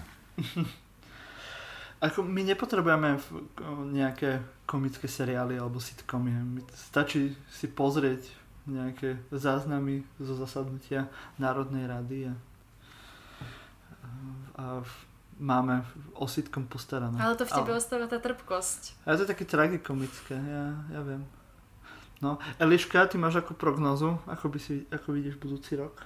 Ako 2.00 2.24
my 2.24 2.42
nepotrebujeme 2.48 3.20
nejaké 3.92 4.40
komické 4.64 5.08
seriály 5.12 5.60
alebo 5.60 5.84
sitcomy. 5.84 6.32
My 6.32 6.62
stačí 6.72 7.36
si 7.52 7.68
pozrieť 7.68 8.24
nejaké 8.66 9.20
záznamy 9.30 10.02
zo 10.18 10.34
zasadnutia 10.40 11.12
Národnej 11.38 11.86
rady 11.86 12.18
a, 12.32 12.34
a 14.58 14.66
máme 15.40 15.84
o 16.16 16.28
sitcom 16.28 16.64
postarané. 16.68 17.20
Ale 17.20 17.36
to 17.36 17.44
v 17.44 17.52
tebe 17.52 17.72
Ale- 17.76 17.80
ostáva 17.80 18.08
tá 18.08 18.20
trpkosť. 18.20 19.04
A 19.04 19.16
je 19.16 19.24
to 19.24 19.28
také 19.28 19.44
tragikomické, 19.44 20.36
ja, 20.36 20.66
ja 20.92 21.02
viem. 21.04 21.24
No, 22.24 22.40
Eliška, 22.60 23.12
ty 23.12 23.20
máš 23.20 23.44
ako 23.44 23.60
prognozu, 23.60 24.16
ako, 24.24 24.48
by 24.48 24.60
si, 24.60 24.88
ako 24.88 25.12
vidíš 25.12 25.36
budúci 25.36 25.76
rok? 25.76 26.00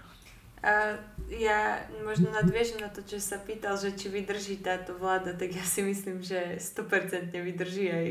A 0.60 1.00
ja 1.32 1.80
možno 2.04 2.34
nadviežem 2.36 2.84
na 2.84 2.92
to, 2.92 3.00
čo 3.06 3.16
sa 3.22 3.40
pýtal, 3.40 3.80
že 3.80 3.96
či 3.96 4.12
vydrží 4.12 4.60
táto 4.60 4.98
vláda, 4.98 5.32
tak 5.32 5.56
ja 5.56 5.64
si 5.64 5.80
myslím, 5.86 6.20
že 6.20 6.60
100% 6.60 7.32
vydrží 7.32 7.88
aj. 7.88 8.08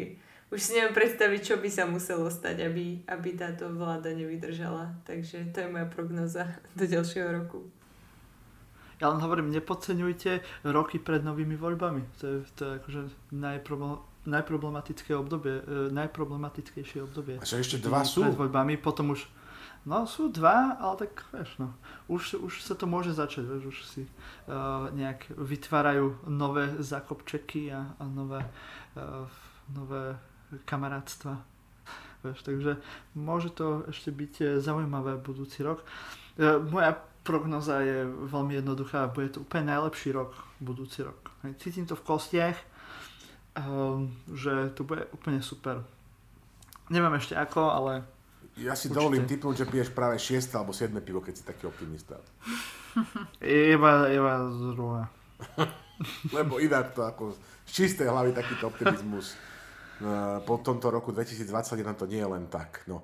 Už 0.49 0.65
si 0.65 0.81
neviem 0.81 0.97
predstaviť, 0.97 1.41
čo 1.45 1.55
by 1.61 1.69
sa 1.69 1.85
muselo 1.85 2.25
stať, 2.33 2.65
aby, 2.65 3.05
aby 3.05 3.37
táto 3.37 3.69
vláda 3.69 4.17
nevydržala. 4.17 4.97
Takže 5.05 5.53
to 5.53 5.61
je 5.61 5.69
moja 5.69 5.85
prognoza 5.93 6.49
do 6.73 6.89
ďalšieho 6.89 7.29
roku. 7.45 7.69
Ja 8.99 9.15
len 9.15 9.23
hovorím, 9.23 9.55
nepodceňujte 9.55 10.67
roky 10.75 10.99
pred 10.99 11.23
novými 11.23 11.55
voľbami. 11.55 12.03
To 12.19 12.25
je, 12.27 12.37
to 12.59 12.63
je 12.67 12.73
akože 12.83 13.03
najproblem, 13.31 14.03
najproblematické 14.27 15.15
obdobie, 15.15 15.63
e, 15.63 15.95
najproblematickejšie 15.95 17.07
obdobie. 17.07 17.39
A 17.39 17.45
ešte 17.47 17.79
dva 17.79 18.03
sú? 18.03 18.27
Pred 18.27 18.35
voľbami, 18.35 18.75
potom 18.77 19.15
už, 19.15 19.31
no 19.87 20.03
sú 20.05 20.29
dva, 20.35 20.77
ale 20.83 21.07
tak 21.07 21.25
vieš, 21.31 21.63
no. 21.63 21.73
Už, 22.11 22.43
už 22.43 22.61
sa 22.61 22.75
to 22.75 22.91
môže 22.91 23.15
začať, 23.15 23.47
vieš, 23.47 23.65
už 23.71 23.79
si 23.87 24.03
uh, 24.05 24.91
nejak 24.93 25.31
vytvárajú 25.33 26.19
nové 26.27 26.75
zákopčeky 26.83 27.71
a, 27.71 27.95
a 27.97 28.05
nové, 28.05 28.43
uh, 28.99 29.25
nové 29.71 30.19
kamarátstva. 30.67 31.39
Vieš, 32.27 32.43
takže 32.43 32.73
môže 33.15 33.55
to 33.55 33.87
ešte 33.87 34.11
byť 34.11 34.59
zaujímavé 34.59 35.23
budúci 35.23 35.63
rok. 35.63 35.87
E, 36.35 36.59
moja 36.59 36.99
prognoza 37.29 37.85
je 37.85 38.09
veľmi 38.09 38.57
jednoduchá. 38.65 39.13
Bude 39.13 39.29
to 39.29 39.45
úplne 39.45 39.69
najlepší 39.69 40.17
rok 40.17 40.33
budúci 40.65 41.05
rok. 41.05 41.21
Cítim 41.61 41.85
to 41.85 41.93
v 41.93 42.07
kostiach, 42.09 42.57
um, 43.61 44.09
že 44.33 44.73
to 44.73 44.89
bude 44.89 45.05
úplne 45.13 45.45
super. 45.45 45.85
Neviem 46.89 47.13
ešte 47.21 47.37
ako, 47.37 47.69
ale 47.69 47.93
Ja 48.57 48.73
si 48.73 48.89
Určite. 48.89 48.97
dovolím 48.97 49.25
typnúť, 49.29 49.55
že 49.63 49.71
piješ 49.71 49.93
práve 49.93 50.17
6 50.17 50.57
alebo 50.57 50.73
7 50.73 50.91
pivo, 51.05 51.21
keď 51.21 51.35
si 51.37 51.45
taký 51.45 51.69
optimista. 51.69 52.17
iba, 53.45 54.09
iba 54.09 54.33
z 54.49 54.59
druhá. 54.73 55.05
Lebo 56.37 56.59
inak 56.59 56.97
to 56.97 57.05
ako 57.05 57.37
z 57.69 57.71
čistej 57.71 58.09
hlavy 58.09 58.33
takýto 58.33 58.73
optimizmus 58.73 59.37
po 60.47 60.63
tomto 60.63 60.91
roku 60.91 61.11
2021 61.11 61.95
to 61.99 62.07
nie 62.07 62.23
je 62.23 62.29
len 62.29 62.47
tak. 62.47 62.87
No. 62.87 63.03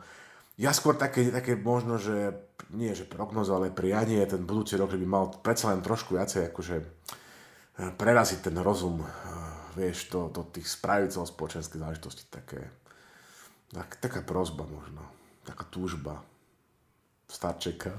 Ja 0.54 0.70
skôr 0.70 0.94
také, 0.94 1.34
také 1.34 1.58
možno, 1.58 1.98
že 1.98 2.30
nie 2.70 2.94
že 2.94 3.06
prognoza, 3.06 3.58
ale 3.58 3.74
prianie 3.74 4.22
ten 4.26 4.46
budúci 4.46 4.78
rok, 4.78 4.94
že 4.94 5.00
by 5.02 5.06
mal 5.06 5.24
predsa 5.42 5.74
len 5.74 5.82
trošku 5.82 6.14
viacej 6.14 6.54
akože 6.54 6.76
eh, 6.78 7.90
preraziť 7.94 8.50
ten 8.50 8.56
rozum, 8.62 9.02
eh, 9.02 9.08
vieš, 9.74 10.14
do, 10.14 10.30
do 10.30 10.46
tých 10.46 10.70
správicov 10.70 11.26
spoločenských 11.26 11.82
záležitostí 11.82 12.24
také, 12.30 12.70
tak, 13.74 13.98
taká 13.98 14.22
prozba 14.22 14.62
možno, 14.62 15.02
taká 15.42 15.66
túžba 15.66 16.22
starčeka. 17.26 17.98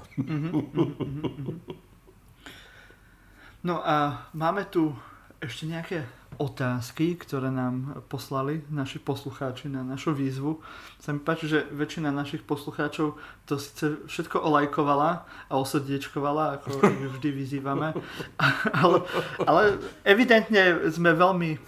No 3.66 3.82
a 3.82 4.30
máme 4.30 4.62
tu 4.70 4.94
ešte 5.42 5.66
nejaké 5.66 6.06
otázky, 6.36 7.16
ktoré 7.16 7.48
nám 7.48 8.04
poslali 8.12 8.64
naši 8.68 9.00
poslucháči 9.00 9.68
na 9.68 9.80
našu 9.80 10.12
výzvu. 10.12 10.60
Sa 11.00 11.12
mi 11.12 11.20
páči, 11.20 11.48
že 11.48 11.68
väčšina 11.72 12.12
našich 12.12 12.44
poslucháčov 12.44 13.16
to 13.46 13.54
síce 13.62 14.04
všetko 14.10 14.42
olajkovala 14.42 15.24
a 15.48 15.54
osrdiečkovala, 15.54 16.58
ako 16.58 16.82
vždy 17.16 17.28
vyzývame, 17.30 17.94
ale, 18.82 19.06
ale 19.46 19.62
evidentne 20.02 20.90
sme 20.90 21.14
veľmi 21.14 21.50
e, 21.54 21.58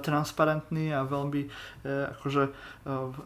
transparentní 0.00 0.96
a 0.96 1.04
veľmi 1.04 1.42
e, 1.44 1.48
akože 2.16 2.42
e, 2.48 2.52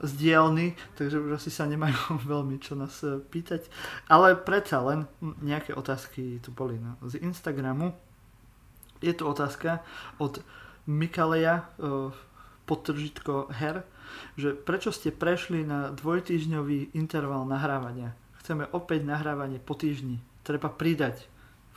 zdielni, 0.05 0.75
takže 0.99 1.23
už 1.23 1.39
asi 1.39 1.55
sa 1.55 1.71
nemajú 1.71 2.19
veľmi 2.33 2.59
čo 2.59 2.75
nás 2.75 3.01
e, 3.07 3.23
pýtať. 3.23 3.71
Ale 4.11 4.35
predsa 4.35 4.83
len 4.83 5.07
nejaké 5.23 5.73
otázky 5.73 6.43
tu 6.43 6.51
boli 6.51 6.77
no, 6.77 6.99
z 7.07 7.23
Instagramu. 7.23 7.95
Je 9.01 9.17
tu 9.17 9.25
otázka 9.25 9.81
od 10.21 10.45
Mikaleja 10.91 11.71
uh, 11.79 12.11
podtržitko 12.67 13.55
her, 13.55 13.87
že 14.35 14.59
prečo 14.59 14.91
ste 14.91 15.15
prešli 15.15 15.63
na 15.63 15.95
dvojtýždňový 15.95 16.99
interval 16.99 17.47
nahrávania? 17.47 18.19
Chceme 18.43 18.67
opäť 18.75 19.07
nahrávanie 19.07 19.63
po 19.63 19.79
týždni. 19.79 20.19
Treba 20.43 20.67
pridať 20.67 21.31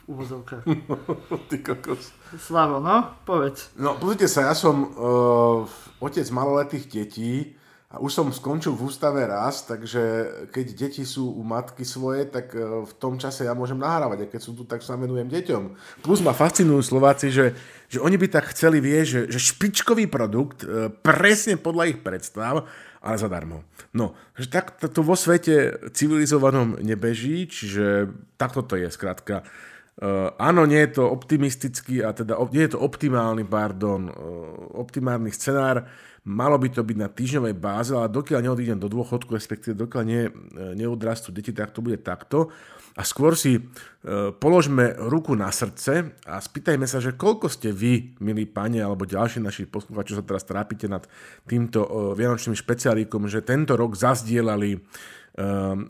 v 0.03 0.17
úvozovkách. 0.17 0.65
Ty 1.53 1.57
kokos. 1.61 2.09
Slavo, 2.41 2.81
no, 2.81 3.13
povedz. 3.29 3.69
No, 3.77 3.93
pozrite 4.01 4.25
sa, 4.25 4.49
ja 4.49 4.55
som 4.57 4.89
uh, 4.97 5.69
otec 6.01 6.25
maloletých 6.33 6.89
detí 6.89 7.53
a 7.93 8.01
už 8.01 8.09
som 8.09 8.27
skončil 8.33 8.73
v 8.73 8.89
ústave 8.89 9.21
raz, 9.29 9.69
takže 9.69 10.01
keď 10.49 10.65
deti 10.73 11.05
sú 11.05 11.29
u 11.29 11.45
matky 11.45 11.85
svoje, 11.85 12.25
tak 12.25 12.49
uh, 12.57 12.81
v 12.81 12.93
tom 12.97 13.21
čase 13.21 13.45
ja 13.45 13.53
môžem 13.53 13.77
nahrávať 13.77 14.25
a 14.25 14.29
keď 14.33 14.41
sú 14.41 14.57
tu, 14.57 14.65
tak 14.65 14.81
sa 14.81 14.97
venujem 14.97 15.29
deťom. 15.29 15.63
Plus 16.01 16.17
ma 16.25 16.33
fascinujú 16.33 16.81
Slováci, 16.81 17.29
že, 17.29 17.53
že 17.93 18.01
oni 18.01 18.17
by 18.17 18.33
tak 18.33 18.49
chceli 18.49 18.81
vie, 18.81 19.05
že, 19.05 19.29
že 19.29 19.37
špičkový 19.37 20.09
produkt, 20.09 20.65
uh, 20.65 20.89
presne 20.89 21.53
podľa 21.53 21.93
ich 21.93 21.99
predstav, 22.01 22.65
ale 22.97 23.15
zadarmo. 23.21 23.61
No, 23.93 24.17
že 24.33 24.49
tak 24.49 24.73
to, 24.81 24.89
to 24.89 25.05
vo 25.05 25.13
svete 25.13 25.77
civilizovanom 25.93 26.81
nebeží, 26.81 27.45
čiže 27.45 28.09
takto 28.41 28.65
to 28.65 28.73
je, 28.73 28.89
skrátka. 28.89 29.45
Uh, 29.93 30.33
áno, 30.41 30.65
nie 30.65 30.81
je 30.89 30.97
to 30.97 31.05
optimistický, 31.05 32.01
a 32.01 32.17
teda 32.17 32.33
nie 32.49 32.65
je 32.65 32.73
to 32.73 32.81
optimálny, 32.81 33.45
pardon, 33.45 34.09
uh, 34.09 34.81
optimálny 34.81 35.29
scenár, 35.29 35.85
malo 36.25 36.57
by 36.57 36.73
to 36.73 36.81
byť 36.81 36.97
na 36.97 37.13
týždňovej 37.13 37.53
báze, 37.61 37.93
ale 37.93 38.09
dokiaľ 38.09 38.41
neodídem 38.41 38.81
do 38.81 38.89
dôchodku, 38.89 39.37
respektíve 39.37 39.77
dokiaľ 39.77 40.03
ne, 40.09 40.33
neodrastú 40.73 41.29
deti, 41.29 41.53
tak 41.53 41.77
to 41.77 41.85
bude 41.85 42.01
takto. 42.01 42.49
A 42.97 43.05
skôr 43.05 43.37
si 43.37 43.61
uh, 43.61 44.33
položme 44.33 44.97
ruku 44.97 45.37
na 45.37 45.53
srdce 45.53 46.17
a 46.25 46.41
spýtajme 46.41 46.89
sa, 46.89 46.97
že 46.97 47.13
koľko 47.13 47.53
ste 47.53 47.69
vy, 47.69 48.17
milí 48.17 48.49
pani, 48.49 48.81
alebo 48.81 49.05
ďalší 49.05 49.45
naši 49.45 49.69
poslucháči, 49.69 50.17
čo 50.17 50.19
sa 50.21 50.25
teraz 50.25 50.41
trápite 50.41 50.89
nad 50.89 51.05
týmto 51.45 51.85
vianočným 52.17 52.57
špeciálíkom, 52.57 53.29
že 53.29 53.45
tento 53.45 53.77
rok 53.77 53.93
zazdielali 53.93 54.81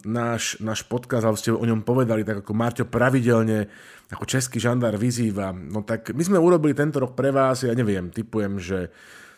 náš, 0.07 0.55
náš 0.63 0.87
podcast, 0.87 1.27
alebo 1.27 1.35
ste 1.35 1.51
o 1.51 1.59
ňom 1.59 1.83
povedali, 1.83 2.23
tak 2.23 2.47
ako 2.47 2.55
Marťo 2.55 2.85
pravidelne, 2.87 3.67
ako 4.07 4.23
český 4.23 4.63
žandár 4.63 4.95
vyzýva. 4.95 5.51
No 5.51 5.83
tak 5.83 6.15
my 6.15 6.23
sme 6.23 6.39
urobili 6.39 6.71
tento 6.71 7.03
rok 7.03 7.11
pre 7.11 7.35
vás, 7.35 7.67
ja 7.67 7.75
neviem, 7.75 8.07
typujem, 8.07 8.55
že 8.55 8.87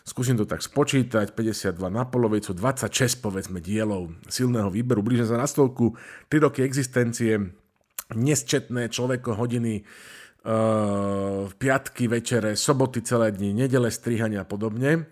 skúsim 0.06 0.38
to 0.38 0.46
tak 0.46 0.62
spočítať, 0.62 1.34
52 1.34 1.74
na 1.90 2.06
polovicu, 2.06 2.54
26 2.54 3.18
povedzme 3.18 3.58
dielov 3.58 4.14
silného 4.30 4.70
výberu, 4.70 5.02
blíže 5.02 5.26
sa 5.26 5.42
na 5.42 5.50
stovku, 5.50 5.98
3 6.30 6.46
roky 6.46 6.62
existencie, 6.62 7.42
nesčetné 8.14 8.86
človeko 8.86 9.34
hodiny, 9.34 9.82
uh, 9.82 11.50
piatky, 11.50 12.06
večere, 12.06 12.54
soboty 12.54 13.02
celé 13.02 13.34
dni, 13.34 13.66
nedele 13.66 13.90
strihania 13.90 14.46
a 14.46 14.48
podobne 14.48 15.10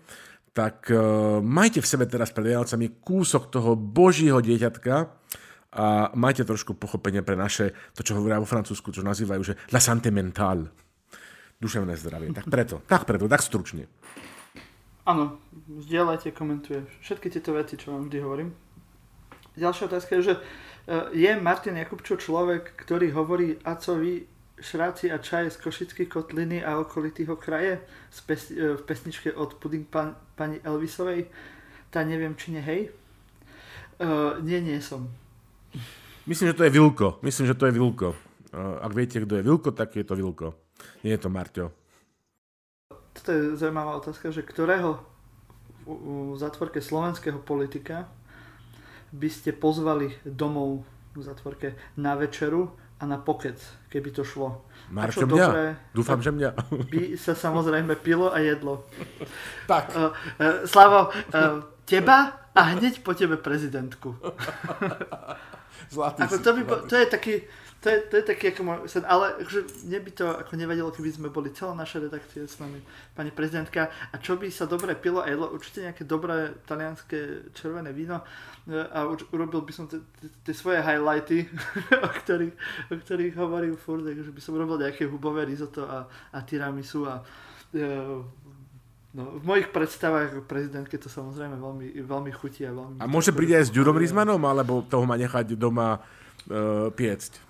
tak 0.55 0.87
uh, 0.87 1.43
majte 1.43 1.83
v 1.83 1.89
sebe 1.91 2.07
teraz 2.07 2.31
pred 2.31 2.55
Vianocami 2.55 3.03
kúsok 3.03 3.51
toho 3.51 3.75
božího 3.75 4.39
dieťatka 4.39 5.11
a 5.75 6.15
majte 6.15 6.47
trošku 6.47 6.79
pochopenie 6.79 7.19
pre 7.19 7.35
naše, 7.35 7.75
to 7.91 8.07
čo 8.07 8.15
hovoria 8.15 8.39
vo 8.39 8.47
Francúzsku, 8.47 8.95
čo 8.95 9.03
nazývajú, 9.03 9.41
že 9.43 9.59
la 9.75 9.83
santé 9.83 10.15
mentale. 10.15 10.71
Duševné 11.59 11.99
zdravie. 11.99 12.31
Tak 12.31 12.47
preto, 12.47 12.79
tak 12.87 13.03
preto, 13.03 13.27
tak 13.27 13.43
stručne. 13.43 13.91
Áno, 15.03 15.37
zdieľajte, 15.85 16.31
komentuje 16.31 16.87
všetky 17.03 17.27
tieto 17.27 17.51
veci, 17.51 17.75
čo 17.75 17.91
vám 17.91 18.07
vždy 18.07 18.17
hovorím. 18.23 18.49
Ďalšia 19.59 19.91
otázka 19.91 20.11
je, 20.19 20.23
že 20.31 20.33
eh, 20.35 21.03
je 21.11 21.31
Martin 21.35 21.75
Jakubčo 21.75 22.15
človek, 22.15 22.75
ktorý 22.79 23.11
hovorí 23.11 23.59
Acovi 23.67 24.23
šráci 24.59 25.11
a 25.11 25.19
čaj 25.19 25.51
z 25.51 25.57
Košickej 25.59 26.07
kotliny 26.07 26.63
a 26.63 26.79
okolitého 26.79 27.35
kraje 27.35 27.83
z 28.11 28.19
pes, 28.23 28.41
v 28.51 28.81
pesničke 28.87 29.35
od 29.35 29.59
Pudding 29.59 29.83
pan, 29.87 30.15
pani 30.35 30.63
Elvisovej. 30.63 31.27
Tá 31.91 32.03
neviem, 32.07 32.35
či 32.35 32.55
nie, 32.55 32.63
hej? 32.63 32.91
Uh, 33.99 34.39
nie, 34.43 34.59
nie 34.59 34.79
som. 34.83 35.07
Myslím, 36.27 36.51
že 36.51 36.57
to 36.59 36.67
je 36.67 36.75
Vilko. 36.75 37.19
Myslím, 37.23 37.47
že 37.47 37.55
to 37.55 37.67
je 37.67 37.75
Vilko. 37.75 38.15
Uh, 38.51 38.79
ak 38.83 38.91
viete, 38.95 39.19
kto 39.23 39.39
je 39.39 39.43
Vilko, 39.43 39.71
tak 39.71 39.95
je 39.95 40.03
to 40.03 40.15
Vilko. 40.15 40.55
Nie 41.03 41.15
je 41.15 41.21
to 41.23 41.29
Marťo. 41.31 41.71
Toto 43.15 43.29
je 43.31 43.55
zaujímavá 43.55 43.95
otázka, 43.95 44.31
že 44.31 44.43
ktorého 44.43 44.99
v, 45.87 46.35
v 46.35 46.37
zatvorke 46.39 46.83
slovenského 46.83 47.39
politika 47.39 48.11
by 49.15 49.29
ste 49.31 49.55
pozvali 49.55 50.11
domov 50.27 50.83
v 51.15 51.23
zatvorke 51.23 51.79
na 51.95 52.19
večeru 52.19 52.75
a 52.95 53.03
na 53.03 53.17
pokec, 53.19 53.59
keby 53.91 54.11
to 54.15 54.23
šlo. 54.23 54.63
Marčo 54.87 55.25
čo 55.25 55.27
mňa? 55.27 55.45
dobré, 55.49 55.65
Dúfam, 55.91 56.19
že 56.21 56.31
mňa. 56.31 56.49
by 56.93 57.19
sa 57.19 57.33
samozrejme 57.35 57.97
pilo 57.99 58.31
a 58.31 58.39
jedlo. 58.39 58.87
tak. 59.71 59.91
Uh, 59.91 60.13
uh, 60.39 60.63
Slavo, 60.63 61.11
uh, 61.11 61.65
teba 61.83 62.47
a 62.55 62.61
hneď 62.75 63.03
po 63.03 63.11
tebe 63.11 63.35
prezidentku. 63.35 64.15
Zlatý 65.93 66.23
Ako 66.23 66.35
to, 66.39 66.49
by, 66.55 66.61
to 66.87 66.95
je 66.97 67.05
taký, 67.05 67.33
to 67.85 67.93
je, 67.93 68.01
to 68.09 68.13
je 68.17 68.25
taký 68.25 68.49
ako 68.49 68.61
môj 68.65 68.77
sen, 68.89 69.05
ale 69.05 69.37
akože 69.37 69.85
mne 69.85 69.99
by 70.01 70.11
to 70.17 70.25
ako 70.25 70.53
nevadilo, 70.57 70.89
keby 70.89 71.13
sme 71.13 71.29
boli 71.29 71.53
celá 71.53 71.77
naša 71.77 72.01
redakcia 72.01 72.49
s 72.49 72.57
nami, 72.57 72.81
pani 73.13 73.29
prezidentka. 73.29 73.93
A 74.09 74.17
čo 74.17 74.41
by 74.41 74.49
sa 74.49 74.65
dobre 74.65 74.97
pilo 74.97 75.21
a 75.21 75.29
jedlo, 75.29 75.53
určite 75.53 75.85
nejaké 75.85 76.01
dobré 76.01 76.57
talianské 76.65 77.53
červené 77.53 77.93
víno 77.93 78.25
e, 78.65 78.81
a 78.89 79.05
uč- 79.05 79.29
urobil 79.29 79.61
by 79.61 79.69
som 79.69 79.85
tie 79.85 80.55
svoje 80.57 80.81
highlighty, 80.81 81.45
o 82.05 82.09
ktorých, 82.09 82.55
o 82.89 82.95
ktorých 82.97 83.33
hovorím 83.37 83.77
furt, 83.77 84.01
takže 84.01 84.33
by 84.33 84.41
som 84.41 84.57
robil 84.57 84.81
nejaké 84.81 85.05
hubové 85.05 85.45
risotto 85.45 85.85
a, 85.85 86.09
a 86.09 86.41
tiramisu 86.41 87.05
a 87.05 87.21
e, 87.69 87.85
no, 89.13 89.23
v 89.37 89.43
mojich 89.45 89.69
predstavách 89.69 90.41
o 90.41 90.47
prezidentke 90.49 90.97
to 90.97 91.05
samozrejme 91.05 91.53
veľmi, 91.61 92.01
veľmi 92.01 92.31
chutí 92.33 92.65
a 92.65 92.73
veľmi... 92.73 92.97
A 92.97 93.05
môže 93.05 93.29
prísť 93.29 93.61
aj 93.61 93.65
s 93.69 93.75
Ďurom 93.77 94.01
Rizmanom, 94.01 94.41
alebo 94.41 94.81
toho 94.81 95.05
má 95.05 95.21
nechať 95.21 95.53
doma 95.53 96.01
uh, 96.01 96.89
piecť? 96.89 97.45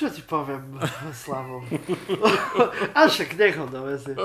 Čo 0.00 0.08
ti 0.08 0.24
poviem, 0.24 0.80
Slavo? 1.12 1.60
A 2.96 3.04
však 3.04 3.36
nech 3.36 3.52
ho 3.60 3.68
dovezie. 3.68 4.16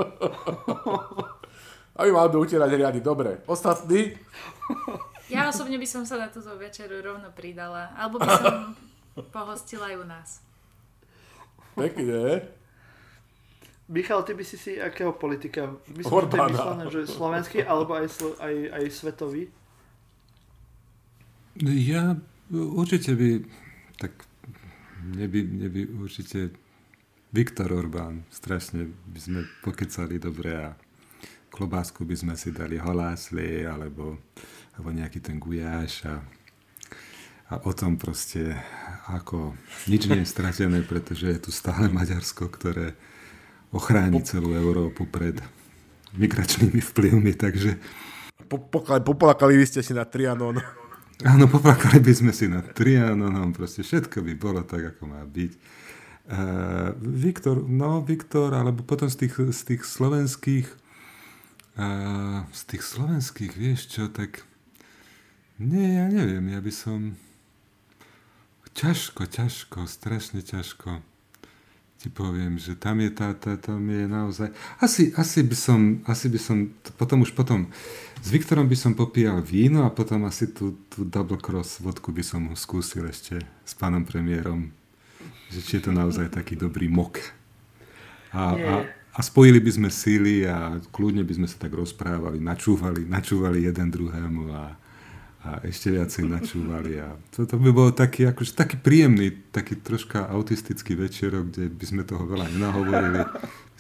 Aby 1.99 2.09
mal 2.15 2.32
do 2.32 2.39
utierať 2.39 2.71
riady. 2.80 3.03
Dobre. 3.03 3.43
Ostatní? 3.43 4.15
Ja 5.28 5.51
osobne 5.51 5.76
by 5.76 5.84
som 5.84 6.07
sa 6.07 6.15
na 6.15 6.32
túto 6.32 6.55
večeru 6.55 7.03
rovno 7.03 7.28
pridala. 7.36 7.91
Alebo 7.99 8.23
by 8.23 8.30
som 8.39 8.71
pohostila 9.36 9.91
aj 9.91 9.95
u 9.99 10.05
nás. 10.07 10.30
Pekne. 11.76 12.47
Michal, 13.91 14.23
ty 14.23 14.32
by 14.32 14.47
si 14.47 14.55
si 14.55 14.80
akého 14.80 15.11
politika? 15.11 15.76
Myslím, 15.91 16.23
že 16.23 16.32
to 16.32 16.38
je 16.39 16.51
myslené, 16.55 16.84
že 16.88 17.01
slovenský 17.03 17.59
alebo 17.67 17.99
aj, 17.99 18.07
slo, 18.07 18.32
aj, 18.39 18.55
aj 18.80 18.84
svetový. 18.95 19.51
Ja 21.67 22.15
určite 22.55 23.11
by, 23.11 23.43
tak 23.99 24.23
mne 25.05 25.25
by, 25.29 25.39
mne 25.45 25.67
by 25.69 25.81
určite 26.01 26.49
Viktor 27.29 27.69
Orbán, 27.69 28.25
strašne 28.31 28.89
by 28.89 29.19
sme 29.19 29.39
pokecali 29.61 30.17
dobre 30.17 30.51
a 30.55 30.73
klobásku 31.51 32.03
by 32.03 32.15
sme 32.15 32.33
si 32.35 32.51
dali 32.51 32.75
holásli 32.79 33.63
alebo, 33.63 34.19
alebo 34.75 34.89
nejaký 34.91 35.19
ten 35.23 35.37
gujáš 35.39 36.03
a, 36.07 36.19
a 37.51 37.53
o 37.63 37.71
tom 37.71 37.95
proste 37.95 38.55
ako 39.07 39.53
nič 39.87 40.09
nie 40.09 40.23
je 40.23 40.31
stratené, 40.31 40.81
pretože 40.83 41.27
je 41.27 41.39
tu 41.39 41.51
stále 41.53 41.87
Maďarsko, 41.87 42.49
ktoré 42.49 42.97
ochráni 43.71 44.23
celú 44.23 44.55
Európu 44.55 45.07
pred 45.07 45.39
migračnými 46.15 46.79
vplyvmi, 46.79 47.35
takže 47.35 47.75
Po, 48.45 48.61
pokla- 48.61 49.01
popolakali 49.01 49.57
by 49.57 49.65
ste 49.65 49.81
si 49.81 49.91
na 49.91 50.05
Trianon. 50.05 50.61
Áno, 51.24 51.47
poplakali 51.47 52.03
by 52.03 52.11
sme 52.11 52.32
si 52.36 52.51
nad 52.51 52.76
Trianonom, 52.76 53.55
proste 53.55 53.88
všetko 53.88 54.20
by 54.20 54.34
bolo 54.36 54.68
tak, 54.68 54.95
ako 54.95 55.07
má 55.07 55.24
byť. 55.24 55.51
Uh, 56.26 56.91
Viktor, 56.99 57.61
no 57.63 58.01
Viktor, 58.01 58.51
alebo 58.51 58.84
potom 58.84 59.07
z 59.07 59.24
tých, 59.24 59.36
z 59.53 59.61
tých 59.63 59.82
slovenských 59.86 60.68
uh, 61.78 62.43
z 62.51 62.61
tých 62.66 62.84
slovenských, 62.84 63.53
vieš 63.55 63.82
čo, 63.91 64.03
tak 64.09 64.43
nie, 65.61 65.95
ja 65.95 66.11
neviem, 66.11 66.51
ja 66.51 66.59
by 66.59 66.74
som 66.74 67.16
ťažko, 68.76 69.24
ťažko, 69.30 69.88
strašne 69.88 70.43
ťažko 70.43 70.99
ti 72.05 72.13
poviem, 72.13 72.61
že 72.61 72.77
tam 72.77 73.01
je 73.01 73.09
tá, 73.09 73.33
tá 73.33 73.57
tam 73.57 73.81
je 73.89 74.05
naozaj... 74.05 74.53
Asi, 74.77 75.09
asi 75.17 75.41
by 75.41 75.57
som, 75.57 75.79
asi 76.05 76.29
by 76.29 76.37
som, 76.37 76.69
potom 77.01 77.25
už 77.25 77.33
potom 77.33 77.65
s 78.21 78.29
Viktorom 78.29 78.69
by 78.69 78.77
som 78.77 78.93
popíjal 78.93 79.41
víno 79.41 79.81
a 79.81 79.89
potom 79.89 80.21
asi 80.29 80.53
tú, 80.53 80.77
tú 80.85 81.01
double 81.01 81.41
cross 81.41 81.81
vodku 81.81 82.13
by 82.13 82.21
som 82.21 82.53
skúsil 82.53 83.09
ešte 83.09 83.41
s 83.41 83.73
pánom 83.73 84.05
premiérom, 84.05 84.69
že 85.49 85.65
či 85.65 85.81
je 85.81 85.89
to 85.89 85.91
naozaj 85.97 86.29
taký 86.29 86.53
dobrý 86.53 86.85
mok. 86.85 87.17
A, 88.29 88.53
a, 88.53 88.73
a 89.17 89.19
spojili 89.25 89.57
by 89.57 89.71
sme 89.73 89.89
síly 89.89 90.45
a 90.45 90.77
kľudne 90.93 91.25
by 91.25 91.41
sme 91.41 91.47
sa 91.49 91.57
tak 91.57 91.73
rozprávali, 91.73 92.37
načúvali, 92.37 93.01
načúvali 93.09 93.65
jeden 93.65 93.89
druhému 93.89 94.53
a, 94.53 94.77
a 95.45 95.61
ešte 95.61 95.93
viacej 95.93 96.25
načúvali. 96.25 96.97
A 96.97 97.13
to, 97.29 97.45
to 97.45 97.61
by 97.61 97.69
bolo 97.69 97.93
taký, 97.93 98.25
akože, 98.25 98.57
taký 98.57 98.81
príjemný, 98.81 99.29
taký 99.53 99.77
troška 99.77 100.25
autistický 100.25 100.97
večerok, 100.97 101.53
kde 101.53 101.69
by 101.69 101.85
sme 101.85 102.01
toho 102.01 102.25
veľa 102.25 102.49
nenahovorili 102.49 103.21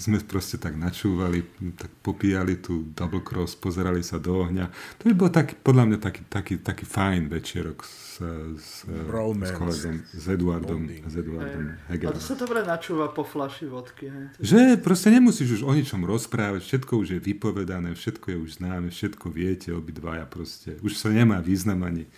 My 0.00 0.16
sme 0.16 0.16
proste 0.24 0.56
tak 0.56 0.80
načúvali, 0.80 1.44
tak 1.76 1.92
popíjali 2.00 2.56
tú 2.56 2.88
double 2.96 3.20
cross, 3.20 3.52
pozerali 3.52 4.00
sa 4.00 4.16
do 4.16 4.32
ohňa. 4.32 4.72
To 4.96 5.02
by 5.08 5.12
bol 5.12 5.28
taký, 5.28 5.60
podľa 5.60 5.84
mňa 5.92 5.98
taký, 6.00 6.22
taký, 6.24 6.54
taký 6.64 6.84
fajn 6.88 7.28
večerok 7.28 7.84
s, 7.84 8.16
s, 8.56 8.88
Bromance. 8.88 9.52
s 9.52 9.60
kolegom, 9.60 9.96
s 10.08 10.24
Eduardom, 10.24 10.80
Bonding. 10.88 11.04
s 11.04 11.14
Eduardom 11.20 11.64
A 11.68 11.76
to 11.76 11.92
Hegerom. 11.92 12.16
sa 12.16 12.32
dobre 12.32 12.64
načúva 12.64 13.12
po 13.12 13.28
flaši 13.28 13.68
vodky. 13.68 14.08
Hej. 14.08 14.24
Že 14.40 14.60
proste 14.80 15.12
nemusíš 15.12 15.60
už 15.60 15.62
o 15.68 15.72
ničom 15.76 16.00
rozprávať, 16.08 16.64
všetko 16.64 16.92
už 16.96 17.08
je 17.16 17.20
vypovedané, 17.20 17.92
všetko 17.92 18.26
je 18.32 18.36
už 18.40 18.50
známe, 18.56 18.88
všetko 18.88 19.28
viete 19.28 19.68
obidvaja 19.76 20.24
proste. 20.24 20.80
Už 20.80 20.96
sa 20.96 21.12
nemá 21.12 21.44
význam 21.44 21.84
ani, 21.84 22.08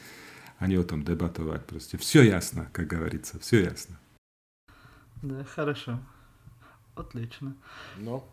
ani 0.63 0.79
o 0.79 0.87
tom 0.87 1.03
debatovať 1.03 1.67
proste. 1.67 1.95
Все 1.99 2.23
ясно, 2.23 2.71
как 2.71 2.87
говорится, 2.87 3.43
все 3.43 3.67
ясно. 3.67 3.99
Ne, 5.23 5.43
хорошо. 5.43 5.99
Odlično. 6.98 7.54
No. 8.02 8.24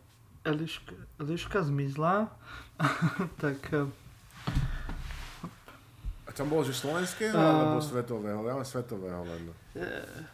Eliška, 0.44 0.92
Eliška 1.20 1.62
zmizla, 1.64 2.28
tak 3.44 3.60
eh, 3.72 3.88
A 6.24 6.30
tam 6.32 6.48
bolo, 6.48 6.64
že 6.64 6.76
slovenského 6.76 7.36
A- 7.36 7.52
alebo 7.60 7.80
svetového? 7.80 8.40
Ja 8.44 8.52
mám 8.56 8.64
svetového 8.64 9.24
len. 9.24 9.42
eh, 9.76 10.32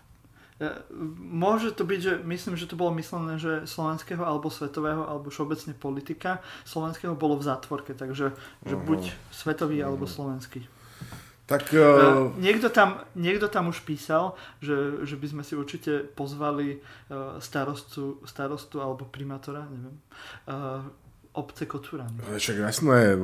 môže 1.19 1.73
to 1.73 1.87
byť, 1.89 2.01
že 2.01 2.13
myslím, 2.27 2.55
že 2.59 2.69
to 2.69 2.77
bolo 2.77 2.93
myslené, 2.99 3.39
že 3.41 3.65
slovenského 3.65 4.21
alebo 4.21 4.53
svetového 4.53 5.07
alebo 5.09 5.31
všeobecne 5.33 5.73
politika. 5.73 6.43
Slovenského 6.69 7.17
bolo 7.17 7.39
v 7.41 7.47
zátvorke, 7.47 7.95
takže 7.97 8.37
že 8.67 8.77
Aha. 8.77 8.85
buď 8.85 9.15
svetový 9.33 9.81
alebo 9.81 10.05
slovenský. 10.05 10.67
Tak 11.51 11.75
Uh, 11.75 12.31
niekto, 12.39 12.71
tam, 12.71 13.03
niekto 13.19 13.51
tam 13.51 13.75
už 13.75 13.83
písal, 13.83 14.39
že, 14.63 15.03
že 15.03 15.19
by 15.19 15.27
sme 15.27 15.43
si 15.43 15.59
určite 15.59 16.07
pozvali 16.15 16.79
uh, 16.79 17.43
starostu, 17.43 18.23
starostu 18.23 18.79
alebo 18.79 19.03
primátora, 19.11 19.67
neviem, 19.67 19.99
uh, 20.47 20.87
obce 21.31 21.67
Kotúrany. 21.67 22.19
však 22.39 22.57
jasné, 22.59 23.15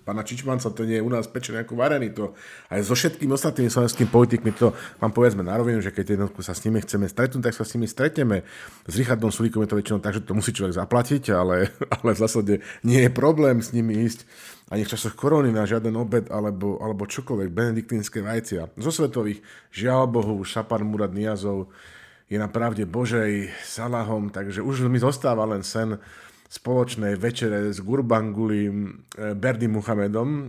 pána 0.00 0.24
Čičmanca 0.24 0.72
to 0.72 0.88
nie 0.88 0.96
je 0.96 1.04
u 1.04 1.12
nás 1.12 1.28
pečené 1.28 1.60
ako 1.60 1.76
varený. 1.76 2.16
To 2.16 2.32
aj 2.72 2.80
so 2.88 2.96
všetkými 2.96 3.28
ostatnými 3.28 3.68
slovenskými 3.68 4.08
politikmi 4.08 4.52
to 4.56 4.72
vám 4.96 5.12
povedzme 5.12 5.44
na 5.44 5.60
rovinu, 5.60 5.84
že 5.84 5.92
keď 5.92 6.16
jednotku 6.16 6.40
sa 6.40 6.56
s 6.56 6.64
nimi 6.64 6.80
chceme 6.80 7.04
stretnúť, 7.04 7.52
tak 7.52 7.54
sa 7.56 7.68
s 7.68 7.76
nimi 7.76 7.84
stretneme. 7.84 8.48
S 8.88 8.94
Richardom 8.96 9.28
Sulíkom 9.28 9.60
je 9.60 9.68
to 9.68 9.76
väčšinou 9.76 10.00
tak, 10.00 10.16
že 10.16 10.24
to 10.24 10.32
musí 10.32 10.56
človek 10.56 10.80
zaplatiť, 10.80 11.28
ale, 11.36 11.68
ale 12.00 12.16
v 12.16 12.20
zásade 12.20 12.54
nie 12.80 13.04
je 13.04 13.10
problém 13.12 13.60
s 13.60 13.76
nimi 13.76 14.08
ísť 14.08 14.24
ani 14.68 14.84
v 14.84 14.92
časoch 14.92 15.16
korony 15.16 15.48
na 15.48 15.64
žiaden 15.64 15.96
obed 15.96 16.28
alebo, 16.28 16.76
alebo 16.80 17.08
čokoľvek, 17.08 17.48
benediktínske 17.48 18.20
vajcia. 18.20 18.76
Zo 18.76 18.92
svetových, 18.92 19.40
žiaľ 19.72 20.12
Bohu, 20.12 20.36
Šapan 20.44 20.84
Murad 20.84 21.16
Niazov 21.16 21.72
je 22.28 22.36
na 22.36 22.52
pravde 22.52 22.84
Božej 22.84 23.48
Salahom, 23.64 24.28
takže 24.28 24.60
už 24.60 24.84
mi 24.92 25.00
zostáva 25.00 25.48
len 25.48 25.64
sen 25.64 25.96
spoločnej 26.48 27.16
večere 27.16 27.72
s 27.72 27.80
Gurbangulim 27.80 29.04
eh, 29.16 29.36
Berdy 29.36 29.68
Muhamedom, 29.68 30.28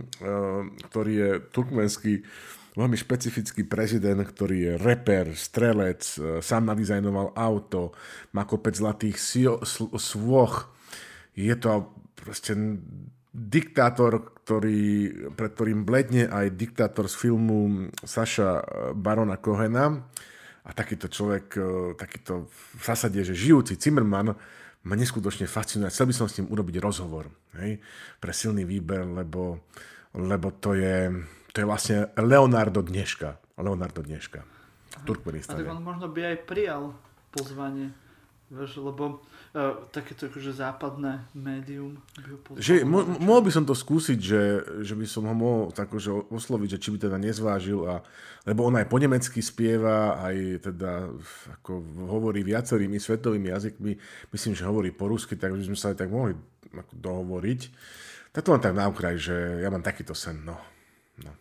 ktorý 0.88 1.12
je 1.12 1.30
turkmenský 1.52 2.24
veľmi 2.70 2.96
špecifický 2.96 3.66
prezident, 3.68 4.22
ktorý 4.22 4.56
je 4.56 4.72
reper, 4.80 5.36
strelec, 5.36 6.00
eh, 6.16 6.40
sám 6.40 6.72
nadizajnoval 6.72 7.36
auto, 7.36 7.92
má 8.32 8.48
kopec 8.48 8.76
zlatých 8.76 9.16
sio- 9.20 9.60
sl- 9.64 9.92
svoch. 10.00 10.72
Je 11.36 11.52
to 11.56 11.92
proste 12.16 12.56
diktátor, 13.30 14.34
ktorý, 14.42 15.10
pred 15.38 15.50
ktorým 15.54 15.86
bledne 15.86 16.26
aj 16.26 16.54
diktátor 16.58 17.06
z 17.06 17.14
filmu 17.14 17.90
Saša 18.02 18.62
Barona 18.98 19.38
Kohena. 19.38 20.02
A 20.60 20.70
takýto 20.76 21.08
človek, 21.08 21.46
e, 21.56 21.70
takýto 21.96 22.50
v 22.52 22.82
zásade, 22.84 23.16
že 23.24 23.32
žijúci 23.32 23.80
Zimmerman 23.80 24.36
ma 24.84 24.94
neskutočne 24.94 25.48
fascinuje. 25.48 25.88
Chcel 25.88 26.08
by 26.10 26.14
som 26.14 26.26
s 26.28 26.36
ním 26.40 26.52
urobiť 26.52 26.76
rozhovor 26.80 27.32
hej, 27.56 27.80
pre 28.20 28.32
silný 28.32 28.68
výber, 28.68 29.08
lebo, 29.08 29.66
lebo 30.14 30.48
to, 30.60 30.76
je, 30.76 31.10
to 31.52 31.64
je 31.64 31.66
vlastne 31.66 31.96
Leonardo 32.16 32.84
dneška. 32.84 33.40
Leonardo 33.60 34.04
dneška. 34.04 34.40
V 34.40 34.94
A 34.94 34.98
tak 35.00 35.06
Turkmenistane. 35.06 35.64
on 35.64 35.84
možno 35.84 36.12
by 36.12 36.34
aj 36.34 36.36
prijal 36.44 36.92
pozvanie, 37.32 37.94
vieš, 38.52 38.82
lebo 38.82 39.22
uh, 39.54 39.86
takéto 39.90 40.30
akože 40.30 40.54
západné 40.54 41.26
médium 41.34 41.98
by 42.18 42.28
ho 42.30 42.38
pozvalo. 42.38 42.62
Že, 42.62 42.74
mo, 42.86 43.02
mohol 43.18 43.42
by 43.46 43.50
som 43.54 43.64
to 43.66 43.74
skúsiť, 43.74 44.18
že, 44.18 44.42
že 44.82 44.94
by 44.94 45.06
som 45.06 45.26
ho 45.26 45.34
mohol 45.34 45.74
tak 45.74 45.90
akože 45.90 46.30
osloviť, 46.30 46.68
že 46.76 46.82
či 46.82 46.88
by 46.94 46.98
teda 47.10 47.16
nezvážil, 47.18 47.82
a, 47.86 48.02
lebo 48.46 48.66
on 48.66 48.78
aj 48.78 48.86
po 48.86 48.96
nemecky 48.98 49.42
spieva, 49.42 50.22
aj 50.22 50.66
teda 50.70 51.10
ako 51.60 51.82
hovorí 52.06 52.46
viacerými 52.46 52.98
svetovými 52.98 53.50
jazykmi, 53.50 53.92
myslím, 54.30 54.52
že 54.54 54.68
hovorí 54.68 54.94
po 54.94 55.10
rusky, 55.10 55.34
tak 55.34 55.54
by 55.54 55.62
sme 55.66 55.76
sa 55.78 55.90
aj 55.90 56.06
tak 56.06 56.10
mohli 56.10 56.38
ako 56.70 56.94
dohovoriť. 56.94 57.60
Tak 58.30 58.46
to 58.46 58.54
len 58.54 58.62
tak 58.62 58.78
na 58.78 58.86
okraj, 58.86 59.18
že 59.18 59.34
ja 59.58 59.68
mám 59.74 59.82
takýto 59.82 60.14
sen, 60.14 60.38
no. 60.46 60.54
no. 61.26 61.34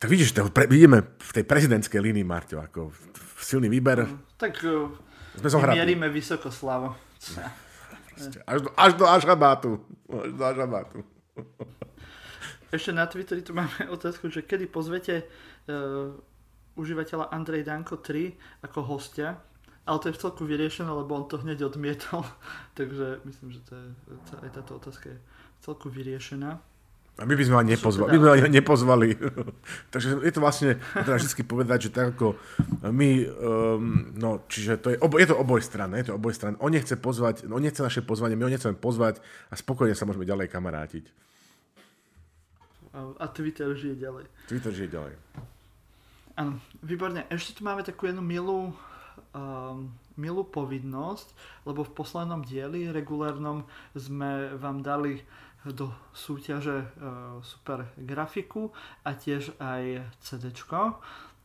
Tak 0.00 0.08
vidíš, 0.08 0.32
pre, 0.56 0.64
vidíme 0.64 1.04
v 1.20 1.30
tej 1.36 1.44
prezidentskej 1.44 2.00
línii, 2.00 2.24
Marťo, 2.24 2.64
ako 2.64 2.96
silný 3.36 3.68
výber. 3.68 4.08
Tak 4.40 4.56
uh, 4.64 4.88
Sme 5.38 5.48
zohratí. 5.48 5.78
mierime 5.78 6.08
vysoko, 6.10 6.50
Slavo. 6.50 6.96
Až 8.46 8.60
do, 8.62 8.70
až 8.76 8.92
do 8.98 9.04
Ažabátu. 9.06 9.80
Až 10.10 10.30
do 10.34 10.42
Ažabátu. 10.44 10.98
Ešte 12.70 12.94
na 12.94 13.06
Twitteri 13.06 13.42
tu 13.42 13.50
máme 13.50 13.90
otázku, 13.96 14.30
že 14.30 14.46
kedy 14.46 14.70
pozvete 14.70 15.26
uh, 15.26 16.14
užívateľa 16.78 17.34
Andrej 17.34 17.66
Danko 17.66 17.98
3 17.98 18.66
ako 18.66 18.78
hostia, 18.86 19.42
ale 19.86 19.98
to 19.98 20.08
je 20.08 20.16
v 20.16 20.22
celku 20.22 20.42
vyriešené, 20.46 20.86
lebo 20.86 21.18
on 21.18 21.26
to 21.26 21.42
hneď 21.42 21.66
odmietol, 21.66 22.22
takže 22.78 23.26
myslím, 23.26 23.58
že 23.58 23.60
to 23.66 23.72
je, 23.74 23.86
aj 24.46 24.50
táto 24.54 24.78
otázka 24.78 25.10
je 25.10 25.18
v 25.18 25.58
celku 25.66 25.90
vyriešená. 25.90 26.62
A 27.20 27.28
my 27.28 27.36
by 27.36 27.44
sme 27.44 27.54
ho 27.54 27.60
ani 27.60 27.76
nepozvali. 27.76 28.08
My 28.16 28.18
by 28.18 28.26
ani 28.32 28.56
nepozvali. 28.64 29.08
Takže 29.92 30.24
je 30.24 30.32
to 30.32 30.40
vlastne, 30.40 30.80
treba 30.96 31.20
vždy 31.20 31.44
povedať, 31.44 31.78
že 31.86 31.90
tak 31.92 32.16
ako 32.16 32.40
my, 32.88 33.10
um, 33.28 34.16
no, 34.16 34.48
čiže 34.48 34.80
to 34.80 34.88
je, 34.90 34.96
obo, 34.96 35.20
je 35.20 35.28
to 35.28 35.36
oboj 35.36 35.60
stran, 35.60 35.92
je 36.00 36.08
to 36.08 36.16
oboj 36.16 36.32
stran. 36.32 36.56
On 36.64 36.72
nechce 36.72 36.96
pozvať, 36.96 37.44
on 37.44 37.60
nechce 37.60 37.84
naše 37.84 38.00
pozvanie, 38.00 38.40
my 38.40 38.48
ho 38.48 38.52
nechceme 38.56 38.72
pozvať 38.72 39.20
a 39.52 39.54
spokojne 39.54 39.92
sa 39.92 40.08
môžeme 40.08 40.24
ďalej 40.24 40.48
kamarátiť. 40.48 41.04
A 42.96 43.24
Twitter 43.30 43.70
žije 43.76 44.00
ďalej. 44.00 44.24
Twitter 44.50 44.72
žije 44.74 44.90
ďalej. 44.90 45.14
Áno, 46.40 46.56
výborne. 46.80 47.28
Ešte 47.28 47.60
tu 47.60 47.68
máme 47.68 47.84
takú 47.84 48.08
jednu 48.08 48.24
milú, 48.24 48.72
um, 49.36 49.92
milú 50.16 50.42
povinnosť, 50.42 51.36
lebo 51.68 51.84
v 51.84 51.92
poslednom 51.94 52.40
dieli 52.42 52.88
regulárnom 52.88 53.68
sme 53.92 54.56
vám 54.56 54.80
dali 54.80 55.20
do 55.68 55.92
súťaže 56.16 56.88
uh, 56.96 57.36
super 57.44 57.92
grafiku 58.00 58.72
a 59.04 59.12
tiež 59.12 59.52
aj 59.60 60.08
CD. 60.24 60.48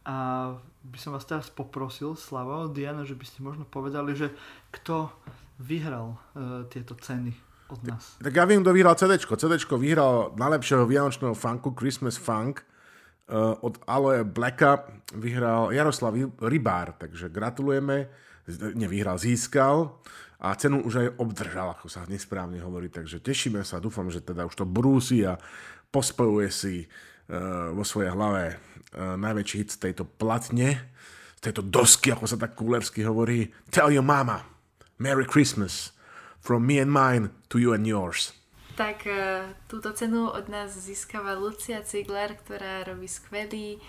A 0.06 0.16
by 0.86 0.98
som 1.02 1.12
vás 1.18 1.26
teraz 1.28 1.52
poprosil, 1.52 2.16
Slavo, 2.16 2.70
Diana, 2.72 3.04
že 3.04 3.18
by 3.18 3.26
ste 3.26 3.44
možno 3.44 3.66
povedali, 3.68 4.16
že 4.16 4.32
kto 4.72 5.12
vyhral 5.60 6.16
uh, 6.16 6.64
tieto 6.72 6.96
ceny 6.96 7.36
od 7.68 7.82
nás. 7.84 8.16
Tak 8.22 8.32
ja 8.32 8.46
viem, 8.48 8.62
kto 8.64 8.72
vyhral 8.72 8.96
CD. 8.96 9.20
CD 9.20 9.54
vyhral 9.76 10.32
najlepšieho 10.38 10.86
vianočného 10.86 11.36
funku 11.36 11.74
Christmas 11.76 12.16
Funk 12.16 12.62
uh, 12.62 13.58
od 13.60 13.82
Aloe 13.90 14.24
Blacka. 14.24 14.86
Vyhral 15.18 15.76
Jaroslav 15.76 16.16
Rybár, 16.40 16.96
takže 16.96 17.28
gratulujeme. 17.28 18.08
Nevyhral, 18.78 19.18
získal 19.18 19.98
a 20.46 20.54
cenu 20.54 20.86
už 20.86 20.94
aj 21.02 21.08
obdržal, 21.18 21.74
ako 21.74 21.90
sa 21.90 22.06
nesprávne 22.06 22.62
hovorí, 22.62 22.94
takže 22.94 23.18
tešíme 23.18 23.66
sa, 23.66 23.82
dúfam, 23.82 24.06
že 24.14 24.22
teda 24.22 24.46
už 24.46 24.54
to 24.54 24.66
brúsi 24.70 25.26
a 25.26 25.42
pospojuje 25.90 26.50
si 26.54 26.76
uh, 26.86 27.74
vo 27.74 27.82
svojej 27.82 28.14
hlave 28.14 28.54
uh, 28.54 29.18
najväčší 29.18 29.56
hit 29.66 29.70
z 29.74 29.90
tejto 29.90 30.06
platne, 30.06 30.86
z 31.42 31.42
tejto 31.50 31.66
dosky, 31.66 32.14
ako 32.14 32.30
sa 32.30 32.38
tak 32.38 32.54
kulersky 32.54 33.02
hovorí. 33.02 33.50
Tell 33.74 33.90
your 33.90 34.06
mama, 34.06 34.46
Merry 35.02 35.26
Christmas, 35.26 35.98
from 36.38 36.70
me 36.70 36.78
and 36.78 36.94
mine 36.94 37.34
to 37.50 37.58
you 37.58 37.74
and 37.74 37.90
yours. 37.90 38.38
Tak 38.78 39.10
uh, 39.10 39.50
túto 39.66 39.98
cenu 39.98 40.30
od 40.30 40.46
nás 40.46 40.78
získava 40.78 41.34
Lucia 41.34 41.82
Cigler, 41.82 42.38
ktorá 42.38 42.86
robí 42.86 43.10
skvelý 43.10 43.82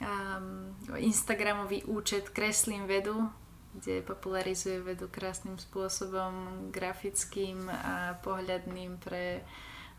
um, 0.00 0.72
Instagramový 0.96 1.84
účet 1.84 2.32
Kreslím 2.32 2.88
vedu, 2.88 3.28
kde 3.72 4.04
popularizuje 4.04 4.84
vedu 4.84 5.08
krásnym 5.08 5.56
spôsobom, 5.56 6.68
grafickým 6.68 7.72
a 7.72 8.20
pohľadným 8.20 9.00
pre 9.00 9.40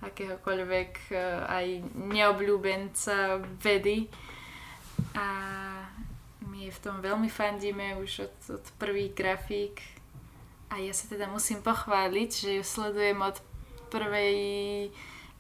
akéhokoľvek 0.04 0.92
e, 1.10 1.16
aj 1.48 1.68
neobľúbenca 1.96 3.42
vedy. 3.64 4.12
A 5.18 5.28
my 6.46 6.70
v 6.70 6.80
tom 6.84 7.02
veľmi 7.02 7.32
fandíme 7.34 7.98
už 7.98 8.30
od, 8.30 8.62
od 8.62 8.66
prvých 8.78 9.18
grafík. 9.18 9.82
A 10.70 10.78
ja 10.78 10.94
sa 10.94 11.10
teda 11.10 11.26
musím 11.26 11.66
pochváliť, 11.66 12.30
že 12.30 12.50
ju 12.62 12.64
sledujem 12.66 13.18
od 13.22 13.38
prvej 13.90 14.90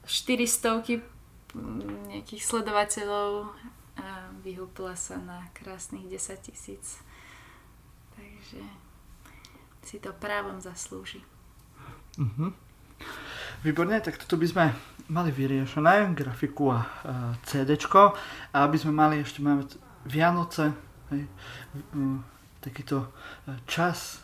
400 0.06 1.06
nejakých 2.10 2.44
sledovateľov 2.44 3.54
a 3.98 4.34
vyhúpla 4.42 4.98
sa 4.98 5.22
na 5.22 5.46
krásnych 5.54 6.10
10 6.10 6.50
tisíc 6.50 6.98
že 8.54 8.62
si 9.84 9.98
to 9.98 10.14
právom 10.14 10.62
zaslúži. 10.62 11.26
Uh-huh. 12.22 12.54
Výborne, 13.66 13.98
tak 14.00 14.22
toto 14.22 14.38
by 14.38 14.48
sme 14.48 14.66
mali 15.10 15.34
vyriešené, 15.34 16.14
grafiku 16.14 16.72
a 16.72 16.80
uh, 16.80 17.34
CD. 17.44 17.74
A 18.54 18.58
aby 18.64 18.78
sme 18.78 18.94
mali, 18.94 19.26
ešte 19.26 19.42
máme 19.42 19.66
Vianoce, 20.06 20.72
hej, 21.12 21.26
uh, 21.26 22.22
takýto 22.62 23.10
uh, 23.10 23.58
čas 23.66 24.24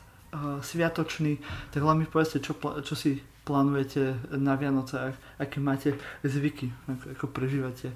sviatočný, 0.62 1.42
tak 1.74 1.82
len 1.82 1.98
mi 1.98 2.06
povedzte, 2.06 2.38
čo, 2.38 2.54
čo 2.86 2.94
si 2.94 3.18
plánujete 3.50 4.30
na 4.38 4.54
Vianoce, 4.54 5.18
aké 5.42 5.58
máte 5.58 5.98
zvyky, 6.22 6.70
ako, 7.18 7.34
prežívate 7.34 7.90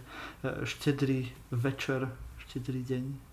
štedrý 0.66 1.30
večer, 1.54 2.10
štedrý 2.50 2.82
deň. 2.82 3.33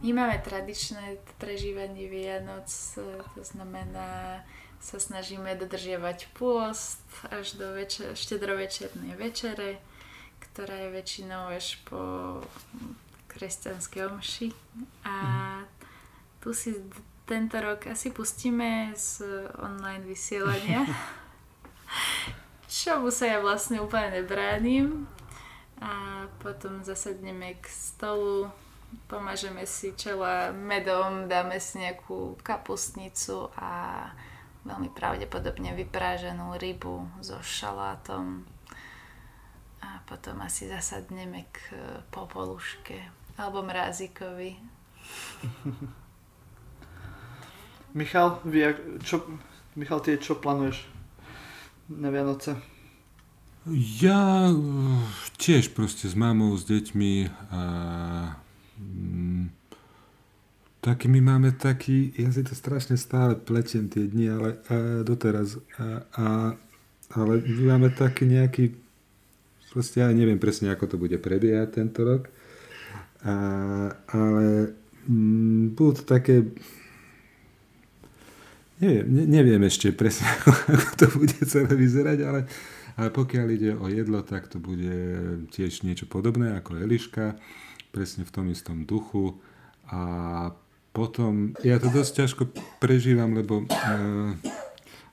My 0.00 0.16
máme 0.16 0.40
tradičné 0.40 1.20
prežívanie 1.36 2.08
Vianoc, 2.08 2.72
to 3.36 3.42
znamená, 3.44 4.40
sa 4.80 4.96
snažíme 4.96 5.52
dodržiavať 5.60 6.32
pôst 6.32 7.04
až 7.28 7.60
do 7.60 7.76
večer, 7.76 8.16
štedrovečernej 8.16 9.12
večere, 9.12 9.76
ktorá 10.40 10.88
je 10.88 10.96
väčšinou 10.96 11.52
až 11.52 11.76
po 11.84 12.00
kresťanskej 13.28 14.00
omši. 14.08 14.48
A 15.04 15.16
tu 16.40 16.56
si 16.56 16.80
tento 17.28 17.60
rok 17.60 17.84
asi 17.92 18.08
pustíme 18.08 18.96
z 18.96 19.20
online 19.60 20.08
vysielania, 20.08 20.88
čomu 22.72 23.12
sa 23.12 23.36
ja 23.36 23.38
vlastne 23.44 23.84
úplne 23.84 24.24
nebránim. 24.24 25.04
A 25.76 26.24
potom 26.40 26.80
zasadneme 26.80 27.60
k 27.60 27.68
stolu 27.68 28.48
pomažeme 29.06 29.66
si 29.66 29.92
čela 29.96 30.54
medom, 30.54 31.26
dáme 31.26 31.58
si 31.58 31.82
nejakú 31.82 32.38
kapustnicu 32.42 33.50
a 33.58 34.06
veľmi 34.64 34.92
pravdepodobne 34.92 35.72
vypráženú 35.72 36.60
rybu 36.60 37.08
so 37.24 37.40
šalátom 37.40 38.44
a 39.80 39.88
potom 40.04 40.38
asi 40.44 40.68
zasadneme 40.68 41.48
k 41.48 41.58
popoluške 42.12 43.00
alebo 43.40 43.64
mrázikovi. 43.64 44.60
Michal, 47.98 48.38
vy, 48.44 48.76
čo, 49.02 49.26
Michal, 49.74 49.98
ty 50.04 50.20
čo 50.20 50.38
plánuješ 50.38 50.84
na 51.90 52.12
Vianoce? 52.12 52.54
Ja 53.74 54.48
tiež 55.36 55.74
proste 55.74 56.06
s 56.06 56.14
mamou, 56.14 56.54
s 56.54 56.64
deťmi 56.64 57.12
a 57.50 57.60
Mm, 58.80 59.52
taký 60.80 61.12
my 61.12 61.20
máme 61.20 61.52
taký, 61.52 62.16
ja 62.16 62.32
si 62.32 62.40
to 62.40 62.56
strašne 62.56 62.96
stále 62.96 63.36
pletiem 63.36 63.92
tie 63.92 64.08
dni, 64.08 64.26
ale 64.32 64.48
a, 64.48 64.56
doteraz. 65.04 65.60
A, 65.76 65.86
a, 66.16 66.26
ale 67.12 67.32
my 67.44 67.76
máme 67.76 67.88
taký 67.92 68.24
nejaký, 68.24 68.72
proste 69.68 70.00
ja 70.00 70.08
neviem 70.08 70.40
presne, 70.40 70.72
ako 70.72 70.84
to 70.88 70.96
bude 70.96 71.20
prebiehať 71.20 71.68
tento 71.76 72.00
rok, 72.00 72.32
a, 73.20 73.34
ale 74.08 74.72
mm, 75.04 75.76
budú 75.76 76.00
to 76.00 76.04
také, 76.08 76.48
neviem, 78.80 79.06
ne, 79.12 79.24
neviem 79.28 79.62
ešte 79.68 79.92
presne, 79.92 80.24
ako 80.40 80.50
to 80.96 81.06
bude 81.20 81.36
celé 81.44 81.72
vyzerať, 81.76 82.18
ale, 82.24 82.40
ale 82.96 83.08
pokiaľ 83.12 83.46
ide 83.52 83.70
o 83.76 83.84
jedlo, 83.92 84.24
tak 84.24 84.48
to 84.48 84.56
bude 84.56 84.96
tiež 85.52 85.84
niečo 85.84 86.08
podobné 86.08 86.56
ako 86.56 86.80
Eliška 86.80 87.36
presne 87.90 88.22
v 88.26 88.34
tom 88.34 88.46
istom 88.50 88.86
duchu 88.86 89.38
a 89.90 90.00
potom, 90.90 91.54
ja 91.62 91.78
to 91.78 91.86
dosť 91.90 92.12
ťažko 92.24 92.42
prežívam, 92.82 93.30
lebo 93.30 93.62
uh, 93.62 94.34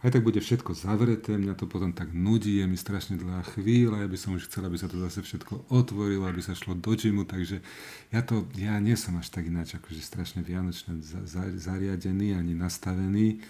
aj 0.02 0.10
tak 0.14 0.22
bude 0.26 0.38
všetko 0.38 0.78
zavreté, 0.78 1.38
mňa 1.38 1.58
to 1.58 1.66
potom 1.66 1.94
tak 1.94 2.14
nudí, 2.14 2.62
je 2.62 2.66
mi 2.70 2.78
strašne 2.78 3.18
dlhá 3.18 3.42
chvíľa, 3.58 4.06
ja 4.06 4.08
by 4.10 4.18
som 4.18 4.38
už 4.38 4.46
chcel, 4.46 4.66
aby 4.66 4.78
sa 4.78 4.86
to 4.86 5.02
zase 5.02 5.26
všetko 5.26 5.74
otvorilo, 5.74 6.30
aby 6.30 6.42
sa 6.42 6.54
šlo 6.54 6.78
do 6.78 6.94
džimu, 6.94 7.26
takže 7.26 7.66
ja 8.14 8.22
to, 8.22 8.46
ja 8.58 8.78
nie 8.78 8.94
som 8.94 9.18
až 9.18 9.34
tak 9.34 9.50
ináč 9.50 9.74
akože 9.78 10.02
strašne 10.02 10.46
vianočne 10.46 11.02
za, 11.02 11.26
za, 11.26 11.50
zariadený 11.50 12.38
ani 12.38 12.54
nastavený. 12.54 13.42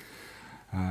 A 0.76 0.84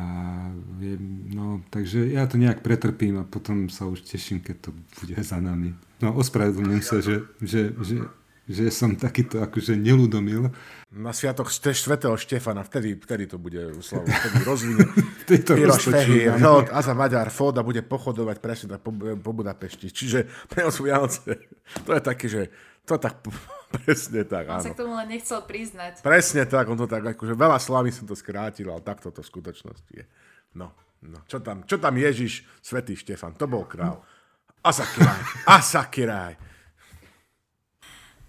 no, 1.37 1.61
takže 1.69 2.09
ja 2.09 2.25
to 2.25 2.41
nejak 2.41 2.65
pretrpím 2.65 3.21
a 3.21 3.29
potom 3.29 3.69
sa 3.69 3.85
už 3.85 4.09
teším, 4.09 4.41
keď 4.41 4.57
to 4.69 4.71
bude 4.73 5.21
za 5.21 5.37
nami. 5.37 5.77
No 6.01 6.17
ospravedlňujem 6.17 6.83
sa, 6.85 7.05
že, 7.05 7.29
že, 7.45 7.77
že, 7.85 8.09
že 8.47 8.71
som 8.71 8.95
takýto 8.95 9.43
akože 9.43 9.75
neludomil. 9.75 10.55
Na 10.95 11.11
sviatok 11.11 11.51
Šte- 11.51 11.75
svätého 11.75 12.15
Štefana, 12.15 12.63
vtedy, 12.63 12.95
vtedy 12.95 13.27
to 13.27 13.43
bude 13.43 13.59
slavu, 13.83 14.07
vtedy 14.07 14.39
rozvinie. 14.47 14.87
Tejto 15.31 15.59
Piroš 15.59 15.91
roztočí, 15.91 16.15
Fehy, 16.23 16.31
áno. 16.31 16.63
Rod 16.63 16.71
a 16.71 16.79
za 16.79 16.95
Maďar 16.95 17.35
Foda 17.35 17.67
bude 17.67 17.83
pochodovať 17.83 18.37
presne 18.39 18.67
tak 18.79 18.87
po, 18.87 18.95
po 18.95 19.31
Budapešti. 19.35 19.91
Čiže 19.91 20.31
pre 20.47 20.63
Vianoce, 20.71 21.51
to 21.83 21.91
je 21.91 22.01
také, 22.01 22.27
že 22.31 22.43
to 22.87 23.03
tak 23.03 23.19
presne 23.83 24.23
tak, 24.23 24.47
On 24.47 24.63
sa 24.63 24.71
áno. 24.71 24.75
k 24.79 24.79
tomu 24.79 24.95
len 24.95 25.11
nechcel 25.11 25.43
priznať. 25.43 26.07
Presne 26.07 26.47
tak, 26.47 26.71
on 26.71 26.79
to 26.79 26.87
tak, 26.87 27.03
akože 27.03 27.35
veľa 27.35 27.59
slovami 27.59 27.91
som 27.91 28.07
to 28.07 28.15
skrátil, 28.15 28.71
ale 28.71 28.79
takto 28.87 29.11
to 29.11 29.27
v 29.27 29.29
skutočnosti 29.29 29.91
je. 29.91 30.07
No, 30.55 30.71
no, 31.03 31.19
čo 31.27 31.43
tam, 31.43 31.67
čo 31.67 31.83
tam 31.83 31.99
Ježiš, 31.99 32.47
svätý 32.63 32.95
Štefan, 32.95 33.35
to 33.35 33.51
bol 33.51 33.67
král. 33.67 34.07
Asa 34.63 34.87
kiraj, 34.87 35.21
asa 35.51 35.83
kiraj. 35.91 36.46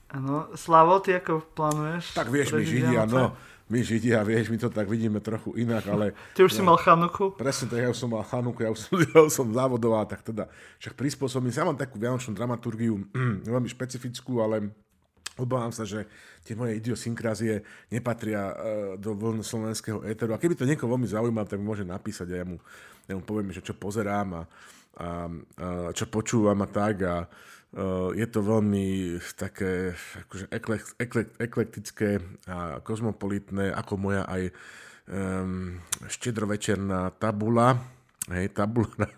Áno, 0.08 0.48
Slavo, 0.56 1.04
ty 1.04 1.20
ako 1.20 1.44
plánuješ? 1.52 2.16
Tak 2.16 2.32
vieš, 2.32 2.56
my 2.56 2.64
Židia, 2.64 3.04
no, 3.04 3.36
my 3.68 3.80
Židia, 3.84 4.24
vieš, 4.24 4.48
my 4.48 4.56
to 4.56 4.72
tak 4.72 4.88
vidíme 4.88 5.20
trochu 5.20 5.52
inak, 5.60 5.84
ale 5.92 6.16
Ty 6.40 6.48
už 6.48 6.56
si 6.56 6.64
mal 6.64 6.80
chanuku? 6.80 7.36
Presne 7.36 7.68
tak, 7.68 7.84
ja 7.84 7.92
už 7.92 8.00
som 8.00 8.16
mal 8.16 8.24
Chanuku, 8.24 8.64
ja 8.64 8.72
už 8.72 8.88
som, 8.88 8.96
ja 9.04 9.20
už 9.20 9.34
som 9.36 9.48
závodoval, 9.52 10.08
tak 10.08 10.24
teda 10.24 10.48
však 10.80 10.96
prispôsobím. 10.96 11.52
Ja 11.52 11.68
mám 11.68 11.76
takú 11.76 12.00
vianočnú 12.00 12.32
dramaturgiu, 12.32 13.04
veľmi 13.52 13.68
špecifickú, 13.68 14.40
ale 14.40 14.72
obávam 15.36 15.76
sa, 15.76 15.84
že 15.84 16.08
tie 16.48 16.56
moje 16.56 16.80
idiosynkrazie 16.80 17.68
nepatria 17.92 18.42
uh, 18.48 18.56
do 18.96 19.12
vln 19.12 19.44
slovenského 19.44 20.08
éteru. 20.08 20.32
A 20.32 20.40
keby 20.40 20.56
to 20.56 20.64
niekoho 20.64 20.88
veľmi 20.88 21.06
zaujíma, 21.06 21.44
tak 21.44 21.60
mi 21.60 21.68
môže 21.68 21.84
napísať 21.84 22.32
a 22.32 22.36
ja 22.40 22.46
mu, 22.48 22.58
ja 23.12 23.14
mu 23.20 23.24
poviem, 23.28 23.52
že 23.52 23.60
čo 23.60 23.76
pozerám 23.76 24.28
a, 24.32 24.42
a, 24.42 24.46
a 24.48 25.08
čo 25.92 26.08
počúvam 26.08 26.64
a 26.64 26.68
tak. 26.72 26.96
A, 27.04 27.28
je 28.16 28.28
to 28.32 28.40
veľmi 28.40 29.20
také 29.36 29.92
akože 30.26 30.46
eklek, 30.50 30.84
eklek, 30.98 31.28
eklektické 31.36 32.10
a 32.48 32.80
kozmopolitné, 32.80 33.76
ako 33.76 33.94
moja 34.00 34.24
aj 34.24 34.56
um, 35.12 35.78
štedrovečerná 36.08 37.12
tabula. 37.20 37.76
Hej, 38.32 38.56
tabula. 38.56 39.08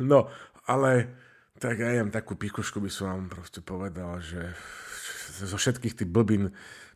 No, 0.00 0.32
ale 0.64 1.12
tak 1.60 1.80
ja 1.80 2.02
takú 2.08 2.34
pikušku, 2.34 2.80
by 2.80 2.90
som 2.90 3.04
vám 3.12 3.24
proste 3.28 3.60
povedal, 3.60 4.16
že 4.18 4.52
zo 5.44 5.56
všetkých 5.56 6.02
tých 6.02 6.10
blbín, 6.10 6.50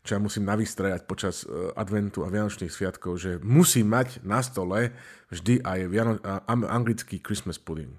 čo 0.07 0.15
ja 0.15 0.23
musím 0.23 0.47
navystrajať 0.47 1.03
počas 1.03 1.43
eh, 1.43 1.51
adventu 1.75 2.23
a 2.23 2.31
vianočných 2.31 2.71
sviatkov, 2.71 3.19
že 3.19 3.43
musím 3.43 3.91
mať 3.91 4.23
na 4.23 4.39
stole 4.39 4.95
vždy 5.27 5.59
aj 5.59 5.79
viano- 5.91 6.23
anglický 6.47 7.19
Christmas 7.19 7.59
pudding. 7.59 7.91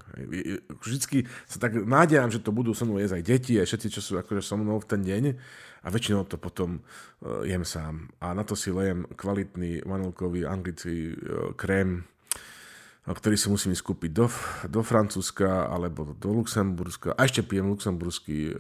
Vždycky 0.81 1.29
sa 1.45 1.61
tak 1.61 1.77
nádejam, 1.77 2.33
že 2.33 2.41
to 2.41 2.57
budú 2.57 2.73
so 2.73 2.89
mnou 2.89 2.97
jesť 2.97 3.21
aj 3.21 3.25
deti, 3.29 3.61
aj 3.61 3.69
všetci, 3.69 3.89
čo 3.93 4.01
sú 4.01 4.13
akože 4.17 4.41
so 4.41 4.57
mnou 4.57 4.81
v 4.81 4.89
ten 4.89 5.05
deň 5.05 5.37
a 5.85 5.93
väčšinou 5.93 6.25
to 6.25 6.41
potom 6.41 6.81
uh, 6.81 7.45
jem 7.45 7.69
sám. 7.69 8.09
A 8.25 8.33
na 8.33 8.49
to 8.49 8.57
si 8.57 8.73
lejem 8.73 9.05
kvalitný 9.13 9.85
vanilkový 9.85 10.49
anglický 10.49 11.13
uh, 11.13 11.53
krém, 11.53 12.09
ktorý 13.05 13.37
si 13.37 13.53
musím 13.53 13.77
ísť 13.77 13.85
kúpiť 13.85 14.11
do, 14.13 14.27
do 14.69 14.81
Francúzska 14.81 15.69
alebo 15.69 16.17
do 16.17 16.33
Luxemburska. 16.33 17.13
A 17.13 17.25
ešte 17.29 17.41
pijem 17.41 17.69
luxemburský 17.73 18.53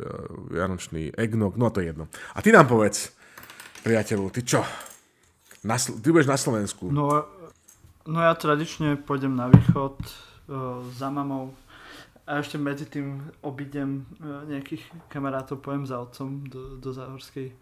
vianočný 0.49 1.12
eggnog, 1.12 1.61
no 1.61 1.69
a 1.69 1.73
to 1.73 1.85
je 1.85 1.93
jedno. 1.93 2.09
A 2.33 2.41
ty 2.41 2.49
nám 2.49 2.65
povedz, 2.65 3.18
priateľu, 3.89 4.28
ty 4.28 4.44
čo? 4.44 4.60
Na, 5.65 5.81
ty 5.81 6.09
budeš 6.12 6.28
na 6.28 6.36
Slovensku. 6.36 6.93
No, 6.93 7.24
no 8.05 8.19
ja 8.20 8.36
tradične 8.36 9.01
pôjdem 9.01 9.32
na 9.32 9.48
východ 9.48 9.97
uh, 10.05 10.85
za 10.93 11.09
mamou 11.09 11.56
a 12.28 12.44
ešte 12.44 12.60
medzi 12.60 12.85
tým 12.85 13.24
obidem 13.40 14.05
uh, 14.20 14.44
nejakých 14.44 14.85
kamarátov, 15.09 15.65
pojem 15.65 15.89
za 15.89 16.05
otcom 16.05 16.44
do, 16.44 16.77
do 16.77 16.93
Záhorskej 16.93 17.56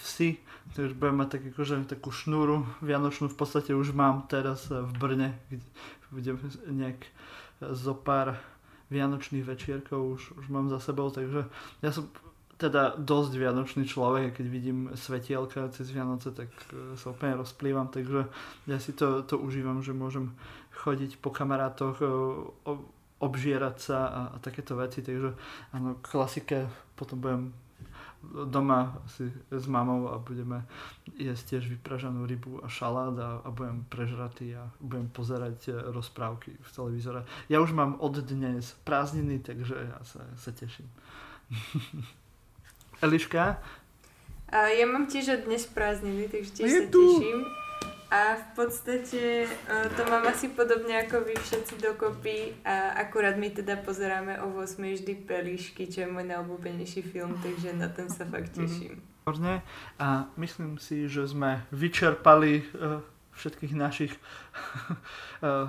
vsi, 0.00 0.40
takže 0.72 0.96
budem 0.96 1.16
mať 1.20 1.28
tak, 1.36 1.42
akože, 1.52 1.74
takú 1.84 2.08
šnúru 2.08 2.64
vianočnú, 2.80 3.28
v 3.28 3.36
podstate 3.36 3.76
už 3.76 3.92
mám 3.92 4.24
teraz 4.32 4.72
v 4.72 4.92
Brne, 4.96 5.36
kde 5.52 5.64
budem 6.08 6.36
nejak 6.72 7.04
zo 7.60 7.92
pár 7.92 8.40
vianočných 8.88 9.44
večierkov 9.44 10.00
už, 10.16 10.22
už 10.40 10.46
mám 10.48 10.72
za 10.72 10.78
sebou, 10.80 11.12
takže 11.12 11.48
ja 11.84 11.90
som 11.92 12.08
teda 12.56 12.96
dosť 12.96 13.32
vianočný 13.36 13.84
človek 13.84 14.22
a 14.32 14.34
keď 14.34 14.46
vidím 14.48 14.78
svetielka 14.96 15.68
cez 15.76 15.92
Vianoce, 15.92 16.32
tak 16.32 16.48
e, 16.72 16.96
sa 16.96 17.12
úplne 17.12 17.36
rozplývam, 17.36 17.92
takže 17.92 18.24
ja 18.64 18.78
si 18.80 18.96
to, 18.96 19.20
to 19.28 19.36
užívam, 19.36 19.84
že 19.84 19.92
môžem 19.92 20.32
chodiť 20.72 21.20
po 21.20 21.28
kamarátoch, 21.28 22.00
e, 22.00 22.08
obžierať 23.16 23.76
sa 23.80 23.98
a, 24.08 24.20
a 24.32 24.36
takéto 24.40 24.76
veci, 24.76 25.04
takže 25.04 25.36
áno, 25.72 26.00
klasika, 26.00 26.68
potom 26.96 27.20
budem 27.20 27.42
doma 28.44 28.98
asi 29.04 29.32
s 29.50 29.66
mamou 29.68 30.08
a 30.08 30.18
budeme 30.18 30.64
jesť 31.14 31.56
tiež 31.56 31.64
vypražanú 31.78 32.26
rybu 32.26 32.64
a 32.64 32.68
šalát 32.68 33.14
a, 33.20 33.30
a 33.44 33.48
budem 33.52 33.84
prežratý 33.86 34.56
a 34.56 34.72
budem 34.80 35.08
pozerať 35.12 35.68
e, 35.68 35.72
rozprávky 35.92 36.56
v 36.56 36.70
televízore. 36.72 37.28
Ja 37.52 37.60
už 37.60 37.76
mám 37.76 38.00
od 38.00 38.16
dnes 38.24 38.72
prázdniny, 38.88 39.44
takže 39.44 39.76
ja 39.76 40.00
sa, 40.08 40.24
sa 40.40 40.50
teším. 40.56 40.88
Eliška? 43.02 43.60
A 44.46 44.70
ja 44.70 44.86
mám 44.86 45.10
tiež 45.10 45.36
od 45.36 45.42
dnes 45.50 45.66
prázdniny, 45.66 46.30
takže 46.30 46.50
tiež 46.54 46.68
Je 46.70 46.78
sa 46.80 46.84
tu. 46.88 47.02
teším. 47.02 47.38
A 48.06 48.38
v 48.38 48.46
podstate 48.54 49.50
e, 49.50 49.88
to 49.98 50.02
mám 50.06 50.22
asi 50.30 50.46
podobne 50.54 50.94
ako 51.02 51.26
vy 51.26 51.34
všetci 51.34 51.82
dokopy 51.82 52.54
a 52.62 53.02
akurát 53.02 53.34
my 53.34 53.50
teda 53.50 53.82
pozeráme 53.82 54.38
o 54.46 54.62
8 54.62 54.78
vždy 54.78 55.26
Pelíšky, 55.26 55.90
čo 55.90 56.06
je 56.06 56.08
môj 56.14 56.22
najobľúbenejší 56.30 57.02
film, 57.02 57.34
takže 57.42 57.74
na 57.74 57.90
ten 57.90 58.06
sa 58.06 58.22
fakt 58.22 58.54
teším. 58.54 59.02
Výborne. 59.26 59.66
A 59.98 60.30
myslím 60.38 60.78
si, 60.78 61.10
že 61.10 61.26
sme 61.26 61.66
vyčerpali 61.74 62.62
uh, 62.62 63.02
všetkých 63.34 63.74
našich 63.74 64.14
uh, 65.42 65.66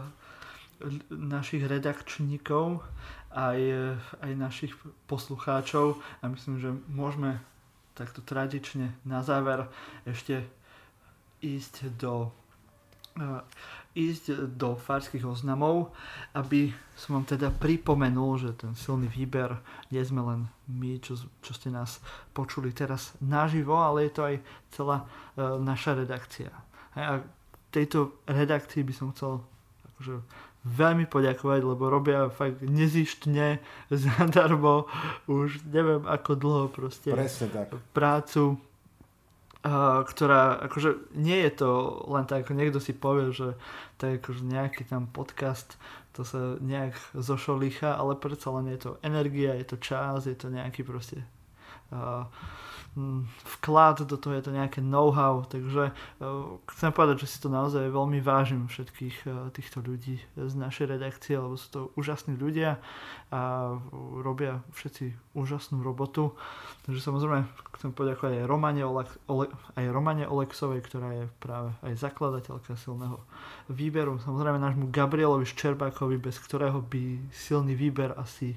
našich 1.10 1.66
redakčníkov 1.66 2.86
aj, 3.32 3.60
eh, 3.60 3.98
aj 4.24 4.32
našich 4.36 4.74
poslucháčov 5.08 6.00
a 6.22 6.32
myslím, 6.32 6.60
že 6.60 6.70
môžeme 6.88 7.40
takto 7.98 8.22
tradične 8.22 8.94
na 9.04 9.26
záver 9.26 9.66
ešte 10.06 10.46
ísť 11.42 11.98
do 11.98 12.30
uh, 13.18 13.42
ísť 13.98 14.54
do 14.54 14.78
farských 14.78 15.26
oznamov, 15.26 15.90
aby 16.38 16.70
som 16.94 17.18
vám 17.18 17.26
teda 17.26 17.50
pripomenul, 17.50 18.38
že 18.38 18.54
ten 18.54 18.78
silný 18.78 19.10
výber 19.10 19.58
nie 19.90 20.06
sme 20.06 20.22
len 20.22 20.40
my, 20.70 21.02
čo, 21.02 21.18
čo 21.42 21.52
ste 21.58 21.74
nás 21.74 21.98
počuli 22.38 22.70
teraz 22.70 23.18
naživo, 23.18 23.74
ale 23.74 24.06
je 24.06 24.12
to 24.14 24.22
aj 24.22 24.36
celá 24.70 24.98
uh, 25.02 25.58
naša 25.58 25.98
redakcia. 25.98 26.54
A 26.94 27.26
tejto 27.74 28.22
redakcii 28.30 28.86
by 28.86 28.94
som 28.94 29.10
chcel 29.18 29.42
akože 29.98 30.22
veľmi 30.66 31.06
poďakovať, 31.06 31.62
lebo 31.64 31.90
robia 31.92 32.32
fakt 32.34 32.64
nezištne, 32.64 33.60
zadarmo, 34.06 34.88
už 35.30 35.62
neviem 35.68 36.04
ako 36.08 36.32
dlho 36.34 36.66
proste 36.72 37.14
Presne 37.14 37.48
tak. 37.54 37.76
prácu, 37.94 38.58
ktorá, 40.04 40.64
akože 40.70 41.12
nie 41.18 41.44
je 41.48 41.52
to 41.60 41.72
len 42.08 42.24
tak, 42.24 42.48
ako 42.48 42.54
niekto 42.56 42.80
si 42.80 42.96
povie, 42.96 43.36
že 43.36 43.58
to 44.00 44.08
je 44.08 44.12
akože 44.22 44.42
nejaký 44.48 44.88
tam 44.88 45.10
podcast, 45.12 45.76
to 46.16 46.24
sa 46.24 46.56
nejak 46.64 46.96
zošolícha, 47.14 47.94
ale 47.94 48.16
predsa 48.16 48.54
len 48.56 48.72
je 48.72 48.80
to 48.80 48.92
energia, 49.04 49.58
je 49.60 49.68
to 49.68 49.78
čas, 49.82 50.26
je 50.26 50.38
to 50.38 50.48
nejaký 50.50 50.88
proste 50.88 51.20
mm, 51.92 52.26
vklad 53.60 54.08
do 54.08 54.18
toho, 54.18 54.38
je 54.38 54.50
to 54.50 54.52
nejaké 54.56 54.82
know-how, 54.82 55.46
takže 55.46 55.92
uh, 55.92 56.58
chcem 56.74 56.90
povedať, 56.90 57.26
že 57.26 57.30
si 57.30 57.38
to 57.38 57.50
naozaj 57.52 57.94
veľmi 57.94 58.18
vážim 58.24 58.66
všetkých 58.66 59.18
uh, 59.28 59.50
týchto 59.54 59.86
ľudí 59.86 60.18
z 60.34 60.54
našej 60.58 60.98
redakcie, 60.98 61.38
lebo 61.38 61.58
sú 61.60 61.68
to 61.70 61.82
úžasní 61.94 62.34
ľudia 62.38 62.82
a 63.30 63.76
robia 64.24 64.64
všetci 64.72 65.36
úžasnú 65.36 65.84
robotu. 65.84 66.34
Takže 66.88 67.04
samozrejme 67.04 67.44
chcem 67.76 67.92
poďakovať 67.92 68.42
aj 68.42 68.46
Romane, 68.48 68.82
Olek, 68.88 69.12
Ole, 69.28 69.52
aj 69.76 69.86
Romane 69.92 70.26
Oleksovej, 70.26 70.82
ktorá 70.82 71.12
je 71.12 71.26
práve 71.44 71.76
aj 71.84 71.94
zakladateľka 72.00 72.80
silného 72.80 73.20
výberu. 73.68 74.18
Samozrejme 74.24 74.58
nášmu 74.58 74.90
Gabrielovi 74.90 75.44
Ščerbákovi, 75.44 76.18
bez 76.18 76.40
ktorého 76.40 76.80
by 76.82 77.30
silný 77.36 77.76
výber 77.76 78.16
asi 78.16 78.56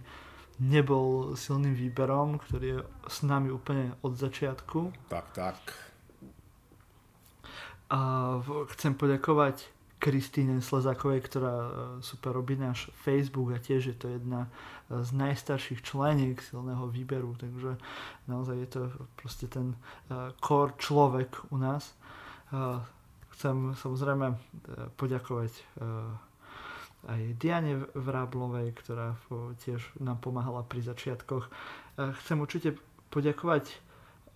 nebol 0.61 1.35
silným 1.41 1.73
výberom, 1.73 2.37
ktorý 2.37 2.67
je 2.69 2.81
s 3.09 3.25
nami 3.25 3.49
úplne 3.49 3.97
od 4.05 4.13
začiatku. 4.15 4.93
Tak, 5.09 5.27
tak. 5.33 5.57
A 7.91 7.99
chcem 8.77 8.95
poďakovať 8.95 9.67
Kristýne 10.01 10.65
Slezákovej, 10.65 11.21
ktorá 11.29 11.57
e, 11.61 11.71
super 12.01 12.33
robí 12.33 12.57
náš 12.57 12.89
Facebook 13.05 13.53
a 13.53 13.61
tiež 13.61 13.93
je 13.93 13.97
to 13.97 14.07
jedna 14.09 14.49
z 14.89 15.11
najstarších 15.13 15.85
členiek 15.85 16.41
silného 16.41 16.89
výberu, 16.89 17.37
takže 17.37 17.77
naozaj 18.27 18.57
je 18.59 18.69
to 18.69 18.83
proste 19.15 19.47
ten 19.47 19.79
core 20.43 20.75
človek 20.83 21.53
u 21.55 21.57
nás. 21.63 21.95
Chcem 23.31 23.79
samozrejme 23.79 24.35
poďakovať 24.99 25.53
aj 27.09 27.21
Diane 27.41 27.89
Vráblovej, 27.97 28.77
ktorá 28.77 29.17
tiež 29.65 29.81
nám 30.01 30.21
pomáhala 30.21 30.67
pri 30.67 30.85
začiatkoch. 30.85 31.49
Chcem 31.97 32.37
určite 32.41 32.77
poďakovať 33.09 33.91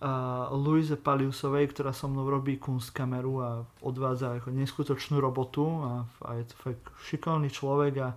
a 0.05 0.51
Luise 0.51 0.99
Paliusovej, 0.99 1.71
ktorá 1.71 1.95
so 1.95 2.11
mnou 2.11 2.27
robí 2.27 2.59
kunstkameru 2.59 3.33
a 3.39 3.49
odvádza 3.79 4.43
ako 4.43 4.51
neskutočnú 4.51 5.23
robotu 5.23 5.63
a, 5.87 6.03
a 6.27 6.29
je 6.35 6.51
to 6.51 6.55
fakt 6.59 6.83
šikovný 7.07 7.47
človek 7.47 7.93
a 8.03 8.07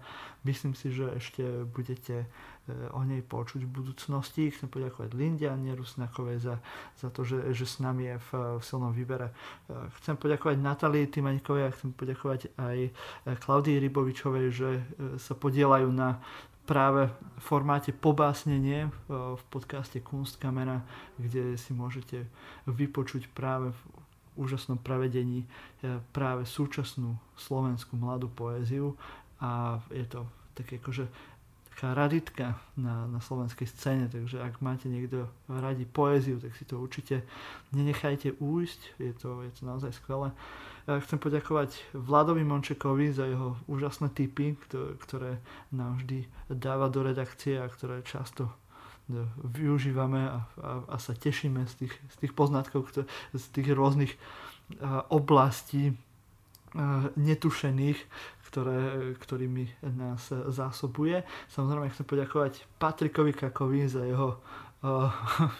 myslím 0.42 0.74
si, 0.74 0.90
že 0.90 1.06
ešte 1.14 1.62
budete 1.70 2.26
e, 2.26 2.26
o 2.92 3.00
nej 3.04 3.24
počuť 3.24 3.64
v 3.64 3.70
budúcnosti. 3.70 4.52
Chcem 4.52 4.68
poďakovať 4.68 5.16
Linde 5.16 5.48
Anie 5.48 5.72
Rusnakovej 5.72 6.38
za, 6.40 6.56
za 7.00 7.08
to, 7.08 7.24
že, 7.24 7.52
že 7.56 7.64
s 7.64 7.80
nami 7.80 8.14
je 8.14 8.16
v, 8.16 8.28
v 8.58 8.62
silnom 8.62 8.92
výbere. 8.92 9.32
E, 9.32 9.32
chcem 10.00 10.16
poďakovať 10.20 10.56
Natalii 10.60 11.08
Timaňkovej 11.08 11.64
a 11.68 11.74
chcem 11.74 11.90
poďakovať 11.96 12.40
aj 12.56 12.78
e, 12.86 12.90
Klaudii 13.40 13.80
Rybovičovej, 13.80 14.46
že 14.52 14.70
sa 15.16 15.32
podielajú 15.32 15.88
na 15.92 16.20
práve 16.68 17.08
v 17.08 17.40
formáte 17.40 17.96
pobásnenie 17.96 18.92
v 19.08 19.42
podcaste 19.48 20.04
Kunstkamera, 20.04 20.84
kde 21.16 21.56
si 21.56 21.72
môžete 21.72 22.28
vypočuť 22.68 23.32
práve 23.32 23.72
v 23.72 23.80
úžasnom 24.36 24.76
prevedení 24.76 25.48
práve 26.12 26.44
súčasnú 26.44 27.16
slovenskú 27.40 27.96
mladú 27.96 28.28
poéziu 28.28 28.94
a 29.40 29.82
je 29.88 30.06
to 30.06 30.28
také 30.54 30.78
akože 30.78 31.08
taká 31.78 31.94
raditka 31.94 32.58
na, 32.74 33.06
na 33.06 33.22
slovenskej 33.22 33.70
scéne, 33.70 34.10
takže 34.10 34.42
ak 34.42 34.58
máte 34.58 34.90
niekto 34.90 35.30
radi 35.46 35.86
poéziu, 35.86 36.42
tak 36.42 36.50
si 36.58 36.66
to 36.66 36.82
určite 36.82 37.22
nenechajte 37.70 38.34
újsť, 38.42 38.98
je 38.98 39.14
to, 39.14 39.46
je 39.46 39.52
to 39.54 39.62
naozaj 39.62 39.94
skvelé. 39.94 40.34
Chcem 40.90 41.22
poďakovať 41.22 41.94
Vladovi 41.94 42.42
Mončekovi 42.42 43.14
za 43.14 43.30
jeho 43.30 43.54
úžasné 43.70 44.10
tipy, 44.10 44.58
ktoré 44.98 45.38
nám 45.70 46.02
vždy 46.02 46.26
dáva 46.50 46.90
do 46.90 47.06
redakcie 47.06 47.62
a 47.62 47.70
ktoré 47.70 48.02
často 48.02 48.50
využívame 49.46 50.34
a, 50.34 50.50
a, 50.58 50.70
a 50.82 50.96
sa 50.98 51.14
tešíme 51.14 51.62
z 51.70 51.86
tých, 51.86 51.94
z 51.94 52.16
tých 52.26 52.32
poznatkov, 52.34 52.90
z 53.30 53.44
tých 53.54 53.70
rôznych 53.70 54.18
oblastí 55.14 55.94
netušených, 57.16 57.98
ktoré, 58.48 59.12
ktorými 59.20 59.84
nás 59.92 60.32
zásobuje. 60.32 61.20
Samozrejme 61.52 61.92
chcem 61.92 62.08
poďakovať 62.08 62.64
Patrikovi 62.80 63.36
Kakovi 63.36 63.84
za 63.84 64.08
jeho 64.08 64.40
uh, 64.80 65.12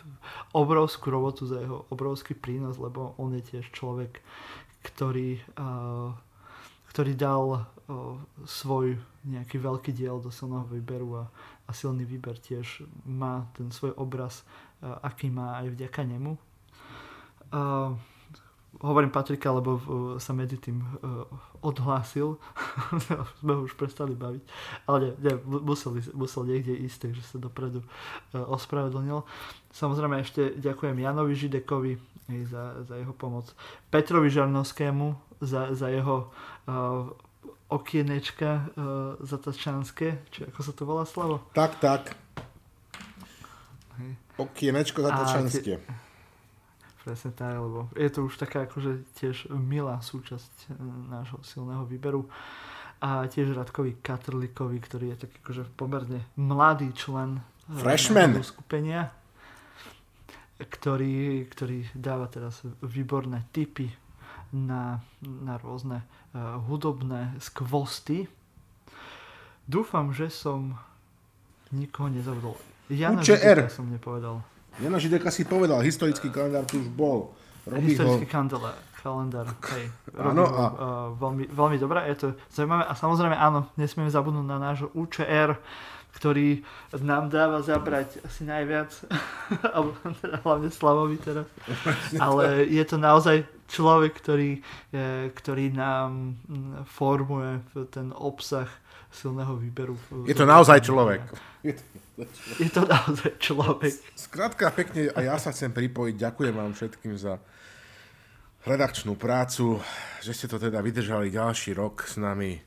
obrovskú 0.65 1.13
robotu, 1.13 1.45
za 1.45 1.61
jeho 1.61 1.85
obrovský 1.93 2.33
prínos, 2.33 2.81
lebo 2.81 3.13
on 3.21 3.37
je 3.37 3.45
tiež 3.45 3.69
človek, 3.77 4.25
ktorý, 4.81 5.37
uh, 5.61 6.17
ktorý 6.97 7.13
dal 7.13 7.47
uh, 7.53 8.17
svoj 8.49 8.97
nejaký 9.29 9.61
veľký 9.61 9.93
diel 9.93 10.17
do 10.25 10.33
silného 10.33 10.65
výberu 10.73 11.21
a, 11.21 11.25
a 11.69 11.71
silný 11.77 12.09
výber 12.09 12.41
tiež 12.41 12.89
má 13.05 13.45
ten 13.53 13.69
svoj 13.69 13.93
obraz, 14.01 14.49
uh, 14.81 14.97
aký 15.05 15.29
má 15.29 15.61
aj 15.61 15.77
vďaka 15.77 16.09
nemu. 16.09 16.41
Uh, 17.53 18.01
hovorím 18.81 19.11
Patrika, 19.11 19.51
lebo 19.51 19.81
sa 20.21 20.37
medzi 20.37 20.61
tým 20.61 20.79
uh, 20.79 21.25
odhlásil. 21.65 22.39
Sme 23.41 23.53
ho 23.57 23.61
už 23.65 23.75
prestali 23.75 24.15
baviť. 24.15 24.43
Ale 24.87 24.97
nie, 25.01 25.13
nie 25.25 25.35
musel, 25.45 25.99
musel 26.15 26.47
niekde 26.47 26.77
ísť, 26.77 27.11
takže 27.11 27.23
sa 27.25 27.37
dopredu 27.41 27.83
uh, 27.83 28.45
ospravedlnil. 28.53 29.25
Samozrejme 29.73 30.23
ešte 30.23 30.55
ďakujem 30.61 30.97
Janovi 31.01 31.35
Židekovi 31.35 31.93
za, 32.45 32.85
za 32.85 32.95
jeho 33.01 33.15
pomoc. 33.17 33.51
Petrovi 33.89 34.29
Žarnovskému 34.29 35.17
za, 35.41 35.73
za 35.73 35.89
jeho 35.89 36.29
uh, 36.69 37.09
okienečka 37.73 38.51
uh, 38.51 38.65
zatačanské, 39.25 40.23
či 40.29 40.45
ako 40.49 40.61
sa 40.61 40.73
to 40.77 40.83
volá 40.85 41.05
Slavo? 41.09 41.41
Tak, 41.57 41.81
tak. 41.81 42.03
Okienečko 44.39 45.03
zatačanské. 45.03 45.83
Presne 47.09 47.33
tak, 47.33 47.57
lebo 47.57 47.89
je 47.97 48.11
to 48.13 48.29
už 48.29 48.37
taká 48.37 48.69
akože 48.69 49.01
tiež 49.17 49.49
milá 49.57 49.97
súčasť 50.05 50.69
e, 50.69 50.77
nášho 51.09 51.41
silného 51.41 51.89
výberu. 51.89 52.29
A 53.01 53.25
tiež 53.25 53.57
Radkovi 53.57 53.97
Katrlikovi, 54.05 54.77
ktorý 54.77 55.17
je 55.17 55.25
taký 55.25 55.41
akože 55.41 55.65
pomerne 55.73 56.29
mladý 56.37 56.93
člen 56.93 57.41
e, 57.41 57.81
Freshman. 57.81 58.45
skupenia, 58.45 59.09
ktorý, 60.61 61.49
ktorý 61.49 61.89
dáva 61.97 62.29
teraz 62.29 62.61
výborné 62.85 63.49
tipy 63.57 63.89
na, 64.53 65.01
na 65.23 65.57
rôzne 65.57 66.05
uh, 66.05 66.61
hudobné 66.69 67.41
skvosty. 67.41 68.29
Dúfam, 69.65 70.13
že 70.13 70.29
som 70.29 70.77
nikoho 71.73 72.13
nezabudol. 72.13 72.57
Jana 72.93 73.21
UČR. 73.21 73.69
som 73.69 73.87
nepovedal. 73.87 74.41
Jana 74.79 74.99
Žideka 74.99 75.31
si 75.35 75.43
povedal, 75.43 75.83
historický 75.83 76.31
kalendár 76.31 76.63
tu 76.63 76.79
už 76.79 76.89
bol. 76.95 77.35
Robí 77.67 77.93
historický 77.93 78.27
ho... 78.27 78.31
kalendár, 78.31 78.79
kalendár, 79.03 79.47
hej. 79.75 79.91
Áno, 80.15 80.45
a... 80.47 80.65
uh, 80.65 81.09
veľmi, 81.19 81.51
veľmi 81.51 81.77
dobré, 81.83 82.07
je 82.15 82.17
to 82.17 82.27
zaujímavé. 82.55 82.87
A 82.87 82.95
samozrejme, 82.95 83.37
áno, 83.37 83.67
nesmieme 83.75 84.09
zabudnúť 84.09 84.47
na 84.47 84.59
nášho 84.63 84.89
UČR, 84.95 85.59
ktorý 86.17 86.63
nám 87.05 87.29
dáva 87.29 87.61
zabrať 87.61 88.23
asi 88.25 88.47
najviac, 88.47 88.91
alebo 89.75 89.93
teda 90.23 90.37
hlavne 90.47 90.69
Slavovi 90.73 91.17
teraz. 91.21 91.47
Ale 92.17 92.65
je 92.65 92.85
to 92.87 92.97
naozaj 92.97 93.45
človek, 93.69 94.17
ktorý, 94.17 94.63
ktorý 95.37 95.75
nám 95.77 96.41
mm, 96.49 96.89
formuje 96.89 97.61
ten 97.93 98.11
obsah 98.17 98.67
silného 99.13 99.57
výberu. 99.57 99.97
Je 100.29 100.37
to 100.37 100.45
naozaj 100.45 100.85
človek. 100.85 101.23
Je 101.65 101.73
to 101.73 101.83
je 102.59 102.71
to 102.71 102.83
naozaj 102.83 103.31
človek. 103.39 103.95
Skrátka 104.19 104.75
pekne 104.75 105.15
a 105.15 105.19
ja 105.23 105.37
sa 105.39 105.55
chcem 105.55 105.71
pripojiť. 105.71 106.19
Ďakujem 106.19 106.55
vám 106.55 106.73
všetkým 106.75 107.15
za 107.15 107.39
redakčnú 108.67 109.15
prácu, 109.15 109.79
že 110.19 110.35
ste 110.35 110.51
to 110.51 110.59
teda 110.59 110.83
vydržali 110.83 111.31
ďalší 111.31 111.79
rok 111.79 112.03
s 112.03 112.19
nami. 112.19 112.59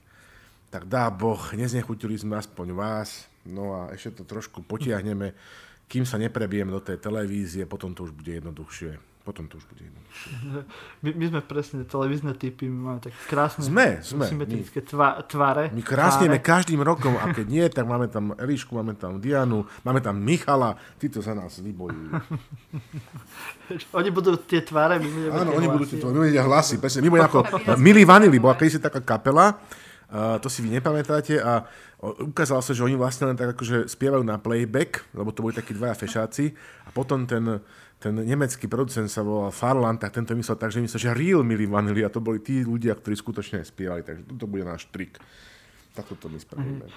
Tak 0.71 0.87
dá 0.87 1.11
Boh, 1.11 1.51
neznechutili 1.51 2.15
sme 2.15 2.39
aspoň 2.39 2.67
vás. 2.71 3.27
No 3.43 3.75
a 3.75 3.91
ešte 3.91 4.23
to 4.23 4.23
trošku 4.23 4.63
potiahneme, 4.63 5.35
kým 5.91 6.07
sa 6.07 6.15
neprebijem 6.15 6.71
do 6.71 6.79
tej 6.79 7.03
televízie, 7.03 7.67
potom 7.67 7.91
to 7.91 8.07
už 8.07 8.15
bude 8.15 8.31
jednoduchšie 8.31 9.10
potom 9.21 9.45
to 9.45 9.61
už 9.61 9.65
bude 9.69 9.85
jednoduchšie. 9.85 10.31
My, 11.05 11.09
my 11.13 11.25
sme 11.29 11.41
presne 11.45 11.85
televízne 11.85 12.33
typy, 12.33 12.65
my 12.65 12.79
máme 12.89 12.99
tak 13.05 13.13
krásne 13.29 13.61
sme, 13.61 14.01
sme, 14.01 14.25
symetrické 14.25 14.81
tva, 14.81 15.21
tvare. 15.21 15.69
My 15.69 15.85
krásneme 15.85 16.41
každým 16.41 16.81
rokom 16.81 17.13
a 17.21 17.29
keď 17.29 17.45
nie, 17.55 17.65
tak 17.69 17.85
máme 17.85 18.09
tam 18.09 18.33
Elišku, 18.33 18.73
máme 18.73 18.97
tam 18.97 19.21
Dianu, 19.21 19.69
máme 19.85 20.01
tam 20.01 20.17
Michala, 20.17 20.73
títo 20.97 21.21
sa 21.21 21.37
nás 21.37 21.61
vybojujú. 21.61 22.17
oni 24.01 24.09
budú 24.09 24.41
tie 24.41 24.65
tváre, 24.65 24.97
my 24.97 25.05
budeme 25.05 25.37
Áno, 25.37 25.51
oni 25.53 25.67
budú 25.69 25.85
tie 25.85 25.97
tváre, 26.01 26.13
my 26.17 26.21
budeme 26.25 26.41
hlasy, 26.41 26.75
presne. 26.81 27.05
My 27.05 27.09
budeme 27.13 27.27
ako 27.31 27.39
Milí 27.77 28.01
Vanili, 28.01 28.41
bola 28.41 28.57
kedysi 28.57 28.81
taká 28.81 29.05
kapela, 29.05 29.53
uh, 29.53 30.41
to 30.41 30.49
si 30.49 30.65
vy 30.65 30.73
nepamätáte 30.81 31.37
a 31.37 31.69
ukázalo 32.01 32.65
sa, 32.65 32.73
že 32.73 32.81
oni 32.81 32.97
vlastne 32.97 33.29
len 33.29 33.37
tak 33.37 33.53
akože 33.53 33.85
spievajú 33.85 34.25
na 34.25 34.41
playback, 34.41 35.05
lebo 35.13 35.29
to 35.29 35.45
boli 35.45 35.53
takí 35.53 35.77
dvaja 35.77 35.93
fešáci 35.93 36.49
a 36.85 36.89
potom 36.89 37.29
ten 37.29 37.61
ten 38.01 38.17
nemecký 38.17 38.65
producent 38.65 39.05
sa 39.05 39.21
volal 39.21 39.53
Farland, 39.53 40.01
tak 40.01 40.17
tento 40.17 40.33
myslel 40.33 40.57
tak, 40.57 40.73
že 40.73 40.81
myslel, 40.81 41.01
že 41.05 41.11
real 41.13 41.45
Milli 41.45 41.69
Vanilli 41.69 42.01
a 42.01 42.09
to 42.09 42.17
boli 42.17 42.41
tí 42.41 42.65
ľudia, 42.65 42.97
ktorí 42.97 43.13
skutočne 43.13 43.61
spievali, 43.61 44.01
takže 44.01 44.25
to 44.25 44.45
bude 44.49 44.65
náš 44.65 44.89
trik. 44.89 45.21
Takto 45.93 46.17
to 46.17 46.25
my 46.25 46.41
spravíme. 46.41 46.89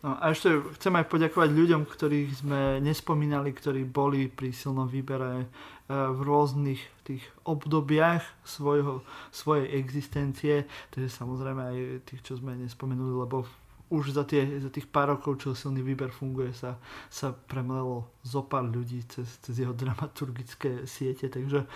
No 0.00 0.16
a 0.16 0.32
ešte 0.32 0.60
chcem 0.80 0.96
aj 0.96 1.12
poďakovať 1.12 1.50
ľuďom, 1.52 1.82
ktorých 1.84 2.30
sme 2.44 2.60
nespomínali, 2.80 3.52
ktorí 3.52 3.84
boli 3.84 4.32
pri 4.32 4.52
silnom 4.52 4.88
výbere 4.88 5.44
eh, 5.44 5.44
v 5.88 6.20
rôznych 6.20 6.80
tých 7.04 7.24
obdobiach 7.44 8.24
svojho, 8.44 9.04
svojej 9.32 9.72
existencie, 9.76 10.68
takže 10.92 11.08
samozrejme 11.12 11.60
aj 11.64 11.76
tých, 12.08 12.20
čo 12.24 12.36
sme 12.36 12.56
nespomenuli, 12.60 13.12
lebo 13.12 13.44
už 13.90 14.14
za, 14.14 14.24
tie, 14.24 14.62
za 14.62 14.70
tých 14.70 14.86
pár 14.86 15.18
rokov, 15.18 15.42
čo 15.42 15.58
silný 15.58 15.82
výber 15.82 16.14
funguje, 16.14 16.54
sa, 16.54 16.78
sa 17.10 17.34
premlelo 17.34 18.06
zo 18.22 18.46
pár 18.46 18.64
ľudí 18.64 19.02
cez, 19.10 19.26
cez 19.42 19.60
jeho 19.60 19.74
dramaturgické 19.74 20.86
siete, 20.86 21.26
takže 21.26 21.66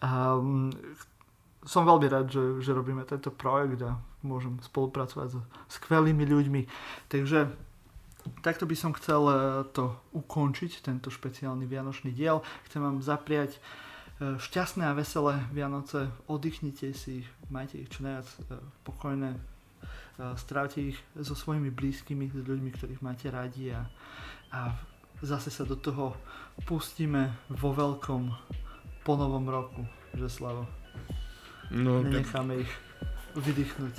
um, 0.00 0.70
som 1.66 1.82
veľmi 1.82 2.06
rád, 2.06 2.30
že, 2.30 2.62
že 2.62 2.70
robíme 2.70 3.02
tento 3.02 3.34
projekt 3.34 3.82
a 3.82 3.98
môžem 4.22 4.62
spolupracovať 4.62 5.34
so 5.34 5.40
skvelými 5.66 6.22
ľuďmi. 6.22 6.62
Takže 7.10 7.50
takto 8.46 8.70
by 8.70 8.76
som 8.78 8.94
chcel 8.94 9.22
eh, 9.26 9.38
to 9.74 9.90
ukončiť, 10.14 10.86
tento 10.86 11.10
špeciálny 11.10 11.66
vianočný 11.66 12.14
diel. 12.14 12.46
Chcem 12.70 12.86
vám 12.86 13.02
zapriať 13.02 13.58
šťastné 14.20 14.88
a 14.88 14.96
veselé 14.96 15.44
Vianoce, 15.52 16.08
oddychnite 16.24 16.96
si, 16.96 17.20
majte 17.52 17.84
ich 17.84 17.92
čo 17.92 18.00
najviac 18.00 18.24
e, 18.24 18.36
pokojné, 18.88 19.36
strávte 20.36 20.80
ich 20.80 20.98
so 21.12 21.36
svojimi 21.36 21.68
blízkymi, 21.68 22.32
s 22.32 22.40
ľuďmi, 22.40 22.70
ktorých 22.72 23.04
máte 23.04 23.28
radi 23.28 23.76
a, 23.76 23.84
a 24.52 24.72
zase 25.20 25.52
sa 25.52 25.68
do 25.68 25.76
toho 25.76 26.16
pustíme 26.64 27.36
vo 27.52 27.76
veľkom 27.76 28.32
po 29.04 29.12
novom 29.14 29.46
roku, 29.46 29.84
že 30.16 30.26
Slavo. 30.26 30.64
No, 31.70 32.00
Nenecháme 32.02 32.64
ich 32.64 32.72
vydýchnuť. 33.36 33.94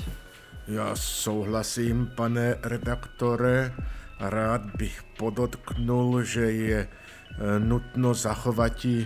Ja 0.67 0.91
souhlasím, 0.99 2.11
pane 2.11 2.59
redaktore. 2.59 3.71
Rád 4.19 4.75
bych 4.75 5.15
podotknul, 5.15 6.25
že 6.25 6.45
je 6.51 6.79
e, 6.83 6.89
nutno 7.61 8.17
zachovať 8.17 8.75
i, 8.85 8.97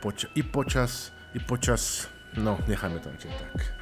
poč- 0.00 0.30
i 0.38 0.42
počas, 0.46 1.10
i 1.34 1.40
počas, 1.42 2.08
no, 2.38 2.56
necháme 2.70 3.02
to 3.02 3.10
tak. 3.18 3.81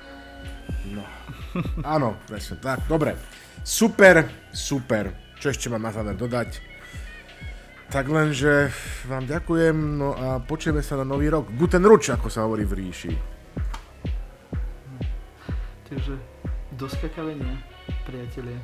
No, 0.90 1.04
áno, 1.94 2.18
presne 2.26 2.58
tak, 2.58 2.86
dobre. 2.86 3.14
Super, 3.62 4.24
super. 4.50 5.34
Čo 5.40 5.52
ešte 5.52 5.68
mám 5.72 5.84
na 5.84 5.92
záver 5.92 6.16
dodať? 6.16 6.60
Tak 7.90 8.06
len, 8.06 8.30
že 8.30 8.70
vám 9.10 9.26
ďakujem, 9.26 9.74
no 9.98 10.14
a 10.14 10.38
počujeme 10.38 10.78
sa 10.78 10.94
na 11.00 11.04
nový 11.04 11.26
rok. 11.26 11.50
Guten 11.58 11.82
Ruč, 11.82 12.14
ako 12.14 12.30
sa 12.30 12.46
hovorí 12.46 12.62
v 12.62 12.86
ríši. 12.86 13.12
Takže 15.90 16.14
do 16.78 16.86
skakavenia, 16.86 17.58
priatelia. 18.06 18.62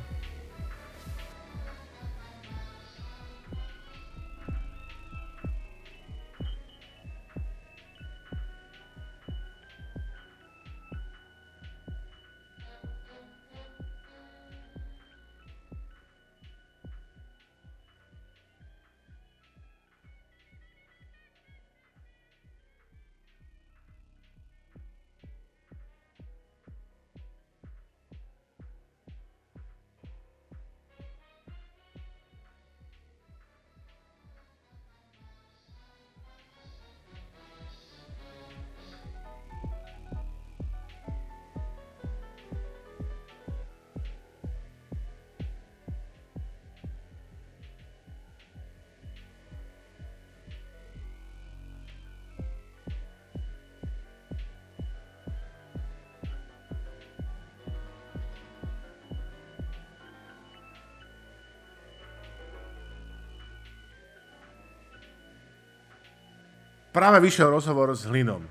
Práve 66.97 67.21
vyšiel 67.21 67.53
rozhovor 67.53 67.93
s 67.93 68.09
Hlinom. 68.09 68.41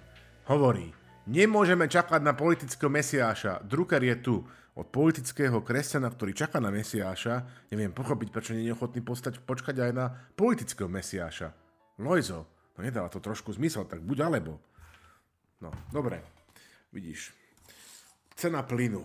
Hovorí, 0.47 0.94
nemôžeme 1.27 1.90
čakať 1.90 2.23
na 2.23 2.31
politického 2.31 2.86
mesiáša. 2.86 3.59
Drucker 3.66 3.98
je 3.98 4.16
tu. 4.23 4.36
Od 4.78 4.86
politického 4.86 5.66
kresťana, 5.66 6.06
ktorý 6.14 6.31
čaká 6.31 6.62
na 6.62 6.70
mesiáša, 6.70 7.43
neviem 7.74 7.90
pochopiť, 7.90 8.28
prečo 8.31 8.55
nie 8.55 8.70
je 8.70 8.77
ochotný 8.78 9.02
postať, 9.02 9.43
počkať 9.43 9.90
aj 9.90 9.93
na 9.98 10.06
politického 10.39 10.86
mesiáša. 10.86 11.51
Lojzo, 11.98 12.47
no 12.78 12.86
nedáva 12.86 13.10
to 13.10 13.18
trošku 13.18 13.51
zmysel, 13.51 13.82
tak 13.82 13.98
buď 14.06 14.31
alebo. 14.31 14.62
No, 15.59 15.74
dobre, 15.90 16.23
vidíš. 16.94 17.35
Cena 18.39 18.62
plynu. 18.62 19.02